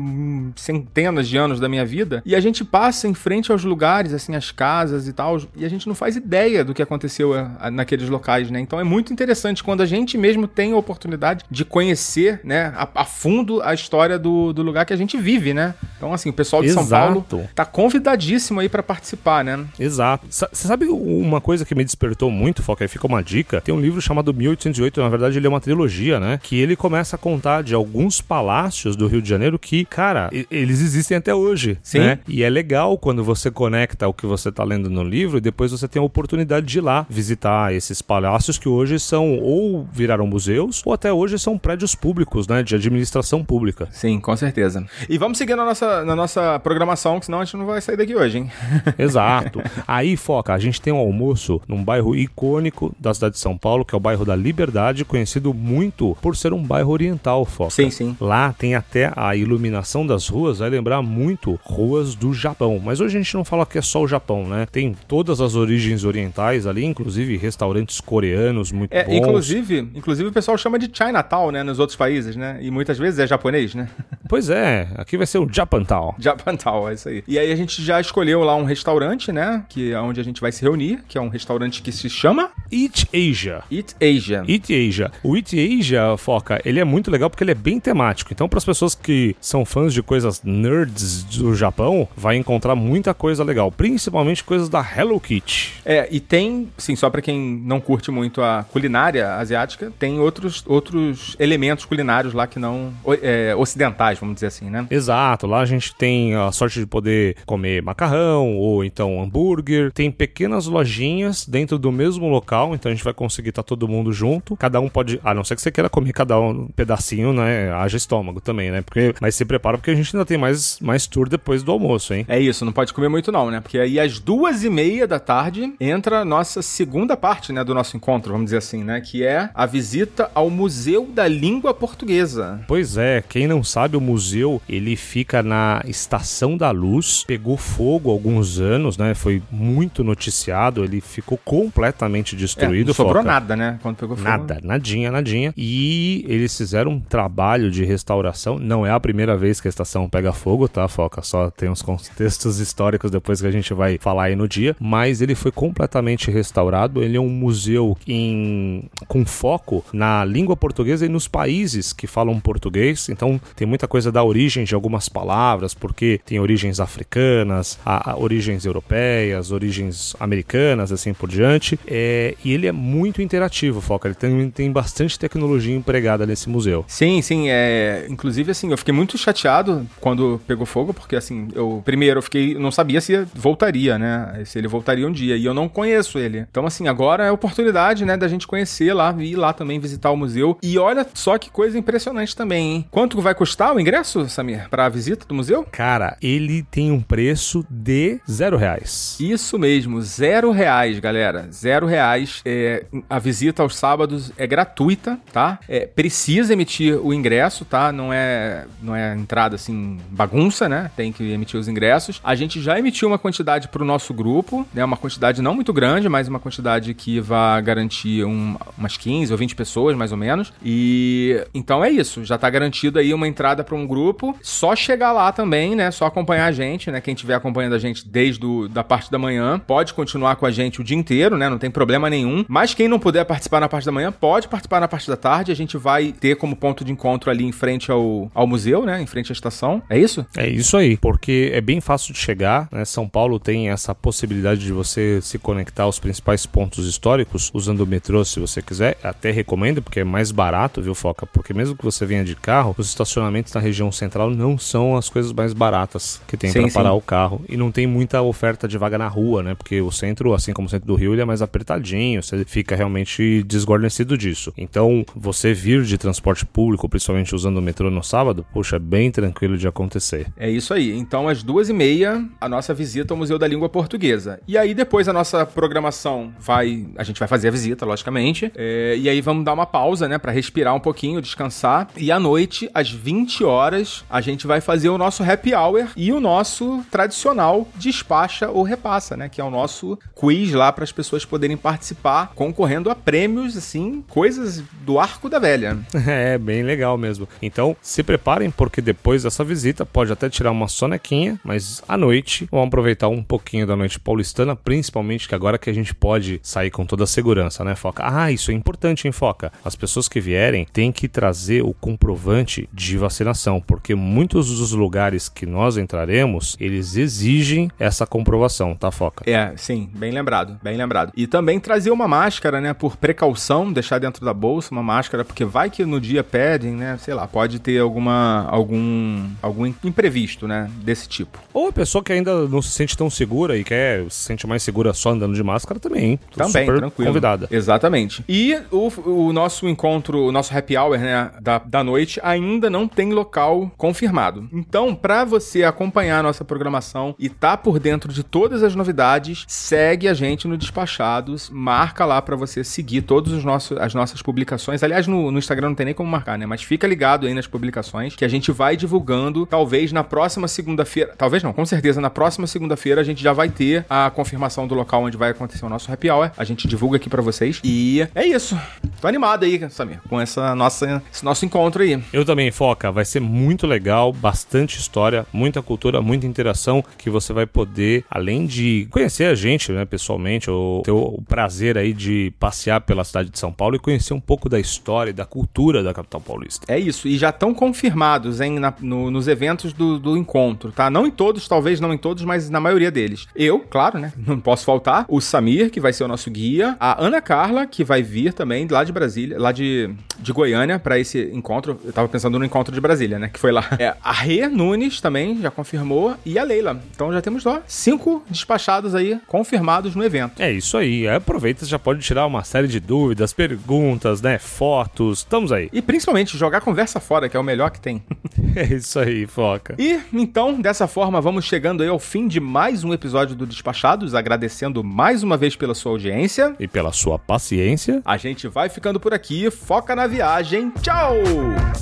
centenas 0.56 1.28
de 1.28 1.38
anos 1.38 1.60
da 1.60 1.70
minha 1.70 1.86
vida, 1.86 2.22
e 2.26 2.36
a 2.36 2.40
gente 2.40 2.64
passa 2.64 3.08
em 3.08 3.14
frente 3.14 3.52
aos 3.52 3.64
lugares, 3.64 4.14
assim, 4.14 4.36
as 4.36 4.52
casas 4.52 5.08
e 5.08 5.14
tal, 5.14 5.42
e 5.56 5.66
a 5.66 5.70
gente 5.70 5.88
não 5.88 5.96
faz 5.96 6.16
ideia 6.16 6.64
do 6.64 6.74
que 6.74 6.82
aconteceu 6.82 7.36
eh, 7.36 7.70
naqueles 7.72 8.10
locais, 8.10 8.50
né? 8.52 8.60
Então 8.60 8.80
é 8.80 8.84
muito 8.84 9.12
interessante 9.12 9.64
quando 9.64 9.82
a 9.82 9.86
gente 9.86 10.18
mesmo 10.18 10.48
tem 10.48 10.74
a 10.74 10.78
oportunidade 10.78 11.46
de 11.50 11.66
conhecer, 11.66 12.42
né, 12.44 12.74
a, 12.76 12.88
a 12.96 13.06
fundo 13.06 13.62
a 13.62 13.74
história 13.74 14.20
do, 14.20 14.54
do 14.54 14.62
lugar 14.62 14.86
que 14.86 14.94
a 14.94 14.98
gente 14.98 15.18
vive, 15.18 15.54
né? 15.54 15.74
Então, 15.98 16.14
assim, 16.14 16.30
o 16.30 16.34
pessoal 16.34 16.62
de 16.62 16.70
Exato. 16.70 16.88
São 16.88 16.98
Paulo 16.98 17.50
tá 17.54 17.66
convidadíssimo 17.66 18.60
aí 18.60 18.70
para 18.70 18.84
participar, 18.84 19.44
né? 19.44 19.66
Exato. 19.80 20.28
Você 20.30 20.68
sabe 20.68 20.86
uma 20.86 21.42
coisa 21.42 21.66
que 21.66 21.74
me 21.74 21.84
despertou 21.84 22.30
muito, 22.30 22.62
Foca, 22.62 22.84
aí 22.84 22.88
fica 22.88 23.08
uma 23.08 23.24
dica. 23.24 23.62
Tem 23.62 23.74
um 23.74 23.80
livro 23.80 24.02
chamado 24.02 24.34
1808, 24.34 25.02
na 25.02 25.10
verdade 25.10 25.38
ele 25.38 25.48
é 25.48 25.50
uma 25.50 25.62
trilogia, 25.62 26.20
né? 26.20 26.40
Que 26.42 26.60
ele 26.60 26.76
começa 26.76 27.16
a 27.16 27.20
contar 27.20 27.64
de 27.64 27.74
alguns 27.74 28.22
palácios 28.36 28.98
do 28.98 29.08
Rio 29.08 29.22
de 29.22 29.30
Janeiro 29.30 29.58
que, 29.58 29.86
cara, 29.86 30.30
eles 30.52 30.82
existem 30.82 31.16
até 31.16 31.34
hoje. 31.34 31.78
Sim. 31.82 32.00
Né? 32.00 32.20
E 32.28 32.44
é 32.44 32.50
legal 32.50 32.98
quando 32.98 33.24
você 33.24 33.50
conecta 33.50 34.10
o 34.10 34.14
que 34.14 34.26
você 34.26 34.52
tá 34.52 34.62
lendo 34.62 34.90
no 34.90 35.06
livro 35.06 35.38
e 35.38 35.42
depois 35.42 35.72
você 35.72 35.88
tem 35.88 36.02
a 36.02 36.04
oportunidade 36.04 36.66
de 36.66 36.80
ir 36.80 36.82
lá 36.82 37.06
visitar 37.10 37.74
esses 37.74 38.02
palácios 38.02 38.58
que 38.58 38.68
hoje 38.68 39.00
são 39.00 39.40
ou 39.40 39.88
viraram 39.90 40.28
museus 40.28 40.82
ou 40.86 40.92
até 40.92 41.14
hoje 41.14 41.40
são 41.40 41.58
prédios 41.58 41.96
públicos, 41.96 42.46
né? 42.46 42.62
De 42.62 42.76
administração 42.76 43.42
pública. 43.42 43.88
Sim, 43.90 44.20
com 44.20 44.36
certeza. 44.36 44.86
E 45.08 45.18
vamos 45.18 45.38
seguir 45.38 45.56
na 45.56 45.64
nossa, 45.64 46.04
na 46.04 46.14
nossa 46.14 46.60
programação, 46.60 47.22
que 47.22 47.28
senão 47.28 47.40
a 47.40 47.46
gente 47.46 47.56
não 47.56 47.66
vai 47.66 47.80
sair 47.80 47.96
daqui 47.96 48.14
hoje, 48.14 48.40
hein? 48.40 48.52
Exato. 49.00 49.62
Aí, 49.88 50.18
Foca, 50.18 50.54
a 50.54 50.60
gente 50.60 50.82
tem 50.82 50.92
um 50.92 50.98
almoço 50.98 51.62
num 51.70 51.82
bairro 51.82 52.14
icônico 52.14 52.94
da 53.00 53.14
cidade 53.14 53.36
de 53.36 53.40
São 53.40 53.58
Paulo, 53.58 53.86
que 53.86 53.96
é 53.96 53.98
o 53.98 54.02
bairro 54.02 54.26
da 54.26 54.36
Liberdade, 54.36 55.06
conhecido 55.06 55.54
muito 55.54 56.18
por 56.22 56.36
ser 56.36 56.52
um 56.52 56.62
bairro 56.62 56.92
oriental, 56.92 57.46
Foca. 57.46 57.72
Sim, 57.72 57.90
sim. 57.90 58.18
Lá 58.26 58.52
tem 58.58 58.74
até 58.74 59.14
a 59.16 59.36
iluminação 59.36 60.06
das 60.06 60.28
ruas, 60.28 60.58
vai 60.58 60.70
lembrar 60.70 61.04
muito 61.04 61.60
ruas 61.64 62.16
do 62.16 62.34
Japão. 62.34 62.82
Mas 62.84 63.00
hoje 63.00 63.18
a 63.18 63.22
gente 63.22 63.36
não 63.36 63.46
fala 63.46 63.68
que 63.68 63.78
é 63.78 63.82
só 63.84 64.02
o 64.02 64.08
Japão, 64.08 64.48
né? 64.48 64.66
Tem 64.72 64.96
todas 65.08 65.40
as 65.40 65.54
origens 65.54 66.04
orientais 66.04 66.66
ali, 66.66 66.84
inclusive 66.84 67.38
restaurantes 67.38 68.02
coreanos 68.02 68.72
muito 68.72 68.92
é, 68.92 69.04
bons. 69.04 69.14
Inclusive, 69.14 69.92
inclusive 69.94 70.30
o 70.30 70.32
pessoal 70.32 70.58
chama 70.58 70.80
de 70.80 70.90
Chinatown, 70.92 71.52
né? 71.52 71.62
Nos 71.62 71.78
outros 71.78 71.96
países, 71.96 72.36
né? 72.36 72.58
E 72.62 72.72
muitas 72.72 72.98
vezes 72.98 73.20
é 73.20 73.28
japonês, 73.28 73.76
né? 73.76 73.88
Pois 74.28 74.50
é, 74.50 74.90
aqui 74.96 75.18
vai 75.18 75.28
ser 75.28 75.38
o 75.38 75.48
Japantown. 75.48 76.16
Japantown, 76.18 76.90
é 76.90 76.96
isso 76.96 77.08
aí. 77.08 77.24
E 77.28 77.38
aí 77.38 77.52
a 77.52 77.56
gente 77.56 77.80
já 77.84 78.02
escolheu 78.02 78.44
lá 78.44 78.56
um 78.56 78.64
restaurante, 78.64 79.32
né? 79.32 79.64
Que 79.70 79.94
é 79.94 80.00
onde 80.00 80.20
a 80.20 80.24
gente 80.24 80.42
vai 80.42 80.52
se 80.52 80.64
reunir, 80.64 81.04
que 81.08 81.16
é 81.16 81.22
um 81.22 81.30
restaurante 81.30 81.84
que 81.84 81.92
se 81.92 82.10
chama 82.10 82.50
Eat 82.72 83.08
Asia. 83.14 83.64
Eat 83.72 83.96
Asia. 84.02 84.44
Eat 84.48 84.74
Asia. 84.74 85.12
O 85.24 85.36
Eat 85.36 85.54
Asia, 85.54 86.18
Foca, 86.18 86.62
ele 86.66 86.80
é 86.80 86.84
muito 86.84 87.12
legal 87.12 87.30
porque 87.30 87.44
ele 87.44 87.52
é 87.52 87.56
bem 87.56 87.80
temático. 87.80 88.32
Então, 88.34 88.48
para 88.48 88.58
as 88.58 88.66
pessoas 88.66 88.96
que 88.96 89.36
são 89.40 89.66
fãs 89.66 89.94
de 89.94 90.02
coisas 90.02 90.42
nerds 90.44 91.24
do 91.24 91.56
Japão, 91.56 92.08
vai 92.16 92.36
encontrar 92.38 92.76
muita 92.76 93.14
coisa 93.14 93.44
legal, 93.44 93.72
principalmente 93.72 94.44
coisas 94.44 94.70
da 94.70 94.86
Hello 94.86 95.20
Kitty. 95.20 95.74
É, 95.86 96.08
e 96.12 96.20
tem, 96.20 96.70
sim, 96.78 96.96
só 96.96 97.10
para 97.10 97.22
quem 97.22 97.40
não 97.66 97.80
curte 97.80 98.12
muito 98.12 98.42
a 98.42 98.64
culinária 98.64 99.36
asiática, 99.36 99.92
tem 99.98 100.20
outros, 100.20 100.64
outros 100.68 101.36
elementos 101.40 101.86
culinários 101.86 102.34
lá 102.34 102.48
que 102.48 102.60
não 102.60 102.94
é, 103.22 103.56
ocidentais, 103.56 104.20
vamos 104.20 104.36
dizer 104.36 104.48
assim, 104.48 104.70
né? 104.70 104.88
Exato, 104.90 105.48
lá 105.48 105.60
a 105.60 105.66
gente 105.66 105.94
tem 105.96 106.36
a 106.36 106.52
sorte 106.52 106.80
de 106.80 106.86
poder 106.86 107.38
comer 107.46 107.82
macarrão 107.82 108.56
ou 108.56 108.84
então 108.84 109.22
hambúrguer. 109.22 109.92
Tem 109.92 110.12
pequenas 110.12 110.66
lojinhas 110.66 111.46
dentro 111.48 111.78
do 111.78 111.92
mesmo 111.92 112.28
local, 112.28 112.55
então 112.74 112.92
a 112.92 112.96
gente 112.96 113.04
vai 113.04 113.14
conseguir 113.14 113.50
estar 113.50 113.64
tá 113.64 113.68
todo 113.68 113.88
mundo 113.88 114.12
junto. 114.12 114.56
Cada 114.56 114.80
um 114.80 114.90
pode, 114.90 115.20
a 115.24 115.34
não 115.34 115.44
ser 115.44 115.56
que 115.56 115.62
você 115.62 115.72
queira 115.72 115.90
comer 115.90 116.14
cada 116.14 116.40
um 116.40 116.68
pedacinho, 116.68 117.34
né? 117.34 117.72
Haja 117.74 117.98
estômago 117.98 118.40
também, 118.40 118.72
né? 118.72 118.82
Porque, 118.82 119.14
mas 119.20 119.36
se 119.36 119.46
prepara 119.46 119.78
porque 119.78 119.92
a 119.92 119.96
gente 119.96 120.16
ainda 120.16 120.26
tem 120.26 120.38
mais, 120.38 120.80
mais 120.80 121.08
tour 121.08 121.28
depois 121.28 121.64
do 121.64 121.72
almoço, 121.72 122.14
hein? 122.14 122.26
É 122.28 122.40
isso, 122.40 122.66
não 122.66 122.72
pode 122.72 122.94
comer 122.94 123.10
muito 123.10 123.32
não, 123.32 123.52
né? 123.52 123.60
Porque 123.60 123.78
aí 123.78 124.00
às 124.00 124.20
duas 124.20 124.64
e 124.64 124.70
meia 124.70 125.08
da 125.08 125.20
tarde 125.20 125.74
entra 125.80 126.20
a 126.20 126.26
nossa 126.26 126.62
segunda 126.62 127.18
parte, 127.18 127.52
né, 127.52 127.64
do 127.64 127.74
nosso 127.74 127.98
encontro, 127.98 128.32
vamos 128.32 128.46
dizer 128.46 128.58
assim, 128.58 128.84
né? 128.84 129.02
Que 129.02 129.24
é 129.24 129.50
a 129.54 129.66
visita 129.66 130.30
ao 130.34 130.50
Museu 130.50 131.08
da 131.14 131.28
Língua 131.28 131.74
Portuguesa. 131.74 132.62
Pois 132.68 132.98
é, 132.98 133.24
quem 133.28 133.48
não 133.48 133.64
sabe, 133.64 133.98
o 133.98 134.02
museu, 134.02 134.62
ele 134.68 134.96
fica 134.96 135.44
na 135.44 135.82
Estação 135.86 136.58
da 136.58 136.72
Luz, 136.72 137.24
pegou 137.26 137.58
fogo 137.58 138.10
há 138.10 138.14
alguns 138.14 138.60
anos, 138.60 138.98
né? 138.98 139.14
Foi 139.14 139.42
muito 139.52 140.04
noticiado, 140.04 140.84
ele 140.84 141.02
ficou 141.02 141.38
completamente 141.38 142.36
destruído. 142.46 142.86
É, 142.86 142.88
não 142.88 142.94
sobrou 142.94 143.22
Foca. 143.22 143.28
nada, 143.28 143.56
né? 143.56 143.80
Quando 143.82 143.98
pegou 143.98 144.16
fogo. 144.16 144.30
Nada, 144.30 144.60
nadinha, 144.64 145.12
nadinha. 145.12 145.54
E 145.58 146.26
eles 146.28 146.56
fizeram 146.56 146.92
um 146.92 147.00
trabalho 147.00 147.70
de 147.70 147.84
restauração. 147.84 148.58
Não 148.58 148.86
é 148.86 148.92
a 148.92 149.00
primeira 149.00 149.36
vez 149.36 149.60
que 149.60 149.68
a 149.68 149.70
estação 149.70 150.10
pega 150.10 150.32
fogo, 150.32 150.68
tá, 150.68 150.88
Foca? 150.88 151.22
Só 151.22 151.50
tem 151.50 151.70
uns 151.70 151.82
contextos 151.82 152.60
históricos 152.60 153.12
depois 153.12 153.42
que 153.42 153.48
a 153.48 153.52
gente 153.52 153.74
vai 153.74 153.98
falar 153.98 154.26
aí 154.26 154.36
no 154.36 154.48
dia. 154.48 154.76
Mas 154.80 155.22
ele 155.22 155.36
foi 155.36 155.52
completamente 155.52 156.32
restaurado. 156.32 157.04
Ele 157.04 157.18
é 157.18 157.22
um 157.22 157.30
museu 157.30 157.98
em... 158.08 158.90
com 159.08 159.26
foco 159.26 159.84
na 159.92 160.24
língua 160.24 160.56
portuguesa 160.56 161.06
e 161.06 161.10
nos 161.10 161.28
países 161.28 161.94
que 161.94 162.08
falam 162.08 162.40
português. 162.40 163.10
Então 163.10 163.40
tem 163.56 163.68
muita 163.68 163.88
coisa 163.88 164.12
da 164.12 164.24
origem 164.24 164.64
de 164.64 164.76
algumas 164.76 165.10
palavras, 165.10 165.74
porque 165.74 166.20
tem 166.26 166.40
origens 166.40 166.80
africanas, 166.80 167.80
a, 167.86 168.12
a 168.12 168.18
origens 168.18 168.66
europeias, 168.66 169.52
origens 169.52 170.16
americanas, 170.20 170.92
assim 170.92 171.14
por 171.14 171.30
diante. 171.30 171.80
É, 171.88 172.35
e 172.44 172.54
ele 172.54 172.68
é 172.68 172.72
muito 172.72 173.22
interativo, 173.22 173.82
Foca. 173.82 174.08
Ele 174.08 174.16
tem, 174.16 174.50
tem 174.50 174.72
bastante 174.72 175.18
tecnologia 175.18 175.76
empregada 175.76 176.26
nesse 176.26 176.50
museu. 176.50 176.86
Sim, 176.88 177.22
sim, 177.22 177.50
é. 177.50 178.06
Inclusive, 178.10 178.52
assim, 178.52 178.72
eu 178.72 178.78
fiquei 178.78 178.94
muito 178.94 179.18
chateado 179.18 179.86
quando 180.00 180.42
pegou 180.48 180.66
fogo, 180.66 180.94
porque 180.94 181.16
assim, 181.16 181.48
eu 181.54 181.82
primeiro 181.84 182.20
eu 182.20 182.22
fiquei. 182.22 182.56
não 182.56 182.72
sabia 182.72 183.02
se 183.02 183.26
voltaria, 183.34 183.98
né? 183.98 184.42
Se 184.46 184.58
ele 184.58 184.68
voltaria 184.68 185.08
um 185.08 185.12
dia. 185.12 185.36
E 185.38 185.46
eu 185.46 185.54
não 185.54 185.68
conheço 185.68 186.18
ele. 186.18 186.46
Então, 186.50 186.66
assim, 186.66 186.88
agora 186.88 187.26
é 187.26 187.30
a 187.30 187.34
oportunidade, 187.34 188.06
né, 188.06 188.18
da 188.18 188.28
gente 188.28 188.48
conhecer 188.48 188.94
lá, 188.94 189.16
ir 189.20 189.36
lá 189.36 189.54
também 189.54 189.80
visitar 189.80 190.12
o 190.12 190.18
museu. 190.18 190.58
E 190.62 190.78
olha 190.78 191.06
só 191.14 191.38
que 191.38 191.50
coisa 191.50 191.78
impressionante 191.78 192.36
também, 192.36 192.76
hein? 192.76 192.86
Quanto 192.92 193.22
vai 193.22 193.36
custar 193.36 193.76
o 193.76 193.80
ingresso, 193.80 194.28
Samir, 194.30 194.70
pra 194.70 194.90
visita 194.90 195.26
do 195.28 195.36
museu? 195.36 195.66
Cara, 195.72 196.18
ele 196.22 196.64
tem 196.64 196.92
um 196.92 197.02
preço 197.02 197.66
de 197.70 198.20
zero 198.30 198.58
reais. 198.58 199.18
Isso 199.20 199.58
mesmo, 199.60 200.02
zero 200.02 200.52
reais, 200.52 201.00
galera. 201.00 201.48
Zero 201.52 201.86
reais. 201.86 202.25
É, 202.46 202.86
a 203.10 203.20
visita 203.20 203.62
aos 203.64 203.76
sábados 203.76 204.32
é 204.38 204.46
gratuita, 204.48 205.20
tá? 205.32 205.60
É, 205.68 205.86
precisa 205.86 206.54
emitir 206.54 206.98
o 206.98 207.14
ingresso, 207.14 207.66
tá? 207.66 207.92
Não 207.92 208.12
é, 208.12 208.66
não 208.82 208.96
é 208.96 209.14
entrada 209.16 209.56
assim 209.56 209.98
bagunça, 210.10 210.68
né? 210.70 210.92
Tem 210.96 211.12
que 211.12 211.24
emitir 211.32 211.60
os 211.60 211.68
ingressos. 211.68 212.20
A 212.24 212.36
gente 212.36 212.62
já 212.62 212.78
emitiu 212.80 213.08
uma 213.08 213.18
quantidade 213.18 213.68
para 213.68 213.82
o 213.82 213.86
nosso 213.86 214.14
grupo, 214.14 214.66
né? 214.74 214.84
Uma 214.84 214.98
quantidade 214.98 215.42
não 215.42 215.54
muito 215.56 215.72
grande, 215.74 216.08
mas 216.10 216.28
uma 216.28 216.40
quantidade 216.40 216.94
que 216.94 217.20
vai 217.20 217.62
garantir 217.62 218.24
um- 218.26 218.56
umas 218.78 218.98
15 218.98 219.32
ou 219.32 219.38
20 219.38 219.56
pessoas, 219.56 219.96
mais 219.96 220.12
ou 220.12 220.18
menos. 220.18 220.52
E 220.64 221.44
então 221.54 221.84
é 221.84 221.90
isso. 221.90 222.24
Já 222.24 222.38
tá 222.38 222.50
garantido 222.50 223.00
aí 223.00 223.14
uma 223.14 223.28
entrada 223.28 223.64
para 223.64 223.76
um 223.76 223.86
grupo. 223.88 224.36
Só 224.42 224.76
chegar 224.76 225.12
lá 225.12 225.32
também, 225.32 225.76
né? 225.76 225.92
Só 225.92 226.06
acompanhar 226.06 226.46
a 226.46 226.52
gente, 226.52 226.90
né? 226.92 227.02
Quem 227.02 227.14
estiver 227.14 227.36
acompanhando 227.36 227.74
a 227.74 227.80
gente 227.80 228.08
desde 228.08 228.46
o, 228.46 228.68
da 228.68 228.84
parte 228.84 229.12
da 229.12 229.18
manhã 229.18 229.60
pode 229.60 229.94
continuar 229.94 230.36
com 230.36 230.46
a 230.46 230.52
gente 230.52 230.82
o 230.82 230.84
dia 230.84 230.98
inteiro, 230.98 231.38
né? 231.38 231.50
Não 231.50 231.58
tem 231.58 231.70
problema 231.72 232.10
nenhum. 232.10 232.15
Mas 232.48 232.74
quem 232.74 232.88
não 232.88 233.00
puder 233.00 233.26
participar 233.26 233.60
na 233.60 233.68
parte 233.68 233.86
da 233.86 233.92
manhã 233.92 234.12
pode 234.12 234.48
participar 234.48 234.80
na 234.80 234.88
parte 234.88 235.08
da 235.08 235.18
tarde. 235.18 235.52
A 235.52 235.56
gente 235.56 235.78
vai 235.78 236.12
ter 236.12 236.36
como 236.36 236.56
ponto 236.56 236.86
de 236.86 236.92
encontro 236.92 237.30
ali 237.30 237.44
em 237.44 237.52
frente 237.52 237.92
ao, 237.92 238.30
ao 238.34 238.48
museu, 238.48 238.86
né? 238.86 239.02
Em 239.02 239.06
frente 239.06 239.32
à 239.32 239.34
estação. 239.34 239.82
É 239.90 239.98
isso? 239.98 240.26
É 240.38 240.48
isso 240.48 240.78
aí, 240.78 240.98
porque 240.98 241.52
é 241.54 241.62
bem 241.62 241.82
fácil 241.82 242.14
de 242.14 242.20
chegar, 242.20 242.68
né? 242.72 242.86
São 242.86 243.08
Paulo 243.08 243.40
tem 243.40 243.70
essa 243.70 243.94
possibilidade 243.94 244.62
de 244.62 244.72
você 244.72 245.20
se 245.22 245.38
conectar 245.40 245.84
aos 245.84 246.00
principais 246.00 246.46
pontos 246.46 246.88
históricos 246.88 247.52
usando 247.54 247.82
o 247.82 247.88
metrô, 247.88 248.24
se 248.24 248.40
você 248.40 248.62
quiser. 248.62 248.98
Até 249.04 249.32
recomendo, 249.32 249.82
porque 249.82 250.02
é 250.02 250.04
mais 250.04 250.32
barato, 250.32 250.82
viu, 250.82 250.96
Foca? 250.96 251.26
Porque 251.26 251.54
mesmo 251.54 251.76
que 251.76 251.84
você 251.84 252.06
venha 252.06 252.24
de 252.24 252.36
carro, 252.36 252.76
os 252.78 252.88
estacionamentos 252.88 253.54
na 253.54 253.62
região 253.62 253.92
central 253.92 254.30
não 254.30 254.58
são 254.58 254.96
as 254.96 255.10
coisas 255.10 255.32
mais 255.34 255.54
baratas 255.54 256.22
que 256.28 256.38
tem 256.38 256.52
para 256.52 256.70
parar 256.72 256.92
sim. 256.92 256.98
o 256.98 257.02
carro. 257.02 257.42
E 257.48 257.58
não 257.58 257.72
tem 257.72 257.88
muita 257.88 258.22
oferta 258.22 258.68
de 258.68 258.78
vaga 258.78 258.98
na 258.98 259.08
rua, 259.08 259.42
né? 259.42 259.56
Porque 259.56 259.82
o 259.82 259.92
centro, 259.92 260.34
assim 260.34 260.54
como 260.54 260.68
o 260.68 260.72
centro 260.72 260.88
do 260.88 260.96
Rio, 260.96 261.14
ele 261.14 261.22
é 261.22 261.26
mais 261.26 261.42
apertadinho, 261.42 262.05
você 262.16 262.46
fica 262.46 262.76
realmente 262.76 263.44
desguarnecido 263.44 264.18
disso. 264.18 264.54
Então, 264.58 265.06
você 265.16 265.54
vir 265.54 265.84
de 265.84 265.98
transporte 265.98 266.46
público, 266.46 266.88
principalmente 266.88 267.36
usando 267.36 267.58
o 267.58 267.62
metrô 267.62 267.90
no 267.90 268.04
sábado, 268.04 268.46
poxa, 268.54 268.76
é 268.76 268.80
bem 268.80 269.12
tranquilo 269.12 269.58
de 269.58 269.68
acontecer. 269.68 270.28
É 270.38 270.50
isso 270.50 270.74
aí. 270.74 270.96
Então, 270.96 271.28
às 271.28 271.44
duas 271.44 271.70
e 271.70 271.74
meia, 271.74 272.24
a 272.40 272.48
nossa 272.48 272.74
visita 272.74 273.14
ao 273.14 273.18
Museu 273.18 273.38
da 273.38 273.48
Língua 273.48 273.70
Portuguesa. 273.70 274.40
E 274.48 274.58
aí, 274.58 274.74
depois, 274.74 275.08
a 275.08 275.14
nossa 275.14 275.46
programação 275.46 276.34
vai. 276.40 276.86
A 276.98 277.04
gente 277.04 277.20
vai 277.20 277.28
fazer 277.28 277.48
a 277.48 277.52
visita, 277.52 277.86
logicamente. 277.86 278.52
É, 278.56 278.96
e 278.98 279.10
aí, 279.10 279.22
vamos 279.22 279.46
dar 279.46 279.54
uma 279.54 279.66
pausa, 279.66 280.08
né? 280.08 280.18
Pra 280.18 280.32
respirar 280.32 280.76
um 280.76 280.80
pouquinho, 280.80 281.22
descansar. 281.22 281.90
E 281.98 282.12
à 282.12 282.20
noite, 282.20 282.70
às 282.74 282.90
20 282.90 283.44
horas, 283.44 284.04
a 284.10 284.22
gente 284.22 284.48
vai 284.48 284.62
fazer 284.62 284.90
o 284.90 284.98
nosso 284.98 285.24
happy 285.24 285.54
hour 285.54 285.88
e 285.96 286.12
o 286.12 286.20
nosso 286.20 286.84
tradicional 286.92 287.68
despacha 287.76 288.50
ou 288.50 288.64
repassa, 288.64 289.16
né? 289.16 289.30
Que 289.30 289.42
é 289.42 289.44
o 289.44 289.50
nosso 289.50 289.98
quiz 290.14 290.52
lá 290.52 290.72
para 290.72 290.84
as 290.84 290.92
pessoas 290.92 291.26
poderem 291.26 291.58
participar, 291.58 291.95
concorrendo 292.36 292.90
a 292.90 292.96
prêmios, 292.96 293.58
assim, 293.58 294.04
coisas 294.08 294.64
do 294.86 295.00
arco 295.00 295.30
da 295.30 295.40
velha. 295.40 295.78
É, 296.08 296.38
bem 296.38 296.62
legal 296.62 296.98
mesmo. 296.98 297.28
Então, 297.42 297.76
se 297.82 298.04
preparem, 298.04 298.52
porque 298.52 298.80
depois 298.80 299.24
dessa 299.24 299.44
visita 299.44 299.86
pode 299.86 300.12
até 300.12 300.30
tirar 300.30 300.52
uma 300.52 300.68
sonequinha, 300.68 301.40
mas 301.44 301.82
à 301.88 301.98
noite 301.98 302.48
vamos 302.52 302.68
aproveitar 302.68 303.08
um 303.08 303.24
pouquinho 303.24 303.66
da 303.66 303.76
noite 303.76 304.00
paulistana, 304.00 304.56
principalmente 304.56 305.28
que 305.28 305.34
agora 305.34 305.58
que 305.58 305.70
a 305.70 305.74
gente 305.74 305.96
pode 305.96 306.40
sair 306.44 306.70
com 306.70 306.86
toda 306.86 307.06
a 307.06 307.08
segurança, 307.08 307.64
né, 307.64 307.76
Foca? 307.76 308.04
Ah, 308.06 308.32
isso 308.32 308.52
é 308.52 308.54
importante, 308.54 309.08
hein, 309.08 309.12
Foca? 309.12 309.52
As 309.64 309.76
pessoas 309.76 310.08
que 310.08 310.22
vierem 310.22 310.66
têm 310.72 310.92
que 310.92 311.08
trazer 311.08 311.64
o 311.64 311.74
comprovante 311.74 312.70
de 312.72 312.98
vacinação, 312.98 313.60
porque 313.60 313.96
muitos 313.96 314.60
dos 314.60 314.72
lugares 314.72 315.28
que 315.28 315.46
nós 315.46 315.78
entraremos, 315.78 316.56
eles 316.60 316.96
exigem 316.96 317.70
essa 317.80 318.06
comprovação, 318.06 318.76
tá, 318.76 318.92
Foca? 318.92 319.30
É, 319.30 319.54
sim, 319.58 319.90
bem 319.96 320.12
lembrado, 320.12 320.60
bem 320.62 320.78
lembrado. 320.78 321.12
E 321.16 321.28
também 321.28 321.60
trazer 321.60 321.85
uma 321.92 322.08
máscara, 322.08 322.60
né, 322.62 322.74
por 322.74 322.98
precaução, 322.98 323.72
deixar 323.72 324.00
dentro 324.00 324.26
da 324.26 324.34
bolsa 324.34 324.72
uma 324.72 324.84
máscara, 324.84 325.24
porque 325.24 325.46
vai 325.46 325.70
que 325.70 325.86
no 325.86 326.00
dia 326.00 326.24
pedem, 326.24 326.74
né, 326.74 326.98
sei 327.00 327.14
lá, 327.14 327.28
pode 327.28 327.60
ter 327.60 327.80
alguma 327.80 328.48
algum 328.50 329.26
algum 329.42 329.66
imprevisto, 329.84 330.48
né, 330.48 330.70
desse 330.84 331.08
tipo. 331.08 331.40
Ou 331.54 331.70
a 331.70 331.74
pessoa 331.74 332.04
que 332.04 332.12
ainda 332.14 332.48
não 332.48 332.62
se 332.62 332.70
sente 332.70 332.98
tão 332.98 333.10
segura 333.10 333.58
e 333.58 333.64
quer 333.64 334.10
se 334.10 334.26
sente 334.26 334.46
mais 334.48 334.64
segura 334.64 334.94
só 334.94 335.12
andando 335.12 335.34
de 335.34 335.44
máscara 335.44 335.80
também, 335.80 336.04
hein? 336.12 336.20
Tô 336.32 336.44
Também, 336.44 336.66
tranquilo. 336.66 337.10
convidada. 337.10 337.48
Exatamente. 337.52 338.24
E 338.28 338.58
o, 338.72 338.92
o 339.28 339.34
nosso 339.34 339.68
encontro, 339.68 340.26
o 340.28 340.32
nosso 340.32 340.56
happy 340.56 340.78
hour, 340.78 340.98
né, 340.98 341.32
da, 341.42 341.58
da 341.60 341.84
noite, 341.84 342.20
ainda 342.24 342.70
não 342.70 342.88
tem 342.88 343.12
local 343.14 343.72
confirmado. 343.78 344.48
Então, 344.52 344.94
pra 344.96 345.24
você 345.24 345.64
acompanhar 345.64 346.20
a 346.20 346.24
nossa 346.24 346.44
programação 346.44 347.16
e 347.20 347.30
tá 347.30 347.58
por 347.58 347.80
dentro 347.80 348.12
de 348.12 348.24
todas 348.24 348.64
as 348.64 348.76
novidades, 348.76 349.46
segue 349.48 350.08
a 350.08 350.14
gente 350.14 350.48
no 350.48 350.58
Despachados, 350.58 351.50
marca 351.66 352.06
lá 352.06 352.22
pra 352.22 352.36
você 352.36 352.64
seguir 352.64 353.02
todas 353.02 353.34
as 353.80 353.94
nossas 353.96 354.22
publicações. 354.22 354.84
Aliás, 354.84 355.08
no, 355.08 355.32
no 355.32 355.40
Instagram 355.40 355.70
não 355.70 355.76
tem 355.76 355.88
nem 355.88 355.96
como 355.96 356.08
marcar, 356.08 356.38
né, 356.38 356.46
mas 356.46 356.62
fica 356.62 356.86
ligado 356.86 357.26
aí 357.26 357.34
nas 357.34 357.48
publicações 357.48 358.16
que 358.16 358.24
a 358.24 358.28
gente 358.28 358.52
vai 358.52 358.78
divulgando, 358.78 359.48
talvez 359.48 359.92
na 359.92 360.04
próxima 360.04 360.48
segunda-feira, 360.48 361.16
talvez 361.18 361.42
não, 361.42 361.52
com 361.52 361.66
certeza 361.66 362.00
na 362.00 362.12
próxima 362.12 362.46
segunda-feira 362.46 363.02
a 363.02 363.04
gente 363.04 363.24
já 363.24 363.34
vai 363.34 363.50
ter 363.50 363.84
a 363.90 364.12
confirmação 364.12 364.68
do 364.68 364.76
local 364.76 365.04
onde 365.04 365.18
vai 365.18 365.32
acontecer 365.32 365.66
o 365.66 365.70
nosso 365.70 365.92
happy 365.92 366.08
hour. 366.12 366.30
A 366.38 366.44
gente 366.44 366.68
divulga 366.68 366.98
aqui 366.98 367.10
pra 367.10 367.22
vocês. 367.22 367.60
E 367.64 368.08
é 368.14 368.28
isso. 368.28 368.56
Tô 369.02 369.08
animado 369.08 369.44
aí, 369.44 369.68
Samir, 369.72 370.00
com 370.08 370.22
essa 370.22 370.54
nossa, 370.54 371.02
esse 371.12 371.26
nosso 371.26 371.46
encontro 371.46 371.82
aí. 371.82 372.00
Eu 372.14 372.24
também, 372.24 372.52
Foca. 372.52 372.92
Vai 372.92 373.06
ser 373.06 373.20
muito 373.20 373.66
legal, 373.66 374.14
bastante 374.14 374.78
história, 374.78 375.26
muita 375.34 375.64
cultura, 375.64 376.00
muita 376.00 376.28
interação 376.28 376.84
que 376.96 377.10
você 377.10 377.34
vai 377.34 377.48
poder, 377.48 378.06
além 378.10 378.46
de 378.46 378.88
conhecer 378.92 379.26
a 379.26 379.36
gente, 379.36 379.72
né, 379.72 379.84
pessoalmente, 379.84 380.50
ou 380.52 380.84
ter 380.84 380.92
o 380.92 381.24
prazer 381.28 381.55
aí 381.78 381.94
de 381.94 382.34
passear 382.40 382.82
pela 382.82 383.04
cidade 383.04 383.30
de 383.30 383.40
São 383.40 383.52
Paulo 383.52 383.76
e 383.76 383.80
conhecer 383.80 384.14
um 384.14 384.20
pouco 384.20 384.48
da 384.50 384.60
história 384.60 385.10
e 385.12 385.14
da 385.14 385.26
cultura 385.26 385.84
da 385.84 385.94
capital 385.94 386.22
paulista. 386.22 386.66
É 386.72 386.80
isso, 386.80 387.08
e 387.08 387.18
já 387.18 387.30
estão 387.30 387.54
confirmados 387.54 388.42
hein, 388.42 388.60
na- 388.60 388.74
no- 388.82 389.12
nos 389.12 389.28
eventos 389.28 389.74
do, 389.74 390.00
do 390.00 390.18
encontro, 390.18 390.72
tá? 390.72 390.90
Não 390.90 391.06
em 391.06 391.12
todos, 391.12 391.48
talvez 391.48 391.80
não 391.80 391.94
em 391.94 391.98
todos, 391.98 392.24
mas 392.24 392.50
na 392.50 392.60
maioria 392.60 392.90
deles. 392.92 393.28
Eu, 393.36 393.60
claro, 393.60 394.00
né? 394.00 394.14
Não 394.18 394.40
posso 394.40 394.66
faltar. 394.66 395.06
O 395.08 395.20
Samir, 395.22 395.70
que 395.70 395.80
vai 395.80 395.94
ser 395.94 396.04
o 396.04 396.08
nosso 396.08 396.30
guia. 396.32 396.76
A 396.80 397.04
Ana 397.04 397.22
Carla, 397.22 397.66
que 397.66 397.84
vai 397.84 398.02
vir 398.02 398.34
também 398.34 398.68
lá 398.70 398.84
de 398.84 398.92
Brasília, 398.92 399.40
lá 399.40 399.52
de, 399.52 399.90
de 400.20 400.32
Goiânia, 400.32 400.80
pra 400.80 400.98
esse 401.00 401.30
encontro. 401.34 401.80
Eu 401.84 401.94
tava 401.94 402.08
pensando 402.08 402.38
no 402.40 402.46
encontro 402.46 402.74
de 402.74 402.82
Brasília, 402.82 403.20
né? 403.20 403.30
Que 403.32 403.40
foi 403.40 403.52
lá. 403.52 403.66
É, 403.80 403.94
a 404.04 404.12
Rê 404.14 404.48
Nunes 404.48 405.02
também 405.02 405.42
já 405.42 405.52
confirmou. 405.52 406.16
E 406.26 406.40
a 406.40 406.44
Leila. 406.44 406.82
Então 406.96 407.12
já 407.12 407.22
temos 407.22 407.44
lá 407.44 407.62
cinco 407.68 408.24
despachados 408.30 408.96
aí 408.96 409.20
confirmados 409.28 409.96
no 409.96 410.04
evento. 410.04 410.42
É 410.42 410.52
isso 410.52 410.78
aí. 410.78 411.08
Aí 411.08 411.16
Aproveita, 411.16 411.45
aproveita, 411.46 411.66
já 411.66 411.78
pode 411.78 412.00
tirar 412.02 412.26
uma 412.26 412.44
série 412.44 412.68
de 412.68 412.80
dúvidas, 412.80 413.32
perguntas, 413.32 414.22
né? 414.22 414.40
Fotos, 414.40 415.20
estamos 415.20 415.52
aí. 415.52 415.70
E 415.72 415.82
principalmente 415.82 416.38
jogar 416.38 416.62
conversa 416.62 417.00
fora, 417.00 417.30
que 417.30 417.38
é 417.38 417.40
o 417.40 417.44
melhor 417.44 417.70
que 417.70 417.80
tem. 417.80 418.04
é 418.56 418.74
isso 418.74 419.00
aí, 419.00 419.28
foca. 419.28 419.76
E 419.78 420.00
então, 420.12 420.60
dessa 420.60 420.88
forma, 420.88 421.22
vamos 421.22 421.46
chegando 421.46 421.84
aí 421.84 421.90
ao 421.90 422.00
fim 422.00 422.28
de 422.28 422.40
mais 422.40 422.84
um 422.84 422.94
episódio 422.94 423.36
do 423.36 423.46
Despachados, 423.46 424.16
agradecendo 424.16 424.84
mais 424.84 425.22
uma 425.22 425.38
vez 425.38 425.56
pela 425.56 425.76
sua 425.76 425.92
audiência 425.92 426.56
e 426.60 426.68
pela 426.68 426.92
sua 426.92 427.20
paciência. 427.20 428.02
A 428.04 428.18
gente 428.18 428.48
vai 428.48 428.68
ficando 428.68 429.00
por 429.00 429.14
aqui, 429.14 429.52
foca 429.52 429.96
na 429.96 430.08
viagem. 430.08 430.72
Tchau! 430.82 431.14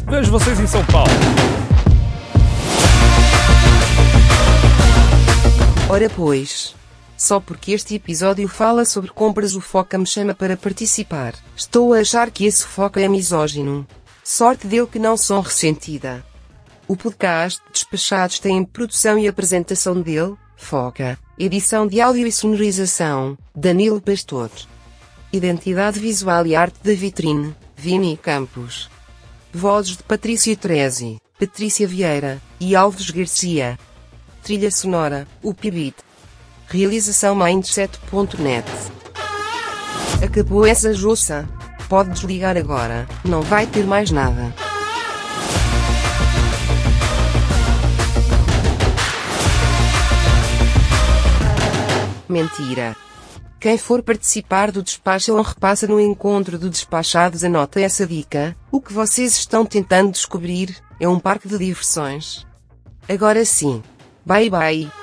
Vejo 0.09 0.29
vocês 0.29 0.59
em 0.59 0.67
São 0.67 0.83
Paulo. 0.85 1.09
Ora 5.89 6.09
pois. 6.09 6.82
Só 7.23 7.39
porque 7.39 7.71
este 7.71 7.95
episódio 7.95 8.49
fala 8.49 8.83
sobre 8.83 9.09
compras 9.09 9.55
o 9.55 9.61
Foca 9.61 9.97
me 9.97 10.05
chama 10.05 10.33
para 10.33 10.57
participar. 10.57 11.33
Estou 11.55 11.93
a 11.93 11.99
achar 11.99 12.29
que 12.29 12.43
esse 12.43 12.65
Foca 12.65 12.99
é 12.99 13.07
misógino. 13.07 13.87
Sorte 14.21 14.67
dele 14.67 14.87
que 14.87 14.99
não 14.99 15.15
sou 15.15 15.39
ressentida. 15.39 16.21
O 16.85 16.97
podcast 16.97 17.61
Despachados 17.71 18.39
tem 18.39 18.61
produção 18.65 19.17
e 19.17 19.25
apresentação 19.25 20.01
dele, 20.01 20.35
Foca. 20.57 21.17
Edição 21.39 21.87
de 21.87 22.01
áudio 22.01 22.27
e 22.27 22.31
sonorização, 22.31 23.37
Danilo 23.55 24.01
Pastor. 24.01 24.49
Identidade 25.31 26.01
visual 26.01 26.45
e 26.45 26.57
arte 26.57 26.83
da 26.83 26.93
vitrine, 26.93 27.55
Vini 27.73 28.17
Campos. 28.17 28.89
Vozes 29.53 29.95
de 29.95 30.03
Patrícia 30.03 30.57
Trezi, 30.57 31.21
Patrícia 31.39 31.87
Vieira 31.87 32.41
e 32.59 32.75
Alves 32.75 33.09
Garcia. 33.11 33.79
Trilha 34.43 34.69
sonora, 34.69 35.25
o 35.41 35.53
Pibit. 35.53 36.02
Realização 36.73 37.35
Mindset.net. 37.35 38.67
Acabou 40.25 40.65
essa 40.65 40.91
jossa. 40.91 41.47
Pode 41.87 42.09
desligar 42.09 42.57
agora, 42.57 43.07
não 43.23 43.43
vai 43.43 43.67
ter 43.67 43.85
mais 43.85 44.09
nada. 44.09 44.51
Mentira. 52.27 52.95
Quem 53.59 53.77
for 53.77 54.01
participar 54.01 54.71
do 54.71 54.81
despacho 54.81 55.35
ou 55.35 55.43
repassa 55.43 55.85
no 55.85 55.99
encontro 55.99 56.57
do 56.57 56.71
despachados 56.71 57.43
anota 57.43 57.79
essa 57.79 58.07
dica. 58.07 58.57
O 58.71 58.81
que 58.81 58.91
vocês 58.91 59.33
estão 59.33 59.63
tentando 59.63 60.11
descobrir 60.11 60.75
é 60.99 61.07
um 61.07 61.19
parque 61.19 61.47
de 61.47 61.59
diversões. 61.59 62.47
Agora 63.07 63.45
sim. 63.45 63.83
Bye 64.25 64.49
bye. 64.49 65.02